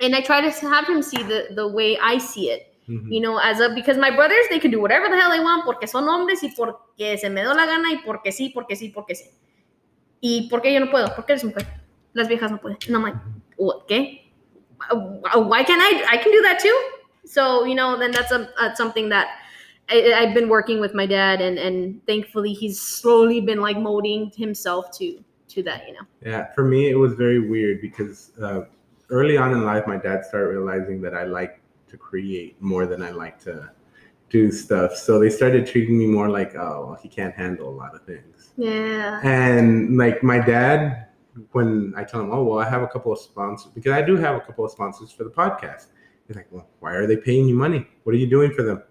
[0.00, 3.12] And I try to have him see the, the way I see it, Mhm.
[3.12, 5.64] you know, as a, because my brothers, they can do whatever the hell they want
[5.66, 8.88] porque son hombres y porque se me dio la gana y porque sí, porque sí,
[8.94, 9.26] porque sí.
[10.22, 11.66] Y porque yo no puedo, porque eres mujer.
[12.14, 12.78] Las viejas no pueden.
[12.86, 13.16] And I'm like,
[13.58, 14.32] what, ¿qué?
[15.34, 16.02] Why can't I?
[16.08, 16.74] I can do that too.
[17.26, 19.28] So, you know, then that's a, uh, something that
[19.90, 24.30] I, I've been working with my dad, and and thankfully he's slowly been like molding
[24.36, 25.86] himself to to that.
[25.86, 26.06] You know.
[26.24, 28.62] Yeah, for me, it was very weird because uh,
[29.10, 33.02] early on in life, my dad started realizing that I like to create more than
[33.02, 33.70] I like to
[34.30, 34.94] do stuff.
[34.94, 38.02] So they started treating me more like, oh, well, he can't handle a lot of
[38.02, 38.50] things.
[38.56, 39.20] Yeah.
[39.22, 41.06] And like my dad,
[41.52, 44.16] when I tell him, oh, well, I have a couple of sponsors, because I do
[44.16, 45.86] have a couple of sponsors for the podcast.
[46.26, 47.86] He's like, well, why are they paying you money?
[48.02, 48.82] What are you doing for them?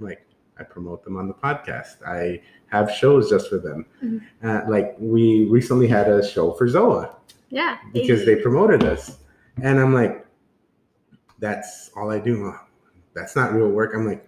[0.00, 0.26] I'm like,
[0.62, 2.06] I promote them on the podcast.
[2.06, 3.84] I have shows just for them.
[4.02, 4.20] Mhm.
[4.44, 7.14] Uh, like we recently had a show for Zoa
[7.50, 7.78] Yeah.
[7.92, 9.18] because they promoted us.
[9.60, 10.24] And I'm like,
[11.40, 12.54] that's all I do.
[13.14, 13.92] That's not real work.
[13.94, 14.26] I'm like,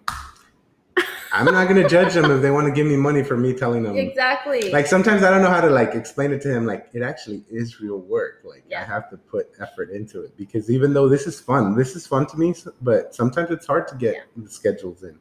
[1.32, 3.82] I'm not gonna judge them if they want to give me money for me telling
[3.84, 3.96] them.
[3.96, 4.70] Exactly.
[4.70, 6.64] Like sometimes I don't know how to like explain it to him.
[6.66, 8.42] Like it actually is real work.
[8.44, 11.96] Like I have to put effort into it because even though this is fun, this
[11.96, 12.54] is fun to me.
[12.82, 14.20] But sometimes it's hard to get Yeah.
[14.44, 15.18] the schedules in.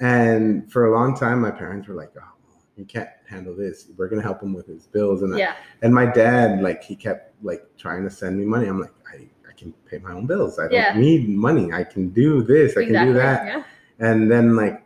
[0.00, 2.28] And for a long time, my parents were like, "Oh,
[2.76, 3.88] you can't handle this.
[3.96, 5.54] We're gonna help him with his bills." And I- yeah.
[5.82, 8.66] and my dad, like, he kept like trying to send me money.
[8.68, 10.58] I'm like, I, I can pay my own bills.
[10.58, 10.98] I don't Yeah.
[10.98, 11.72] need money.
[11.72, 12.76] I can do this.
[12.76, 13.46] I can do that.
[13.46, 13.62] Yeah.
[13.98, 14.82] And then like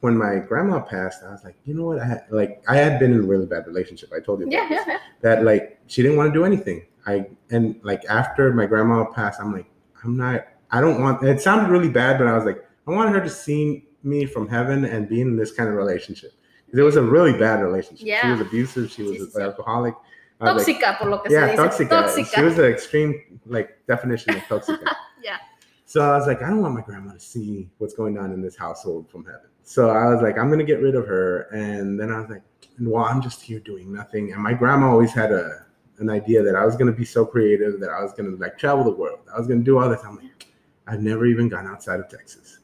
[0.00, 2.00] when my grandma passed, I was like, you know what?
[2.00, 4.10] I had, like I had been in a really bad relationship.
[4.14, 4.68] I told you Yeah.
[4.68, 4.78] this.
[4.86, 4.92] Yeah.
[4.94, 4.98] Yeah.
[5.20, 6.86] that like she didn't want to do anything.
[7.06, 9.66] I and like after my grandma passed, I'm like,
[10.04, 10.46] I'm not.
[10.70, 11.22] I don't want.
[11.22, 14.48] It sounded really bad, but I was like, I wanted her to see me from
[14.48, 16.32] heaven and being in this kind of relationship.
[16.72, 18.06] It was a really bad relationship.
[18.22, 18.90] She was abusive.
[18.90, 19.94] She was Sí, sí, an alcoholic.
[20.40, 21.56] I was like, por lo que yeah, se dice.
[21.56, 21.88] toxic.
[21.88, 22.34] Tóxica.
[22.34, 24.80] She was the extreme like definition of toxic.
[25.22, 25.36] Yeah.
[25.84, 28.42] So I was like, I don't want my grandma to see what's going on in
[28.42, 29.50] this household from heaven.
[29.62, 31.42] So I was like, I'm gonna get rid of her.
[31.52, 32.42] And then I was like,
[32.80, 34.32] well, I'm just here doing nothing.
[34.32, 35.64] And my grandma always had a
[35.98, 38.82] an idea that I was gonna be so creative that I was gonna like travel
[38.82, 39.20] the world.
[39.32, 40.00] I was gonna do all this.
[40.04, 40.48] I'm like,
[40.88, 42.58] I've never even gone outside of Texas.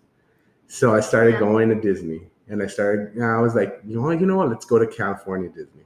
[0.68, 1.40] So I started Yeah.
[1.40, 3.20] going to Disney, and I started.
[3.20, 4.48] I was like, you know, what, you know what?
[4.50, 5.84] Let's go to California Disney.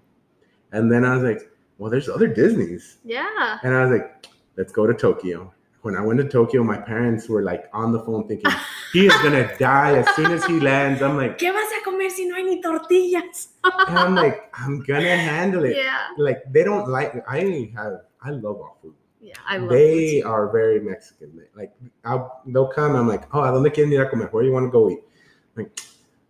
[0.73, 1.49] And then I was like,
[1.79, 2.99] well, there's other Disneys.
[3.05, 3.59] Yeah.
[3.63, 4.27] And I was like,
[4.57, 5.53] let's go to Tokyo.
[5.83, 8.53] When I went to Tokyo, my parents were like on the phone thinking,
[8.93, 11.03] he is gonna die as soon as he lands.
[11.03, 13.49] I'm like, ¿Qué vas a comer si no hay ni tortillas?
[13.89, 15.77] and I'm like, I'm gonna handle it.
[15.85, 15.99] Yeah.
[16.19, 18.95] Like they don't like I have I love all food.
[19.23, 19.35] Yeah.
[19.49, 21.41] I love they are very Mexican.
[21.57, 21.73] Like
[22.05, 24.27] I'll, they'll come, I'm like, oh, ¿a dónde quieren ir a comer?
[24.33, 24.99] Where do you want to go eat?
[25.57, 25.81] Like,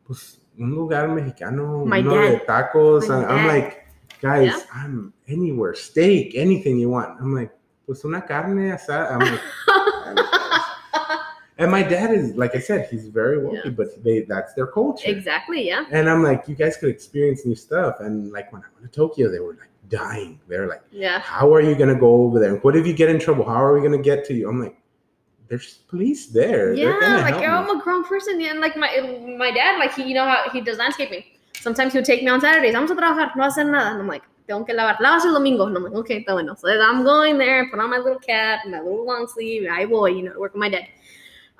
[0.06, 3.08] pues un lugar mexicano, My uno de tacos.
[3.08, 3.46] My I'm dad.
[3.46, 3.86] like,
[4.20, 4.60] guys, Yeah.
[4.74, 7.18] I'm anywhere, steak, anything you want.
[7.20, 7.50] I'm like,
[7.86, 9.12] pues una carne asada.
[9.12, 9.40] I'm like,
[11.58, 13.70] and my dad is like I said, he's very wealthy, Yeah.
[13.70, 15.08] but they that's their culture.
[15.08, 15.66] exactly.
[15.66, 15.86] Yeah.
[15.90, 18.00] And I'm like, you guys could experience new stuff.
[18.00, 20.40] And like when I went to Tokyo, they were like dying.
[20.48, 21.20] They're like, Yeah.
[21.20, 22.56] how are you gonna go over there?
[22.56, 23.44] What if you get in trouble?
[23.44, 24.48] How are we gonna get to you?
[24.48, 24.76] I'm like,
[25.48, 26.72] there's police there.
[26.72, 28.90] Yeah, like I'm me." a grown person, yeah, and like my
[29.38, 31.22] my dad, like he, you know how he does landscaping.
[31.60, 32.72] Sometimes he'll take me on Saturdays.
[32.74, 33.90] Vamos a trabajar, no hacer nada.
[33.90, 34.98] And I'm like, tengo que lavar.
[34.98, 35.66] Lavas el domingo.
[35.66, 36.54] And I'm like, okay, está bueno.
[36.54, 39.68] So I'm going there, put on my little cap, my little long sleeve.
[39.70, 40.88] I boy, you know, work with my dad.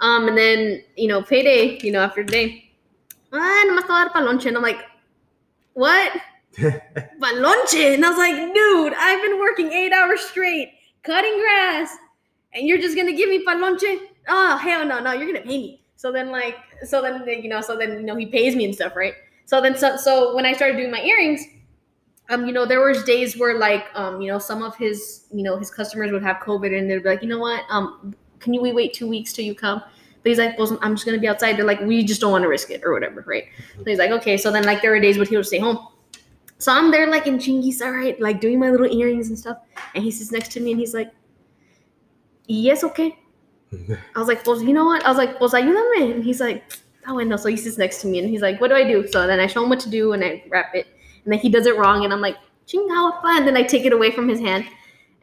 [0.00, 2.70] Um, and then you know, payday, you know, after the day,
[3.32, 4.46] ah, nomás te voy a dar pa' lonche.
[4.46, 4.80] And I'm like,
[5.74, 6.12] what?
[7.20, 7.94] Lonche?
[7.94, 10.72] And I was like, dude, I've been working eight hours straight
[11.02, 11.96] cutting grass,
[12.54, 13.98] and you're just gonna give me lonche?
[14.28, 15.84] Oh hell no, no, you're gonna pay me.
[15.96, 18.74] So then like, so then you know, so then you know he pays me and
[18.74, 19.14] stuff, right?
[19.46, 21.42] So then so so when I started doing my earrings,
[22.28, 25.42] um, you know, there was days where like um, you know, some of his you
[25.42, 28.54] know his customers would have COVID and they'd be like, you know what, um, can
[28.54, 29.80] you we wait two weeks till you come?
[29.80, 31.56] But he's like, well, I'm just gonna be outside.
[31.56, 33.44] They're like, we just don't want to risk it or whatever, right?
[33.76, 34.36] So he's like, okay.
[34.36, 35.88] So then like there were days when he would stay home.
[36.62, 39.58] So I'm there like in Chingy's, all right, like doing my little earrings and stuff.
[39.96, 41.10] And he sits next to me and he's like,
[42.46, 43.18] yes, okay.
[43.72, 45.04] I was like, well, you know what?
[45.04, 46.14] I was like, pues ayúdame.
[46.14, 46.62] And he's like,
[47.08, 47.36] oh, no.
[47.36, 49.08] So he sits next to me and he's like, what do I do?
[49.08, 50.86] So then I show him what to do and I wrap it.
[51.24, 52.04] And then he does it wrong.
[52.04, 52.36] And I'm like,
[52.68, 54.64] chingao, and then I take it away from his hand.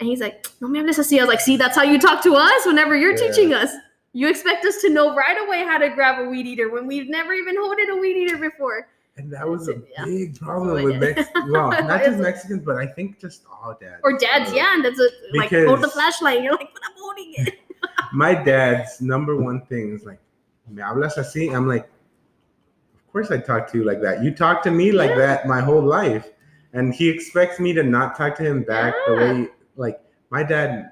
[0.02, 1.20] And he's like, no me hables así.
[1.20, 3.28] I was like, see, that's how you talk to us whenever you're Yeah.
[3.32, 3.72] teaching us.
[4.12, 7.10] You expect us to know right away how to grab a weed eater when we've
[7.10, 8.90] never even holded a weed eater before.
[9.20, 10.06] And that was a Yeah.
[10.06, 13.78] big problem So with it- Mex- well, not just Mexicans, but I think just all
[13.80, 14.00] dads.
[14.04, 16.42] Or dads, yeah, and that's a like hold the flashlight.
[16.42, 17.56] You're like, but I'm holding it.
[18.14, 20.20] My dad's number one thing is like,
[20.70, 21.54] me hablas así?
[21.54, 21.84] I'm like,
[22.96, 24.24] of course I talk to you like that.
[24.24, 25.18] You talk to me like Yeah.
[25.18, 26.30] that my whole life.
[26.74, 29.20] And he expects me to not talk to him back the Yeah.
[29.34, 30.92] way, like, my dad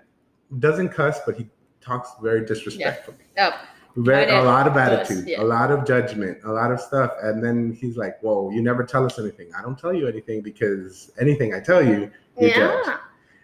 [0.60, 1.48] doesn't cuss, but he
[1.82, 3.18] talks very disrespectfully.
[3.38, 3.52] Yeah.
[3.54, 3.68] Oh,
[4.00, 5.42] Very, a lot of attitude, yeah.
[5.42, 7.14] a lot of judgment, a lot of stuff.
[7.24, 9.50] And then he's like, Whoa, you never tell us anything.
[9.58, 12.86] I don't tell you anything because anything I tell you, you judge.
[12.86, 12.98] yeah.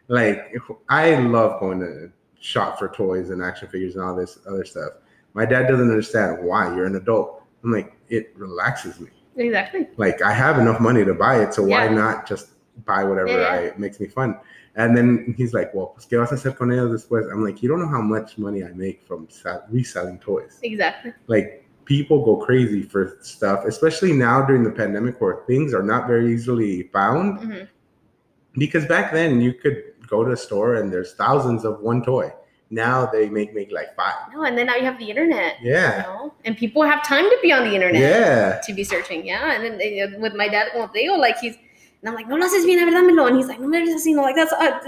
[0.10, 0.54] Like,
[0.90, 4.92] I love going to shop for toys and action figures and all this other stuff.
[5.34, 7.42] My dad doesn't understand why you're an adult.
[7.64, 9.10] I'm like, it relaxes me.
[9.36, 9.88] Exactly.
[9.98, 12.50] Like, I have enough money to buy it, so why not just
[12.86, 14.38] buy whatever Yeah, I makes me fun?
[14.76, 17.30] And then he's like, Well, pues, ¿qué vas a hacer con ellos después?
[17.32, 21.14] I'm like, You don't know how much money I make from sell- reselling toys Exactly.
[21.28, 26.08] like people go crazy for stuff, especially now during the pandemic where things are not
[26.08, 27.40] very easily found.
[27.40, 27.68] Mhm.
[28.58, 32.32] Because back then you could go to a store and there's thousands of one toy.
[32.70, 34.34] Now they make make like five.
[34.34, 35.58] No, and then now you have the internet.
[35.62, 36.04] You Yeah.
[36.08, 36.34] know?
[36.46, 38.60] And people have time to be on the internet Yeah.
[38.66, 39.26] to be searching.
[39.28, 39.54] Yeah.
[39.54, 41.56] And then they, with my dad, como te digo, like he's,
[42.04, 43.28] and I'm like, no lo haces bien, dámelo.
[43.28, 44.80] And he's like, no me hables así, no, like that's, uh,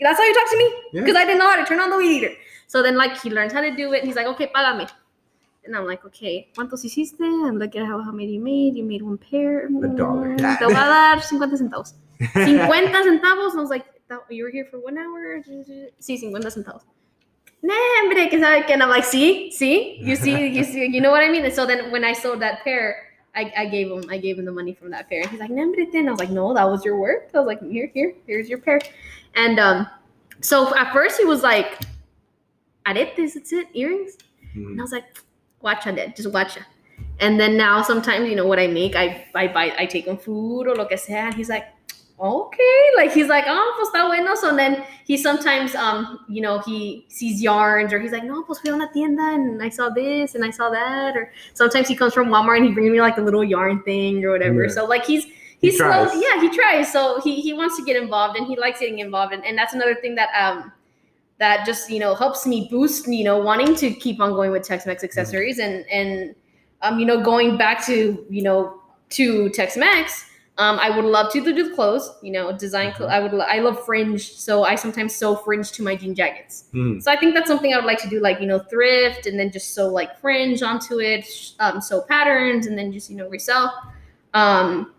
[0.00, 1.00] That's how you talk to me Yeah.
[1.02, 2.34] because I didn't know how to turn on the weed eater.
[2.68, 4.00] So then like he learns how to do it.
[4.00, 4.86] And he's like, okay, págame.
[5.64, 7.20] And I'm like, okay, ¿cuántos hiciste?
[7.20, 8.76] I'm looking at how, how many you made.
[8.76, 9.66] You made one pair.
[9.66, 10.36] A dollar.
[10.36, 11.94] Mm, Te voy a dar 50 centavos.
[12.20, 13.54] 50 centavos.
[13.56, 15.42] I was like, "That- you were here for one hour?
[15.98, 16.82] Sí, 50 centavos.
[17.60, 18.72] Nah, hombre, que sabe que.
[18.74, 21.44] And I'm like, see, see, you see, you see, you know what I mean?
[21.44, 22.94] And so then when I sold that pair,
[23.34, 25.20] I, I gave him, I gave him the money from that pair.
[25.22, 26.08] And he's like, then.
[26.08, 27.30] I was like, no, that was your work.
[27.34, 28.80] I was like, here, here, here's your pair.
[29.36, 29.86] And um,
[30.40, 31.80] so at first he was like,
[32.86, 34.16] aretes, that's it, earrings.
[34.54, 34.78] And Mhm.
[34.78, 35.04] I was like,
[35.60, 36.58] watch on it, just watch.
[37.20, 40.16] And then now sometimes, you know, what I make, I I buy I take him
[40.16, 41.14] food or lo que sea.
[41.14, 41.66] And he's like,
[42.20, 42.80] okay.
[42.96, 44.34] Like he's like, oh, pues está bueno.
[44.36, 48.58] So then he sometimes um, you know, he sees yarns or he's like, no, pues
[48.60, 51.16] fui a una tienda and I saw this and I saw that.
[51.16, 54.24] Or sometimes he comes from Walmart and he brings me like a little yarn thing
[54.24, 54.64] or whatever.
[54.64, 54.68] Yeah.
[54.68, 55.26] So like he's
[55.60, 56.14] He he's slow, tries.
[56.22, 56.92] yeah, he tries.
[56.92, 59.32] So he he wants to get involved and he likes getting involved.
[59.34, 60.72] And, and that's another thing that um
[61.38, 64.62] that just you know helps me boost you know wanting to keep on going with
[64.64, 66.34] Tex-Mex accessories and and
[66.82, 68.80] um you know going back to you know
[69.10, 70.27] to Tex-Mex
[70.58, 73.46] um I would love to do the clothes you know design clo- I would lo-
[73.48, 77.02] I love fringe so I sometimes sew fringe to my jean jackets Mhm.
[77.02, 79.38] so I think that's something I would like to do like you know thrift and
[79.38, 83.16] then just sew like fringe onto it sh- um sew patterns and then just you
[83.16, 83.72] know resell
[84.34, 84.92] um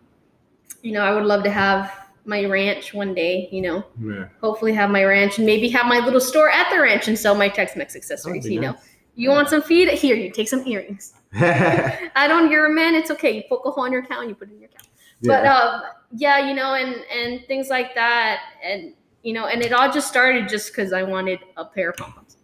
[0.82, 1.94] you know I would love to have
[2.26, 4.26] my ranch one day you know Yeah.
[4.42, 7.36] hopefully have my ranch and maybe have my little store at the ranch and sell
[7.36, 8.46] my Tex-Mex accessories.
[8.50, 8.76] You know,
[9.16, 9.90] you want some feed?
[9.90, 11.14] Here, you take some earrings.
[11.34, 12.50] I don't.
[12.52, 12.94] You're a man.
[12.96, 13.32] It's okay.
[13.36, 14.84] You poke a hole in your cow and you put it in your cow.
[15.24, 15.54] But yeah.
[15.54, 15.82] um,
[16.12, 18.94] yeah, you know, and and things like that, and
[19.24, 22.14] you know, and it all just started just because I wanted a pair of pom
[22.14, 22.38] poms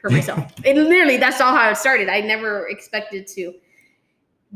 [0.00, 0.52] for myself.
[0.64, 2.08] it literally that's all how it started.
[2.08, 3.54] I never expected to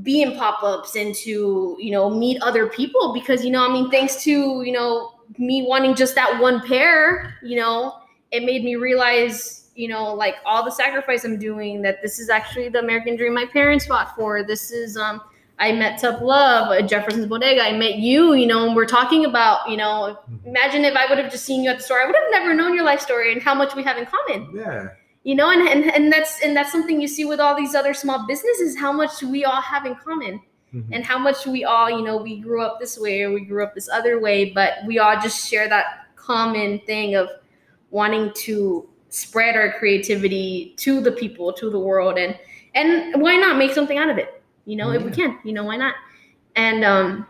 [0.03, 3.91] be in pop-ups and to you know meet other people because you know i mean
[3.91, 7.95] thanks to you know me wanting just that one pair you know
[8.31, 12.29] it made me realize you know like all the sacrifice i'm doing that this is
[12.29, 15.21] actually the american dream my parents fought for this is um
[15.59, 17.63] i met tough love at jefferson's bodega.
[17.63, 21.19] I met you you know and we're talking about you know imagine if i would
[21.19, 22.01] have just seen you at the store.
[22.03, 24.51] I would have never known your life story and how much we have in common.
[24.55, 24.89] Yeah.
[25.25, 27.95] you know and, and and that's and that's something you see with all these other
[27.95, 30.41] small businesses how much we all have in common
[30.75, 30.89] Mhm.
[30.93, 33.63] and how much we all you know we grew up this way or we grew
[33.63, 37.29] up this other way but we all just share that common thing of
[37.91, 42.37] wanting to spread our creativity to the people to the world and
[42.75, 44.36] and why not make something out of it
[44.67, 45.95] you know if we can you know why not
[46.57, 47.27] and um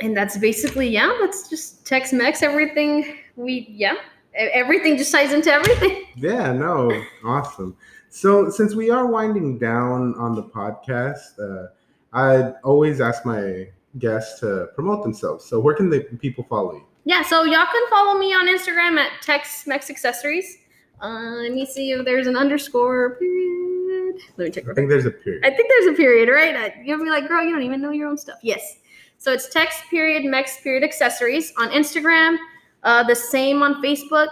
[0.00, 3.94] and that's basically yeah that's just tex-mex everything we yeah
[4.34, 6.90] everything just ties into everything Yeah, no,
[7.24, 7.76] awesome.
[8.08, 11.68] So, since we are winding down on the podcast, uh,
[12.12, 13.68] I always ask my
[13.98, 15.44] guests to promote themselves.
[15.44, 16.84] So, where can the people follow you?
[17.04, 20.58] Yeah, so y'all can follow me on Instagram at Tex Mex Accessories.
[21.02, 24.16] Uh, let me see if there's an underscore period.
[24.36, 24.68] Let me check.
[24.68, 25.44] I think there's a period.
[25.44, 26.54] I think there's a period, right?
[26.56, 28.38] I- You'll be like, girl, you don't even know your own stuff.
[28.42, 28.78] Yes.
[29.18, 32.36] So it's text period Mex period accessories on Instagram.
[32.82, 34.28] Uh, the same on Facebook.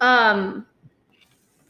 [0.00, 0.66] Um,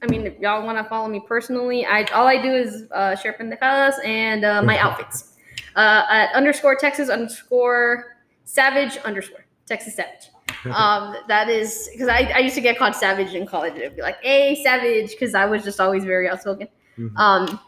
[0.02, 3.16] I mean, if y'all want to follow me personally, I all I do is uh,
[3.16, 5.32] share pendejadas and uh, my outfits.
[5.76, 10.28] Uh, at underscore Texas underscore Savage underscore Texas Savage.
[10.64, 13.74] Um, that is because I, I used to get called Savage in college.
[13.74, 16.68] It'd be like, "Hey, Savage," because I was just always very outspoken.
[16.98, 17.14] Mhm.
[17.16, 17.60] Um,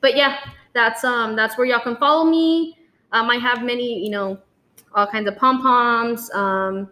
[0.00, 0.38] but yeah,
[0.74, 2.76] that's um that's where y'all can follow me.
[3.12, 4.38] Um, I have many, you know,
[4.94, 6.30] all kinds of pom poms.
[6.34, 6.90] Um,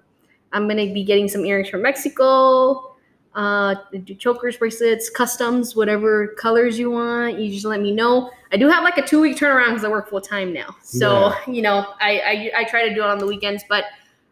[0.52, 2.94] I'm gonna be getting some earrings from Mexico.
[3.34, 7.38] Uh, do chokers, bracelets, customs, whatever colors you want.
[7.38, 8.30] You just let me know.
[8.52, 10.76] I do have like a two week turnaround because I work full time now.
[10.82, 13.84] So you know, I, I I try to do it on the weekends, but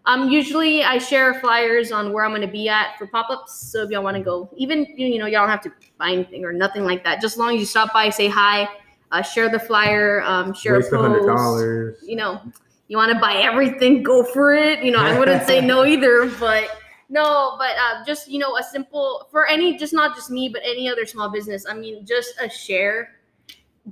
[0.06, 3.70] um, usually I share flyers on where I'm going to be at for pop-ups.
[3.70, 6.44] So if y'all want to go, even you know, y'all don't have to buy anything
[6.44, 7.20] or nothing like that.
[7.20, 8.68] Just as long as you stop by, say hi,
[9.12, 12.02] uh, share the flyer, um, share Waste a post.
[12.02, 12.40] You know,
[12.88, 14.82] you want to buy everything, go for it.
[14.82, 16.70] You know, I wouldn't say no either, but
[17.08, 20.62] no, but uh, just you know, a simple for any, just not just me, but
[20.64, 21.66] any other small business.
[21.68, 23.19] I mean, just a share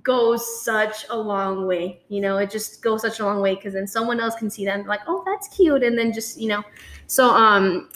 [0.03, 2.01] goes such a long way.
[2.09, 4.65] You know, it just goes such a long way because then someone else can see
[4.65, 6.63] them like, oh, that's cute, and then just you know,
[7.07, 7.89] so um,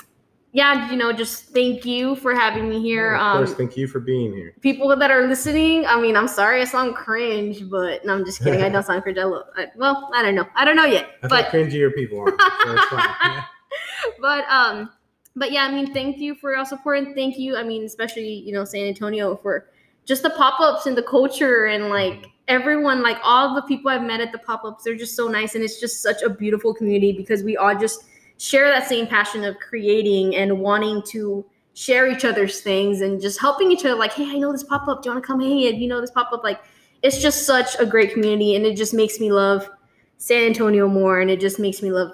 [0.54, 3.14] yeah, you know, just thank you for having me here.
[3.14, 4.54] of Um, course, thank you for being here.
[4.60, 8.42] people that are listening, I mean, I'm sorry I sound cringe, but no, I'm just
[8.42, 8.62] kidding.
[8.62, 9.18] I don't sound cringe.
[9.18, 10.46] I look, I, well, I don't know.
[10.54, 12.38] I don't know yet, I but cringier people aren't.
[12.90, 12.96] So.
[12.96, 13.44] Yeah.
[14.20, 14.90] but um
[15.34, 18.28] but yeah i mean thank you for your support and thank you i mean especially
[18.28, 19.68] you know san antonio for
[20.04, 24.20] just the pop-ups and the culture and like everyone like all the people i've met
[24.20, 27.42] at the pop-ups they're just so nice and it's just such a beautiful community because
[27.42, 28.04] we all just
[28.38, 33.40] share that same passion of creating and wanting to share each other's things and just
[33.40, 35.72] helping each other like hey i know this pop-up do you want to come hey
[35.72, 36.60] you know this pop-up like
[37.02, 39.68] it's just such a great community and it just makes me love
[40.18, 42.10] san antonio more and it just makes me love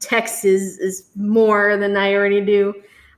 [0.00, 2.74] texas is more than i already do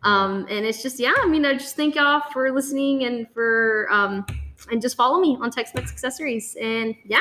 [0.07, 3.87] um, and it's just yeah i mean i just thank y'all for listening and for
[3.91, 4.25] um,
[4.71, 7.21] and just follow me on tex-mex accessories and yeah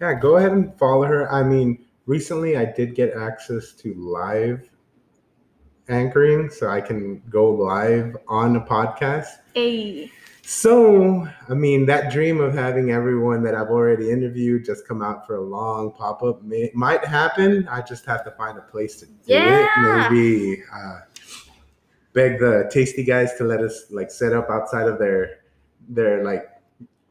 [0.00, 1.30] Yeah, go ahead and follow her.
[1.30, 4.68] I mean, recently I did get access to live
[5.88, 9.28] anchoring, so I can go live on a podcast.
[9.56, 10.10] a
[10.42, 15.26] So, I mean, that dream of having everyone that I've already interviewed just come out
[15.26, 17.66] for a long pop up may, might happen.
[17.68, 19.62] I just have to find a place to do Yeah.
[19.62, 20.10] it.
[20.10, 21.00] Maybe uh,
[22.14, 25.40] beg the tasty guys to let us like set up outside of their
[25.88, 26.48] their like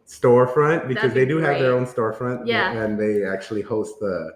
[0.07, 2.47] storefront because be they do have their own storefront.
[2.47, 2.71] Yeah.
[2.71, 4.31] and they actually host the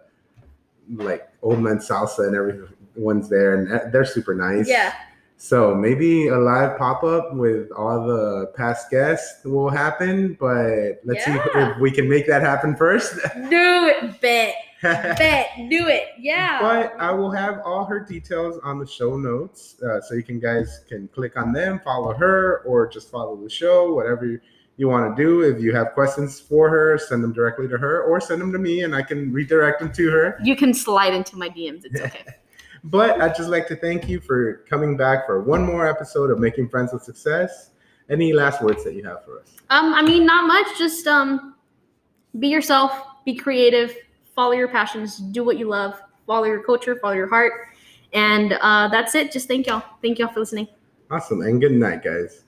[0.94, 4.68] like old man salsa and everyone's there, and uh, they're super nice.
[4.70, 4.94] yeah
[5.38, 11.26] So maybe a live pop up with all the past guests will happen, but let's
[11.26, 13.16] see if we can make that happen first.
[13.50, 14.56] do it bet
[15.18, 19.82] bet do it yeah But I will have all her details on the show notes,
[19.82, 23.50] uh, so you can guys can click on them, follow her, or just follow the
[23.50, 24.40] show, whatever you,
[24.78, 25.42] you want to do.
[25.42, 28.60] If you have questions for her, send them directly to her, or send them to
[28.60, 30.38] me, and I can redirect them to her.
[30.44, 32.26] you can slide into my dms it's okay
[32.84, 36.40] But I'd just like to thank you for coming back for one more episode of
[36.40, 37.72] Making Friends with Success.
[38.10, 39.56] Any last words that you have for us?
[39.70, 40.78] Um, I mean, not much.
[40.78, 41.56] Just um,
[42.40, 42.92] be yourself,
[43.26, 43.94] be creative,
[44.38, 47.70] follow your passions, do what you love, follow your culture, follow your heart,
[48.14, 49.32] and uh, that's it.
[49.32, 49.84] Just thank y'all.
[50.04, 50.68] Thank y'all for listening.
[51.10, 51.42] Awesome.
[51.42, 52.44] And good night, guys.